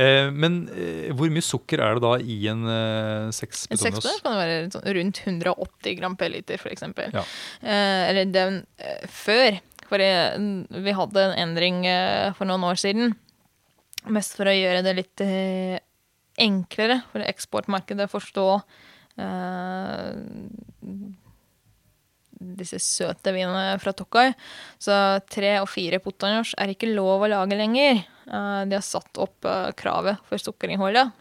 Eh, 0.00 0.28
men 0.32 0.62
eh, 0.70 1.08
hvor 1.18 1.28
mye 1.34 1.42
sukker 1.44 1.80
er 1.82 1.98
det 1.98 2.02
da 2.04 2.12
i 2.22 2.36
en 2.48 2.62
eh, 2.70 3.32
seks 3.34 3.64
En 3.66 3.76
putonios? 3.76 4.20
kan 4.22 4.36
det 4.36 4.38
være 4.38 4.68
sånn 4.72 4.86
rundt 4.96 5.18
180 5.26 5.96
gram 5.98 6.14
per 6.16 6.30
liter, 6.32 6.62
eksempel. 6.70 7.10
Ja. 7.12 7.24
Eller 7.60 8.30
den 8.30 8.60
før. 9.10 9.58
For 9.90 9.98
vi 9.98 10.94
hadde 10.94 11.24
en 11.26 11.36
endring 11.42 11.82
for 12.38 12.46
noen 12.48 12.64
år 12.70 12.78
siden. 12.80 13.16
Mest 14.14 14.38
for 14.38 14.48
å 14.48 14.54
gjøre 14.54 14.84
det 14.86 14.94
litt 15.00 15.24
enklere 16.40 17.00
for 17.10 17.26
eksportmarkedet 17.26 18.06
å 18.06 18.14
forstå 18.14 18.46
disse 22.40 22.80
søte 22.82 23.34
vinene 23.36 23.76
fra 23.82 23.92
Tokai. 23.96 24.32
Så 24.80 24.94
tre 25.30 25.56
og 25.60 25.68
fire 25.70 26.00
potanjos 26.02 26.54
er 26.58 26.72
ikke 26.72 26.90
lov 26.92 27.26
å 27.26 27.30
lage 27.30 27.58
lenger. 27.58 28.02
Eh, 28.26 28.62
de 28.70 28.78
har 28.78 28.86
satt 28.86 29.20
opp 29.20 29.44
eh, 29.48 29.70
kravet 29.78 30.22
for 30.28 30.40
sukkerinnholdet. 30.40 31.12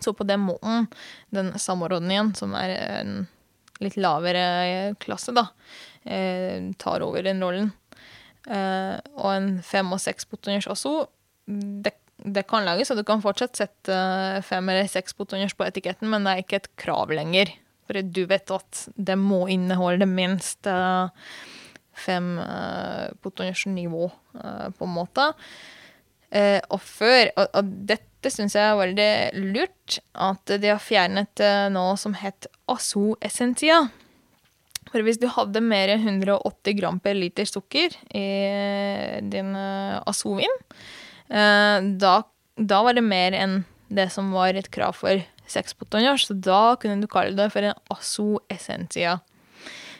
Så 0.00 0.12
på 0.14 0.26
den 0.28 0.44
måten, 0.46 0.86
den 1.34 1.52
samordningen, 1.58 2.34
som 2.38 2.54
er 2.58 2.74
en 2.76 3.14
litt 3.82 3.96
lavere 3.98 4.94
klasse, 5.02 5.32
da, 5.34 5.48
eh, 6.04 6.70
tar 6.78 7.02
over 7.02 7.24
den 7.24 7.42
rollen. 7.42 7.72
Eh, 8.46 8.96
og 9.18 9.30
en 9.32 9.48
fem 9.62 9.90
og 9.92 10.00
seks 10.02 10.28
potanjers 10.28 10.68
også, 10.70 11.08
det, 11.46 11.94
det 12.24 12.46
kan 12.48 12.66
lages, 12.66 12.90
og 12.92 13.00
du 13.00 13.04
kan 13.08 13.22
fortsatt 13.24 13.58
sette 13.58 13.98
fem 14.46 14.68
eller 14.68 14.88
seks 14.90 15.16
potanjers 15.16 15.56
på 15.56 15.66
etiketten, 15.66 16.08
men 16.10 16.26
det 16.26 16.34
er 16.34 16.44
ikke 16.44 16.62
et 16.62 16.70
krav 16.80 17.12
lenger. 17.14 17.52
For 17.88 18.04
du 18.04 18.22
vet 18.28 18.52
at 18.52 18.84
det 18.94 19.16
må 19.16 19.46
inneholde 19.48 20.06
minst 20.06 20.68
minste 20.68 20.76
fem 21.98 22.36
uh, 22.38 23.08
potanjers 23.24 23.64
nivå, 23.66 24.10
eh, 24.38 24.68
på 24.70 24.86
en 24.86 24.94
måte. 24.94 25.24
Eh, 26.28 26.60
og 26.68 26.82
før, 26.84 27.30
og, 27.40 27.70
dette 27.88 28.32
syns 28.32 28.56
jeg 28.56 28.66
er 28.66 28.76
veldig 28.76 29.12
lurt, 29.54 30.00
at 30.12 30.58
de 30.60 30.72
har 30.72 30.82
fjernet 30.82 31.40
eh, 31.44 31.68
noe 31.72 31.96
som 32.00 32.16
het 32.18 32.50
aso 32.68 33.14
essentia. 33.24 33.86
For 34.88 35.04
hvis 35.04 35.20
du 35.20 35.28
hadde 35.32 35.60
mer 35.64 35.92
enn 35.92 36.04
180 36.04 36.76
gram 36.78 37.00
per 37.04 37.16
liter 37.16 37.48
sukker 37.48 37.92
i 38.16 38.28
din 39.28 39.50
Asso-vin, 40.08 40.54
eh, 41.28 41.88
da, 42.00 42.14
da 42.56 42.84
var 42.84 42.96
det 42.96 43.04
mer 43.04 43.36
enn 43.36 43.60
det 43.92 44.08
som 44.12 44.32
var 44.36 44.56
et 44.56 44.70
krav 44.72 44.96
for 44.96 45.20
potanjers, 45.78 46.26
så 46.28 46.34
da 46.34 46.76
kunne 46.80 47.00
du 47.02 47.08
kalle 47.10 47.36
det 47.36 47.50
for 47.54 47.64
en 47.64 47.76
Asso 47.94 48.38
Essentia. 48.52 49.18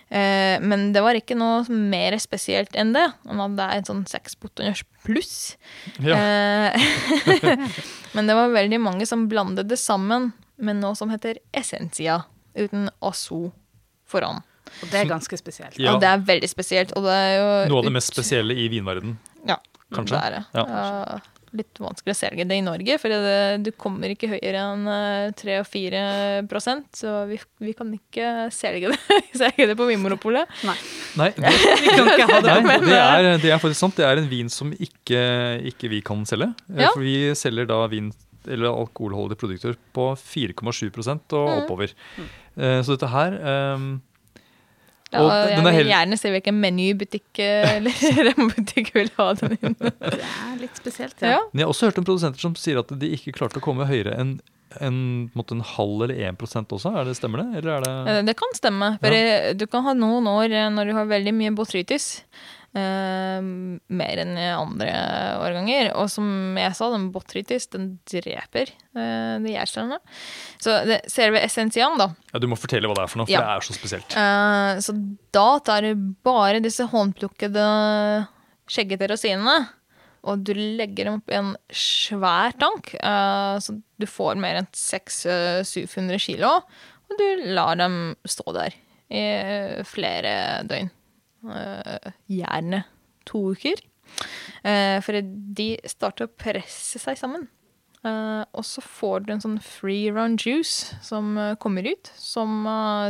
Eh, 0.08 0.56
men 0.64 0.88
det 0.94 1.02
var 1.04 1.18
ikke 1.18 1.36
noe 1.36 1.64
mer 1.68 2.16
spesielt 2.22 2.76
enn 2.78 2.94
det. 2.96 3.06
Om 3.28 3.42
at 3.44 3.56
Det 3.58 3.64
er 3.66 3.80
en 3.80 3.88
sånn 3.90 4.04
seks 4.08 4.38
pluss. 5.04 5.56
Ja. 6.00 6.16
Eh, 6.16 6.88
men 8.14 8.30
det 8.30 8.36
var 8.36 8.54
veldig 8.54 8.80
mange 8.80 9.06
som 9.08 9.28
blandet 9.28 9.68
det 9.68 9.80
sammen 9.80 10.32
med 10.56 10.80
noe 10.80 10.96
som 10.98 11.10
heter 11.12 11.38
Essentia, 11.54 12.22
uten 12.56 12.88
Asso 13.04 13.50
foran. 14.08 14.42
Og 14.82 14.90
det 14.92 15.02
er 15.02 15.08
ganske 15.08 15.36
spesielt. 15.40 15.78
Ja. 15.80 15.94
Og 15.94 16.02
det 16.02 16.08
er 16.08 16.24
veldig 16.28 16.48
spesielt. 16.50 16.92
Og 16.96 17.04
det 17.06 17.14
er 17.16 17.34
jo 17.38 17.48
Noe 17.72 17.82
av 17.82 17.88
det 17.88 17.94
mest 17.96 18.12
spesielle 18.12 18.56
i 18.56 18.68
vinverdenen. 18.72 19.16
Ja, 19.48 19.56
Kanskje? 19.94 20.16
det 20.16 20.24
er 20.24 20.36
det. 20.36 20.42
Ja. 20.54 21.20
Litt 21.56 21.78
vanskelig 21.80 22.12
å 22.12 22.18
selge 22.18 22.44
det 22.44 22.58
i 22.58 22.64
Norge, 22.64 22.98
for 23.00 23.08
det, 23.08 23.62
du 23.64 23.70
kommer 23.72 24.12
ikke 24.12 24.28
høyere 24.34 24.60
enn 24.74 24.82
eh, 24.92 25.30
3 25.38 25.54
og 25.62 25.66
4 25.70 26.02
prosent, 26.50 26.88
så 26.98 27.22
vi, 27.30 27.38
vi 27.64 27.72
kan 27.78 27.88
ikke 27.96 28.48
selge 28.52 28.90
det, 28.92 28.98
selge 29.42 29.68
det 29.70 29.76
på 29.78 29.86
Vinmonopolet. 29.88 30.44
Nei, 30.68 30.76
Nei, 31.16 31.30
det, 31.40 31.54
vi 31.80 31.94
kan 31.96 32.10
ikke 32.12 32.28
ha 32.28 32.40
det. 32.44 32.56
nei 32.68 32.78
det, 32.84 32.98
er, 33.00 33.28
det 33.40 33.52
er 33.54 33.62
faktisk 33.62 33.80
sant. 33.80 33.96
Det 33.96 34.04
er 34.04 34.20
en 34.20 34.28
vin 34.28 34.52
som 34.52 34.72
ikke, 34.76 35.22
ikke 35.72 35.88
vi 35.94 36.02
kan 36.04 36.24
selge. 36.28 36.50
Eh, 36.68 36.84
Ja. 36.84 36.92
For 36.92 37.00
vi 37.06 37.16
selger 37.38 37.66
da 37.70 37.80
vin 37.88 38.12
eller 38.48 38.70
alkoholholdige 38.72 39.36
produkter 39.40 39.74
på 39.92 40.10
4,7 40.16 40.88
og 41.36 41.48
Mm. 41.48 41.56
oppover. 41.64 41.90
Mm. 42.16 42.28
Så 42.82 42.94
dette 42.96 43.08
her 43.12 43.34
ehm, 43.38 43.88
Ja, 45.10 45.22
Og 45.24 45.30
jeg 45.32 45.56
den 45.56 45.64
vil 45.64 45.72
hel- 45.78 45.88
gjerne 45.88 46.16
se 46.20 46.30
hvilken 46.34 46.58
menybutikk 46.60 47.38
eh, 47.40 47.70
eller 47.78 48.26
remobutikk 48.28 48.90
vil 48.94 49.08
ha 49.16 49.30
den 49.40 49.54
inn. 49.62 49.76
Det 49.80 50.18
er 50.20 50.58
litt 50.60 50.76
spesielt, 50.76 51.16
Ja. 51.24 51.30
ja. 51.38 51.40
Men 51.52 51.62
jeg 51.62 51.66
har 51.68 51.72
også 51.72 51.88
hørt 51.88 51.98
om 52.02 52.04
produsenter 52.10 52.40
som 52.44 52.54
sier 52.60 52.80
at 52.82 52.92
de 53.00 53.08
ikke 53.16 53.32
klarte 53.38 53.56
å 53.60 53.64
komme 53.64 53.86
høyere 53.88 54.12
enn 54.20 54.34
en, 54.84 55.30
en 55.32 55.46
en 55.56 55.62
halv 55.64 56.02
eller 56.04 56.18
1% 56.28 56.74
også. 56.76 56.90
Er 57.00 57.06
det, 57.08 57.14
stemmer 57.16 57.40
det? 57.40 57.62
Eller 57.62 57.78
er 57.78 57.86
det 57.86 57.92
Eh, 58.12 58.22
Det 58.28 58.34
kan 58.36 58.52
stemme. 58.54 58.90
For 59.00 59.16
ja. 59.16 59.54
du 59.56 59.64
kan 59.66 59.82
ha 59.86 59.94
noen 59.96 60.28
år 60.28 60.52
eh, 60.52 60.68
når 60.76 60.90
du 60.90 60.92
har 60.98 61.06
veldig 61.08 61.32
mye 61.38 61.54
botrytis. 61.56 62.10
Eh, 62.76 63.38
mer 64.00 64.20
enn 64.24 64.34
i 64.38 64.48
andre 64.52 64.90
årganger. 65.44 65.92
Og 66.00 66.10
som 66.12 66.58
jeg 66.58 66.74
sa, 66.76 66.90
den 66.92 67.08
botrytis 67.14 67.68
den 67.72 67.90
dreper 68.10 68.72
uh, 68.96 69.38
de 69.44 69.54
gjærcellene. 69.54 70.00
Så 70.60 70.76
det, 70.88 71.00
selve 71.12 71.40
essensian, 71.44 71.96
da. 72.00 72.10
ja, 72.32 72.42
Du 72.42 72.48
må 72.50 72.58
fortelle 72.60 72.90
hva 72.90 72.98
det 72.98 73.06
er 73.06 73.12
for 73.14 73.22
noe, 73.22 73.30
for 73.30 73.36
Ja. 73.36 73.44
det 73.46 73.56
er 73.56 73.68
så 73.68 73.78
spesielt. 73.78 74.18
Uh, 74.18 74.82
så 74.84 74.96
da 75.36 75.48
tar 75.64 75.86
du 75.86 76.06
bare 76.26 76.60
disse 76.64 76.86
håndplukkede 76.92 77.66
skjeggete 78.68 79.08
rosinene 79.08 79.60
og 80.28 80.42
du 80.44 80.50
legger 80.52 81.06
dem 81.06 81.20
opp 81.20 81.30
i 81.30 81.36
en 81.38 81.52
svær 81.72 82.52
tank, 82.58 82.90
så 82.98 83.74
du 84.02 84.06
får 84.10 84.36
mer 84.42 84.58
enn 84.58 84.66
600-700 84.74 86.18
kilo, 86.20 86.50
og 87.08 87.20
du 87.22 87.44
lar 87.54 87.78
dem 87.78 88.16
stå 88.28 88.52
der 88.56 88.74
i 89.08 89.22
flere 89.88 90.32
døgn. 90.68 90.90
Eh, 91.52 92.12
gjerne 92.30 92.84
to 93.28 93.52
uker. 93.54 93.80
Eh, 94.64 94.98
for 95.04 95.20
de 95.22 95.68
starter 95.88 96.26
å 96.28 96.32
presse 96.38 96.98
seg 97.02 97.18
sammen. 97.20 97.48
Eh, 98.06 98.44
og 98.54 98.64
så 98.64 98.80
får 98.84 99.26
du 99.26 99.32
en 99.34 99.42
sånn 99.42 99.58
free 99.62 100.10
run 100.14 100.36
juice 100.38 100.94
som 101.02 101.34
kommer 101.60 101.86
ut, 101.90 102.10
som 102.16 102.62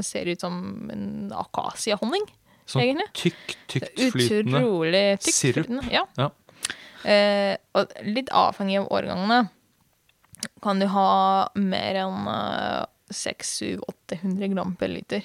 ser 0.02 0.26
ut 0.32 0.40
som 0.40 0.88
en 0.90 1.30
akasiahonning, 1.36 2.24
Sånn 2.68 2.82
egentlig. 2.82 3.08
tykk, 3.14 3.54
tykt 3.68 4.00
flytende. 4.12 4.58
Utrolig 4.58 5.04
tykt. 5.20 5.34
sirup. 5.34 5.66
flytende, 5.66 5.92
Ja. 5.92 6.04
Ja. 6.18 6.30
Eh, 7.08 7.56
og 7.78 7.92
litt 8.04 8.28
avhengig 8.34 8.80
av 8.80 8.88
årgangene 8.90 9.48
kan 10.64 10.80
du 10.80 10.86
ha 10.90 11.48
mer 11.54 11.94
enn 12.02 12.26
eh, 12.28 12.84
600-800 13.14 14.52
gram 14.54 14.74
per 14.76 14.88
liter. 14.88 15.22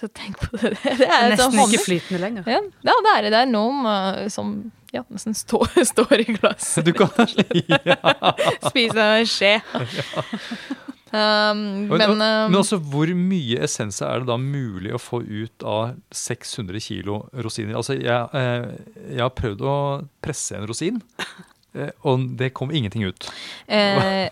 Så 0.00 0.08
tenk 0.16 0.38
på 0.40 0.56
det. 0.56 0.70
Det 0.84 1.06
er 1.06 1.34
sånn 1.36 1.36
Nesten 1.36 1.58
honning. 1.58 1.74
ikke 1.76 1.84
flytende 1.84 2.20
lenger. 2.22 2.46
Ja, 2.48 2.60
ja, 2.88 2.94
det 3.04 3.10
er 3.16 3.22
det. 3.26 3.32
Det 3.34 3.40
er 3.44 3.50
noen 3.50 3.84
eh, 3.90 4.28
som 4.32 4.54
ja, 4.94 5.02
nesten 5.12 5.34
står, 5.36 5.68
står 5.92 6.14
i 6.24 6.28
glass. 6.38 6.70
Du 6.86 6.92
kan 6.96 7.12
ja. 7.68 7.98
Spise 8.64 9.04
en 9.20 9.28
skje. 9.28 9.52
Um, 11.10 11.60
Men, 11.90 11.98
men 11.98 12.12
men 12.20 12.22
um, 12.54 12.56
også, 12.60 12.76
hvor 12.86 13.10
mye 13.18 13.58
essenser 13.66 14.06
er 14.06 14.20
det 14.22 14.28
da 14.30 14.36
mulig 14.38 14.92
å 14.94 15.00
få 15.02 15.18
ut 15.26 15.64
av 15.66 15.96
600 16.14 16.78
kilo 16.84 17.16
rosiner? 17.34 17.74
Altså, 17.80 17.96
jeg, 17.98 18.28
eh, 18.38 18.68
jeg 19.16 19.24
har 19.24 19.32
prøvd 19.34 19.64
å 19.66 19.74
presse 20.22 20.54
en 20.54 20.68
rosin, 20.70 21.00
eh, 21.74 21.90
og 22.06 22.28
det 22.38 22.52
kom 22.54 22.70
ingenting 22.70 23.08
ut. 23.10 23.26
eh, 23.66 24.30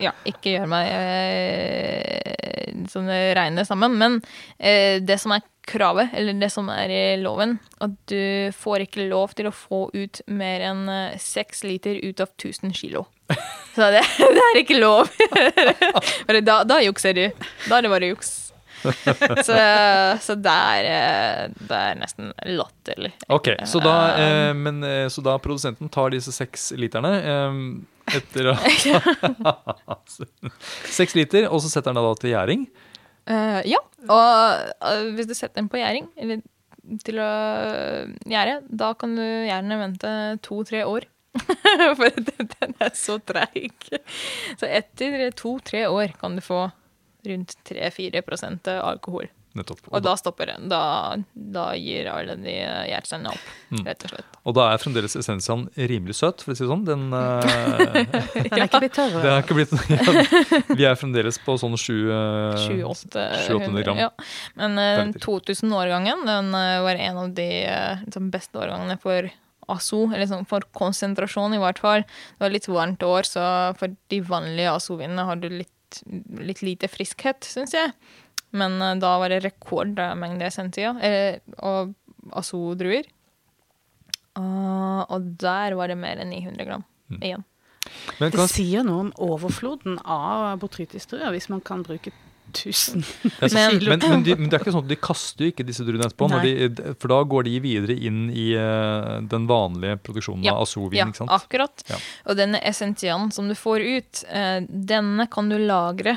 Ja, 0.00 0.14
ikke 0.24 0.54
gjør 0.56 0.68
meg 0.70 0.90
eh, 0.96 2.76
sånn 2.88 3.10
regne 3.36 3.66
sammen. 3.68 3.96
Men 4.00 4.18
eh, 4.56 4.98
det 5.04 5.18
som 5.20 5.34
er 5.36 5.44
kravet, 5.70 6.14
eller 6.16 6.38
det 6.40 6.50
som 6.52 6.68
er 6.72 6.90
i 6.90 7.02
loven, 7.20 7.58
at 7.84 7.94
du 8.10 8.50
får 8.56 8.86
ikke 8.86 9.08
lov 9.10 9.34
til 9.38 9.50
å 9.50 9.54
få 9.54 9.84
ut 9.94 10.22
mer 10.32 10.64
enn 10.70 10.84
eh, 10.90 11.18
seks 11.20 11.64
liter 11.68 12.00
ut 12.02 12.22
av 12.22 12.32
1000 12.34 12.74
kilo. 12.76 13.06
Så 13.76 13.90
det, 13.94 14.02
det 14.36 14.46
er 14.50 14.62
ikke 14.64 14.80
lov. 14.80 15.10
Da, 16.40 16.62
da 16.64 16.78
jukser 16.82 17.14
du. 17.14 17.26
Da 17.68 17.78
er 17.78 17.84
det 17.84 17.90
bare 17.92 18.08
juks. 18.14 18.30
Så, 18.80 19.56
så 20.24 20.34
det, 20.40 20.52
er, 20.54 20.86
eh, 20.88 21.56
det 21.68 21.76
er 21.76 21.98
nesten 22.00 22.30
latterlig. 22.48 23.10
Ok, 23.28 23.50
Så 23.68 23.82
da, 23.84 23.94
eh, 24.16 24.52
men, 24.56 24.80
eh, 24.86 25.06
så 25.12 25.20
da 25.24 25.36
produsenten 25.42 25.90
tar 25.92 26.14
disse 26.14 26.32
seks 26.32 26.70
literne 26.80 27.12
eh, 27.20 27.58
etter 28.18 28.52
å 28.52 28.54
Seks 30.98 31.16
liter, 31.18 31.48
og 31.50 31.62
så 31.62 31.72
setter 31.72 31.96
det 31.96 32.06
da 32.06 32.14
til 32.20 32.34
gjæring. 32.34 32.64
Uh, 33.30 33.60
ja, 33.68 33.80
og 34.08 34.72
uh, 34.82 35.06
hvis 35.14 35.28
du 35.30 35.36
setter 35.36 35.60
den 35.60 35.70
på 35.70 35.80
gjæring, 35.80 36.08
eller 36.20 36.42
til 37.04 37.20
å 37.22 37.30
gjære, 38.28 38.60
da 38.66 38.92
kan 38.98 39.14
du 39.18 39.22
gjerne 39.22 39.80
vente 39.80 40.12
to-tre 40.46 40.84
år. 40.88 41.06
For 41.98 42.16
den, 42.16 42.48
den 42.56 42.72
er 42.82 42.94
så 42.98 43.20
treig. 43.22 43.90
Så 44.58 44.66
etter 44.66 45.28
to-tre 45.38 45.84
år 45.86 46.16
kan 46.18 46.34
du 46.38 46.42
få 46.42 46.64
rundt 47.28 47.54
3-4% 47.68 48.72
alkohol. 48.80 49.28
Nettopp. 49.58 49.80
Og 49.90 50.02
da 50.04 50.12
stopper 50.14 50.52
den. 50.52 50.68
Da, 50.70 51.16
da 51.34 51.64
gir 51.74 52.06
alle 52.12 52.36
de 52.38 52.52
hjertesteinene 52.54 53.32
opp, 53.32 53.48
Mm. 53.70 53.84
rett 53.86 54.04
og 54.06 54.10
slett. 54.10 54.38
Og 54.46 54.54
da 54.54 54.64
er 54.72 54.80
fremdeles 54.82 55.14
essensiaen 55.18 55.68
rimelig 55.90 56.16
søt, 56.18 56.42
for 56.42 56.52
å 56.52 56.56
si 56.58 56.64
det 56.64 56.70
sånn. 56.70 56.84
Den, 56.86 57.04
eh, 57.14 58.14
Den 58.50 58.56
er 58.58 58.66
ikke 58.66 58.80
blitt 58.82 58.98
det 58.98 59.30
er 59.30 59.42
ikke 59.44 59.58
blitt 59.58 59.74
ja, 59.90 60.74
Vi 60.74 60.86
er 60.88 60.98
fremdeles 60.98 61.38
på 61.42 61.54
sånn 61.60 61.76
sju 61.78 62.10
eh, 62.10 62.64
7-800 62.82 63.84
gram. 63.86 64.00
Ja. 64.00 64.08
Men 64.58 64.78
uh, 64.78 65.14
2000-årgangen 65.22 66.26
den 66.26 66.54
uh, 66.54 66.80
var 66.86 66.98
en 66.98 67.20
av 67.24 67.34
de 67.36 67.48
uh, 67.66 68.02
liksom, 68.06 68.30
beste 68.34 68.58
årgangene 68.58 68.98
for 69.02 69.30
ASO, 69.70 70.06
eller 70.10 70.26
sånn 70.26 70.46
for 70.50 70.66
konsentrasjon 70.74 71.54
i 71.54 71.60
hvert 71.62 71.78
fall. 71.82 72.02
Det 72.06 72.46
var 72.46 72.54
litt 72.54 72.66
varmt 72.70 73.02
år, 73.06 73.26
så 73.28 73.44
for 73.78 73.94
de 74.10 74.22
vanlige 74.26 74.72
ASO-vinene 74.74 75.26
har 75.28 75.38
du 75.42 75.46
litt, 75.52 76.02
litt 76.42 76.62
lite 76.66 76.90
friskhet, 76.90 77.46
syns 77.46 77.74
jeg. 77.76 77.94
Men 78.52 78.80
eh, 78.82 78.94
da 79.02 79.14
var 79.22 79.28
det 79.32 79.42
rekordmengde 79.44 80.46
essentia, 80.48 80.94
eh, 81.00 81.38
og 81.62 81.94
ASO-druer. 82.36 83.06
Og, 84.40 85.10
og 85.10 85.30
der 85.42 85.74
var 85.78 85.90
det 85.90 85.98
mer 86.00 86.20
enn 86.22 86.32
900 86.34 86.66
gram 86.68 86.86
Mm. 87.10 87.22
igjen. 87.26 87.42
Men 88.20 88.30
Det 88.30 88.36
kan, 88.38 88.46
sier 88.52 88.84
noe 88.86 89.00
om 89.02 89.08
overfloden 89.18 89.96
av 90.06 90.60
botrytisdruer, 90.62 91.32
hvis 91.34 91.48
man 91.50 91.58
kan 91.60 91.80
bruke 91.82 92.12
1000 92.52 93.02
men, 93.40 93.50
Men- 93.50 93.80
men, 93.88 93.98
men, 93.98 94.22
de, 94.22 94.36
men 94.36 94.48
det 94.48 94.54
er 94.60 94.62
ikke 94.62 94.70
sånn 94.76 94.84
at 94.84 94.92
de 94.92 94.98
kaster 95.02 95.42
jo 95.44 95.50
ikke 95.50 95.66
disse 95.66 95.82
druene 95.82 96.06
etterpå, 96.06 96.28
når 96.30 96.46
de, 96.46 96.94
for 97.02 97.08
da 97.10 97.18
går 97.26 97.48
de 97.48 97.56
videre 97.64 97.96
inn 97.98 98.28
i 98.30 98.52
uh, 98.54 99.18
den 99.26 99.48
vanlige 99.50 99.98
produksjonen 100.06 100.46
Ja, 100.46 100.54
av 100.54 100.62
Azovin, 100.68 101.00
Ja, 101.00 101.08
ikke 101.10 101.18
sant? 101.24 101.34
akkurat. 101.34 101.82
Ja. 101.90 101.98
Og 102.30 102.38
denne 102.38 102.62
essentian 102.62 103.32
som 103.34 103.48
du 103.50 103.56
får 103.58 103.82
ut, 103.82 104.22
uh, 104.30 104.60
denne 104.70 105.26
kan 105.30 105.50
du 105.50 105.58
lagre 105.58 106.14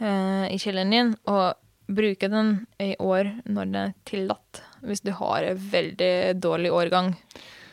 eh, 0.00 0.46
i 0.54 0.58
kjelleren 0.58 0.90
din 0.94 1.14
og 1.26 1.54
bruke 1.88 2.28
den 2.30 2.66
i 2.82 2.94
år 2.98 3.28
når 3.46 3.64
den 3.70 3.76
er 3.82 3.92
tillatt. 4.08 4.62
Hvis 4.86 5.02
du 5.06 5.12
har 5.12 5.42
en 5.46 5.58
veldig 5.72 6.40
dårlig 6.42 6.72
årgang 6.74 7.12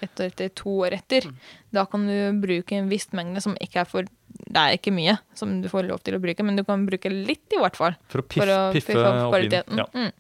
ett 0.04 0.20
år 0.20 0.28
etter, 0.32 0.50
to 0.60 0.70
år 0.84 0.94
etter. 0.98 1.26
Mm. 1.30 1.38
Da 1.72 1.86
kan 1.90 2.06
du 2.08 2.42
bruke 2.44 2.76
en 2.76 2.90
viss 2.92 3.08
mengde 3.16 3.42
som 3.42 3.56
ikke 3.64 3.82
er 3.86 3.90
for 3.90 4.04
Det 4.34 4.58
er 4.60 4.74
ikke 4.76 4.92
mye 4.92 5.14
som 5.38 5.62
du 5.62 5.68
får 5.70 5.86
lov 5.88 6.02
til 6.04 6.16
å 6.18 6.20
bruke, 6.22 6.44
men 6.44 6.56
du 6.58 6.64
kan 6.66 6.86
bruke 6.88 7.10
litt 7.10 7.54
i 7.54 7.60
hvert 7.62 7.76
fall. 7.78 7.94
For 8.10 8.20
å 8.20 8.26
piff, 8.28 8.42
For 8.44 8.50
å 8.52 8.60
piffe 8.74 8.92
piffe 8.94 9.04
opp 9.06 9.20
opp 9.22 9.34
kvaliteten. 9.34 9.78
Ja. 9.78 9.86
Mm. 9.94 10.12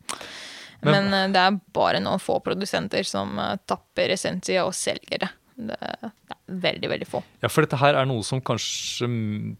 Men- 0.83 0.93
Men, 1.09 1.13
eh, 1.13 1.27
det 1.33 1.39
er 1.41 1.59
bare 1.73 1.99
noen 1.99 2.19
få 2.19 2.39
produsenter 2.43 3.03
som 3.05 3.37
eh, 3.39 3.55
tapper 3.67 4.09
essensia 4.13 4.65
og 4.65 4.73
selger 4.73 5.19
det. 5.19 5.29
Det 5.55 5.75
er 5.77 6.11
veldig, 6.63 6.89
veldig 6.89 7.07
få. 7.07 7.19
ja, 7.43 7.49
for 7.51 7.61
dette 7.65 7.77
her 7.77 7.93
er 7.99 8.07
noe 8.09 8.23
som 8.25 8.41
kanskje 8.41 9.05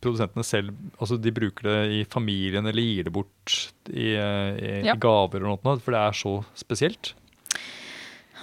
produsentene 0.02 0.44
selv 0.48 0.74
Altså 0.98 1.20
de 1.22 1.32
bruker 1.36 1.68
det 1.70 1.80
i 1.94 2.00
familien 2.10 2.66
eller 2.66 2.82
gir 2.82 3.04
det 3.08 3.14
bort 3.14 3.58
i, 3.92 4.14
eh, 4.18 4.56
i, 4.58 4.72
Ja. 4.88 4.96
i 4.96 5.00
gaver 5.00 5.40
eller 5.44 5.60
noe, 5.62 5.78
for 5.80 5.94
det 5.94 6.02
er 6.02 6.18
så 6.18 6.34
spesielt. 6.58 7.14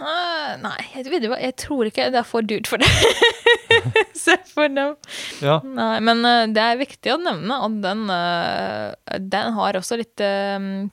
Uh, 0.00 0.54
nei, 0.62 0.78
jeg, 0.94 1.10
vet 1.12 1.20
du 1.26 1.28
hva, 1.28 1.36
jeg 1.42 1.52
tror 1.60 1.84
ikke 1.90 2.06
det 2.14 2.20
er 2.22 2.24
for 2.24 2.40
dyrt 2.46 2.70
for 2.70 2.80
det. 2.80 2.88
Se 4.16 4.32
for 4.48 4.70
dem. 4.72 4.94
Ja, 5.44 5.58
Nei, 5.64 5.98
men 6.06 6.24
uh, 6.24 6.46
det 6.48 6.62
er 6.64 6.78
viktig 6.80 7.12
å 7.12 7.18
nevne 7.20 7.58
at 7.66 7.76
den, 7.84 8.06
uh, 8.08 9.18
den 9.20 9.52
har 9.58 9.76
også 9.76 9.98
litt 10.00 10.22
uh, 10.24 10.88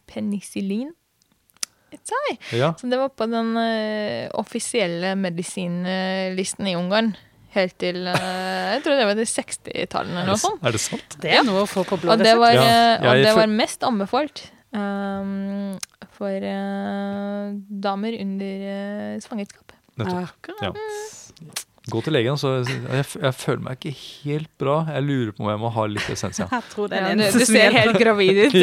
penicillin 1.92 2.38
i 2.52 2.60
ja. 2.62 2.74
Så 2.80 2.90
det 2.92 3.00
var 3.00 3.14
på 3.16 3.28
den 3.32 3.54
uh, 3.58 4.28
offisielle 4.40 5.16
medisinlisten 5.20 6.70
i 6.70 6.76
Ungarn. 6.80 7.14
Helt 7.56 7.78
til 7.82 8.04
uh, 8.06 8.74
Jeg 8.76 8.84
tror 8.86 9.00
det 9.00 9.06
var 9.10 9.18
de 9.18 9.26
60-tallene 9.30 10.22
eller 10.22 10.34
noe 10.34 10.42
sånt. 10.42 10.64
Er 10.66 10.76
det 10.76 10.84
sant? 10.84 11.18
Det 11.24 11.32
er 11.40 11.46
noe 11.48 11.64
å 11.64 11.70
få 11.70 11.86
på 11.88 12.00
blå 12.02 12.14
Og 12.14 12.22
det 12.22 12.36
var, 12.38 12.54
resept. 12.54 12.68
Ja, 12.68 12.98
eh, 12.98 13.08
og 13.08 13.24
det 13.26 13.36
var 13.40 13.54
mest 13.54 13.86
anbefalt 13.88 14.44
um, 14.76 15.78
for 16.18 16.50
eh, 16.52 17.56
damer 17.88 18.20
under 18.20 18.68
uh, 18.68 19.16
svangerskap. 19.24 19.74
Nettopp. 19.98 20.28
Akkurat. 20.28 20.68
Ja. 20.68 21.64
Gå 21.88 22.02
til 22.04 22.12
legen, 22.18 22.36
så 22.40 22.50
jeg, 22.68 23.06
jeg 23.22 23.34
føler 23.38 23.62
meg 23.64 23.78
ikke 23.80 23.94
helt 24.28 24.50
bra. 24.60 24.74
Jeg 24.92 25.06
lurer 25.08 25.32
på 25.38 25.44
om 25.46 25.50
jeg 25.54 25.60
må 25.62 25.70
ha 25.72 25.84
litt 25.88 26.10
essens, 26.12 26.40
ja. 26.42 26.48
Jeg 26.58 26.64
tror 26.74 26.88
det 26.92 26.98
Ja, 27.00 27.14
er 27.14 27.16
du, 27.16 27.24
du 27.40 27.46
ser 27.48 27.72
helt 27.78 27.96
gravid 28.02 28.36
ut. 28.44 28.56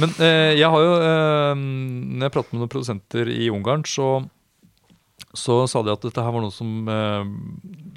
Men 0.00 0.10
eh, 0.20 0.52
jeg 0.58 0.68
har 0.70 0.80
jo 0.84 0.94
eh, 1.00 1.54
Når 1.58 2.26
jeg 2.28 2.34
pratet 2.34 2.52
med 2.54 2.60
noen 2.64 2.72
produsenter 2.72 3.30
i 3.32 3.46
Ungarn, 3.52 3.84
så, 3.88 4.08
så 5.36 5.60
sa 5.70 5.82
de 5.86 5.92
at 5.94 6.04
dette 6.04 6.24
her 6.24 6.34
var 6.34 6.42
noe 6.44 6.54
som 6.54 6.88
eh, 6.90 7.24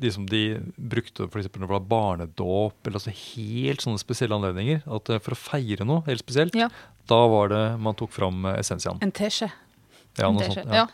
de, 0.01 0.11
som 0.13 0.25
de 0.29 0.43
brukte 0.77 1.27
for 1.27 1.39
eksempel 1.41 1.63
når 1.63 1.71
det 1.71 1.77
var 1.77 1.87
barnedåp, 1.93 2.77
eller 2.85 2.99
altså 3.01 3.13
helt 3.35 3.83
sånne 3.85 4.01
spesielle 4.01 4.37
anledninger. 4.37 4.79
At 4.87 5.09
eh, 5.13 5.21
for 5.23 5.35
å 5.35 5.39
feire 5.41 5.87
noe 5.87 6.05
helt 6.07 6.23
spesielt, 6.23 6.55
Ja. 6.57 6.69
da 7.09 7.21
var 7.31 7.45
det 7.53 7.63
man 7.83 7.97
tok 7.99 8.11
fram 8.15 8.35
eh, 8.51 8.59
essensiaen. 8.63 9.01
En 9.03 9.13
teskje. 9.15 9.49
Ja, 10.17 10.31
noe 10.33 10.49
sånt. 10.49 10.73
ja. 10.73 10.87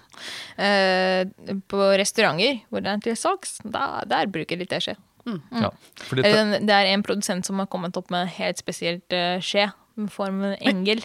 Eh, 0.60 1.24
på 1.72 1.86
restauranter 2.00 2.62
hvor 2.70 2.84
det 2.84 2.92
er 2.92 3.04
til 3.08 3.18
salgs, 3.20 3.58
da, 3.64 4.04
der 4.10 4.32
bruker 4.32 4.60
de 4.60 4.68
teskje. 4.70 4.98
Ja. 5.24 5.70
For 6.04 6.20
dette, 6.20 6.60
Det 6.60 6.76
er 6.76 6.92
en 6.92 7.04
produsent 7.06 7.48
som 7.48 7.62
har 7.62 7.70
kommet 7.72 7.96
opp 8.00 8.12
med 8.12 8.28
helt 8.36 8.60
spesielt 8.60 9.16
uh, 9.16 9.40
skje, 9.44 9.70
i 9.94 10.08
form 10.10 10.42
engel, 10.58 11.04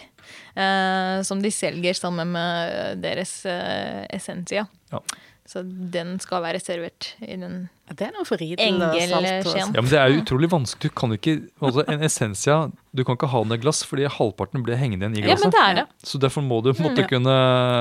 uh, 0.57 1.21
som 1.23 1.43
de 1.43 1.51
selger 1.53 1.95
sammen 1.95 2.33
med 2.33 2.99
deres 3.03 3.45
uh, 3.47 4.03
essensia. 4.11 4.65
Ja. 4.91 5.01
Så 5.49 5.63
den 5.65 6.19
skal 6.21 6.43
være 6.43 6.59
servert 6.61 7.07
i 7.25 7.33
den 7.41 7.55
Det 7.89 8.05
er 8.05 8.11
noe 8.13 8.25
for 8.27 8.37
ridel 8.37 8.75
og 8.77 8.93
salt. 8.93 8.93
Og 8.93 8.99
Engelskjen. 9.01 9.45
sånn. 9.65 9.71
ja, 9.73 9.81
men 9.81 9.89
det 9.89 9.97
er 9.97 10.11
jo 10.13 10.19
utrolig 10.21 10.49
vanskelig. 10.51 10.91
Du 10.91 10.97
kan 11.01 11.09
jo 11.09 11.17
ikke, 11.17 11.33
altså 11.65 11.85
En 11.89 12.03
essensia 12.05 12.57
Du 12.93 13.01
kan 13.03 13.17
ikke 13.17 13.31
ha 13.33 13.41
den 13.47 13.55
i 13.57 13.61
glass, 13.63 13.81
fordi 13.89 14.05
halvparten 14.13 14.61
blir 14.65 14.77
hengende 14.77 15.09
igjen 15.09 15.25
i 15.25 15.31
Ja, 15.31 15.39
men 15.41 15.55
det 15.55 15.63
er 15.63 15.79
det. 15.81 15.85
Så 16.05 16.21
derfor 16.21 16.45
må 16.45 16.61
du 16.61 16.69
måtte 16.77 17.01
mm, 17.01 17.05
Ja. 17.05 17.09
kunne 17.09 17.39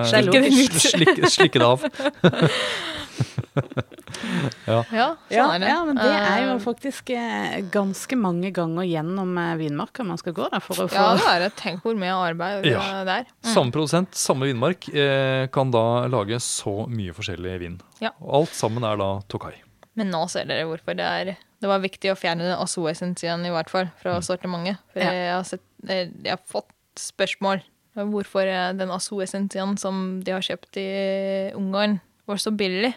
Slikke 0.08 0.80
slikke, 0.80 1.32
slikke 1.36 1.60
det 1.60 1.68
av. 1.68 1.84
Ja. 4.68 4.82
Ja, 4.92 5.06
sånn 5.30 5.62
Ja, 5.62 5.68
ja, 5.68 5.76
men 5.86 5.96
det 5.98 6.08
er 6.08 6.40
jo 6.42 6.54
Eh, 6.56 6.62
faktisk 6.64 7.10
eh, 7.14 7.58
ganske 7.72 8.16
mange 8.18 8.50
ganger 8.54 8.86
gjennom 8.88 9.36
eh, 9.40 9.54
vinmarka 9.60 10.04
man 10.06 10.18
skal 10.20 10.34
gå 10.36 10.48
da, 10.52 10.60
for 10.64 10.84
å 10.84 10.88
få 10.90 10.96
Ja, 10.96 11.12
det 11.18 11.28
er 11.30 11.44
et 11.48 11.56
tenk 11.60 11.84
hvor 11.84 11.96
mye 11.98 12.14
arbeid 12.16 12.66
Ja. 12.68 12.82
er 13.00 13.04
der. 13.08 13.28
Mm. 13.44 13.50
Samme 13.54 13.74
produsent, 13.74 14.14
samme 14.18 14.48
vinmark, 14.48 14.88
eh, 14.94 15.46
kan 15.54 15.70
da 15.74 16.06
lage 16.10 16.40
så 16.44 16.88
mye 16.90 17.14
forskjellig 17.16 17.58
vin. 17.62 17.78
Ja. 18.02 18.10
Og 18.20 18.42
alt 18.42 18.56
sammen 18.56 18.84
er 18.84 18.96
da 19.00 19.10
Tokai. 19.28 19.54
Men 19.98 20.10
nå 20.14 20.24
ser 20.30 20.44
dere 20.46 20.66
hvorfor 20.68 20.94
det 20.96 21.06
er 21.06 21.36
Det 21.60 21.66
var 21.66 21.80
viktig 21.82 22.12
å 22.12 22.18
fjerne 22.18 22.52
Asso-essensen 22.54 23.42
i 23.46 23.50
hvert 23.50 23.68
fall 23.70 23.88
fra 23.98 24.20
sortimentet. 24.22 24.78
For 24.92 25.00
Ja. 25.02 25.10
jeg, 25.10 25.32
har 25.34 25.42
sett, 25.44 25.64
jeg, 25.88 26.12
har 26.28 26.38
fått 26.46 26.70
spørsmål 26.94 27.62
hvorfor 27.96 28.46
den 28.78 28.90
Asso-essensen 28.94 29.76
som 29.76 30.20
de 30.22 30.30
har 30.32 30.40
kjøpt 30.40 30.76
i 30.78 31.50
Ungarn, 31.58 32.00
var 32.28 32.36
så 32.36 32.52
billig. 32.54 32.94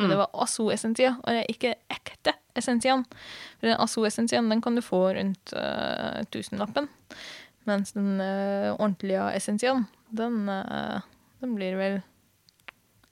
For 0.00 0.08
det 0.08 0.16
var 0.16 0.30
Asso-essensia, 0.44 1.10
og 1.20 1.28
det 1.28 1.42
er 1.42 1.50
ikke 1.52 1.74
ekte 1.92 2.32
essensian. 2.56 3.04
For 3.60 3.68
den 3.68 3.76
Asso-essensian 3.84 4.48
den 4.50 4.62
kan 4.64 4.74
du 4.78 4.80
få 4.82 5.02
rundt 5.16 5.52
uh, 5.56 6.22
tusenlappen. 6.32 6.88
Mens 7.68 7.92
den 7.92 8.16
uh, 8.20 8.72
ordentlige 8.80 9.26
essensian, 9.36 9.84
den, 10.16 10.48
uh, 10.48 11.00
den 11.44 11.52
blir 11.58 11.76
vel 11.76 11.98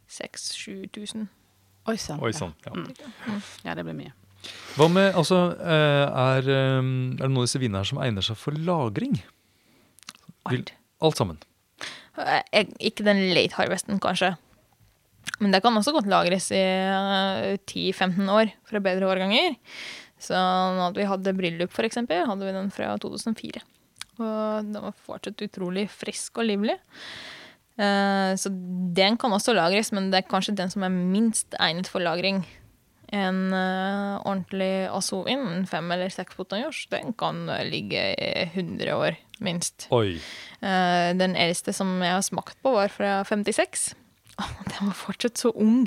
6000-7000. 0.09 1.26
Oi 1.89 1.97
sann. 2.01 2.20
Oi 2.24 2.32
sånn, 2.36 2.55
Ja. 2.66 2.72
ja. 2.74 3.36
ja, 3.70 3.74
det 3.78 3.84
blir 3.86 3.97
mye. 3.97 4.14
Hva 4.78 4.86
med, 4.93 5.12
altså, 5.18 5.39
er, 5.59 6.09
er 6.09 6.45
det 6.47 6.59
noen 6.84 7.39
av 7.41 7.47
disse 7.47 7.61
vinene 7.61 7.80
her 7.82 7.89
som 7.91 8.01
egner 8.05 8.24
seg 8.24 8.39
for 8.41 8.57
lagring? 8.57 9.18
Vil- 10.49 10.62
Alt. 10.62 10.72
Alt 11.05 11.20
sammen. 11.20 11.39
Ikke 12.82 13.05
den 13.07 13.20
late 13.36 13.55
harvesten, 13.59 14.01
kanskje. 14.03 14.32
Men 15.39 15.55
det 15.55 15.61
kan 15.62 15.76
også 15.78 15.95
godt 15.95 16.09
lagres 16.11 16.51
i 16.51 16.59
eh, 16.62 17.57
10-15 17.68 18.26
år 18.34 18.53
fra 18.66 18.80
bedre 18.82 19.07
årganger. 19.11 19.57
Så 20.18 20.34
hadde 20.34 20.99
vi 20.99 21.07
hadde 21.07 21.36
bryllup, 21.39 21.74
eksempel, 21.86 22.24
hadde 22.26 22.47
vi 22.49 22.55
den 22.57 22.72
fra 22.74 22.97
2004. 22.99 23.62
Og 24.18 24.66
den 24.66 24.82
var 24.82 24.97
fortsatt 25.07 25.45
utrolig 25.47 25.86
frisk 25.93 26.41
og 26.43 26.49
livlig. 26.49 26.74
Eh, 27.78 28.32
Så 28.34 28.51
den 28.51 29.16
kan 29.16 29.30
også 29.32 29.55
lagres, 29.55 29.93
men 29.95 30.11
det 30.11 30.24
er 30.24 30.30
kanskje 30.30 30.57
den 30.59 30.70
som 30.74 30.82
er 30.82 30.91
minst 30.91 31.55
egnet 31.61 31.86
for 31.86 32.03
lagring. 32.03 32.43
En 33.14 33.39
eh, 33.57 34.18
ordentlig 34.26 34.89
Azovin, 34.93 35.47
en 35.55 35.66
fem 35.70 35.86
eller 35.95 36.11
seks 36.12 36.34
potanjos, 36.36 36.82
den 36.91 37.14
kan 37.16 37.47
eh, 37.49 37.62
ligge 37.70 38.03
i 38.18 38.43
100 38.51 38.91
år, 38.99 39.16
minst. 39.41 39.86
Oi. 39.95 40.18
Eh, 40.61 41.14
den 41.16 41.39
eldste 41.39 41.72
som 41.72 41.95
jeg 42.03 42.12
har 42.18 42.26
smakt 42.26 42.59
på, 42.61 42.74
var 42.74 42.91
fra 42.93 43.22
56. 43.24 43.95
Den 44.70 44.91
var 44.91 44.97
fortsatt 44.97 45.41
så 45.41 45.53
ung. 45.55 45.86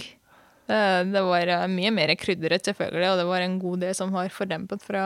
Det, 0.68 0.82
det 1.12 1.24
var 1.26 1.48
eh, 1.48 1.68
mye 1.72 1.92
mer 1.96 2.14
krydret, 2.20 2.68
selvfølgelig, 2.68 3.10
og 3.12 3.22
det 3.22 3.28
var 3.30 3.46
en 3.46 3.60
god 3.62 3.84
del 3.86 3.96
som 3.98 4.14
var 4.16 4.32
fordempet 4.34 4.84
fra 4.86 5.06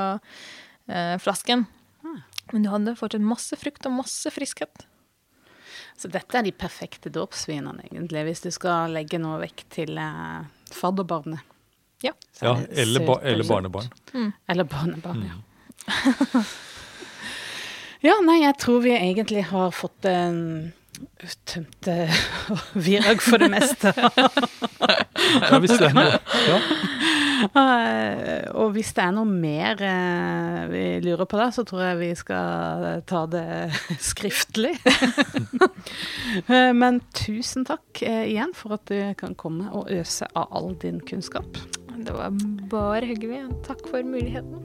eh, 0.90 1.16
flasken. 1.22 1.66
Men 2.54 2.66
du 2.66 2.70
hadde 2.70 2.98
fortsatt 3.00 3.26
masse 3.26 3.58
frukt 3.58 3.88
og 3.90 3.98
masse 3.98 4.30
friskhet. 4.34 4.86
Så 5.98 6.10
dette 6.12 6.38
er 6.38 6.46
de 6.46 6.54
perfekte 6.54 7.10
dåpsvinene, 7.14 7.88
egentlig, 7.88 8.26
hvis 8.28 8.44
du 8.44 8.52
skal 8.54 8.94
legge 8.94 9.18
noe 9.22 9.40
vekk 9.42 9.66
til 9.74 9.98
eh, 9.98 10.46
fadderbarnet. 10.76 11.42
Ja. 12.04 12.12
Ja, 12.44 12.58
er 12.60 12.84
eller, 12.84 13.06
ba, 13.08 13.16
eller 13.24 13.48
barnebarn. 13.48 13.90
barnebarn. 14.12 14.34
Eller 14.52 14.68
barnebarn, 14.70 15.24
ja. 15.30 15.38
ja, 18.10 18.18
nei, 18.26 18.42
jeg 18.44 18.58
tror 18.62 18.84
vi 18.84 18.94
egentlig 18.98 19.48
har 19.50 19.72
fått 19.74 20.06
en 20.12 20.74
uttømt 21.02 21.88
eh, 21.92 22.14
virag 22.88 23.22
for 23.24 23.42
det 23.42 23.52
meste. 23.54 23.94
Ja, 25.26 25.58
hvis 25.60 25.74
det 25.80 25.88
er 25.90 25.96
noe. 25.98 26.20
Ja. 26.50 26.60
Eh, 27.46 28.46
og 28.56 28.72
hvis 28.74 28.94
det 28.96 29.04
er 29.04 29.12
noe 29.14 29.28
mer 29.28 29.82
eh, 29.84 30.62
vi 30.72 30.84
lurer 31.04 31.28
på 31.30 31.38
da, 31.38 31.50
så 31.54 31.66
tror 31.68 31.82
jeg 31.84 31.98
vi 32.00 32.08
skal 32.18 33.02
ta 33.06 33.26
det 33.30 33.44
skriftlig. 34.02 34.72
Eh, 36.48 36.72
Men 36.74 37.02
tusen 37.14 37.68
takk 37.68 38.02
igjen 38.02 38.56
for 38.58 38.78
at 38.80 38.88
du 38.90 38.98
kan 39.20 39.36
komme 39.38 39.68
og 39.76 39.92
øse 39.94 40.26
av 40.32 40.48
all 40.56 40.74
din 40.82 41.02
kunnskap. 41.04 41.60
Det 42.00 42.16
var 42.16 42.34
bare 42.72 43.06
hyggelig. 43.12 43.44
Takk 43.68 43.84
for 43.92 44.02
muligheten. 44.08 44.64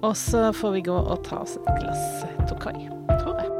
Og 0.00 0.16
så 0.16 0.48
får 0.56 0.78
vi 0.78 0.86
gå 0.88 0.96
og 0.96 1.20
ta 1.28 1.44
oss 1.44 1.58
et 1.60 1.82
glass 1.84 2.24
Tokai, 2.48 2.88
tror 3.20 3.36
jeg. 3.44 3.59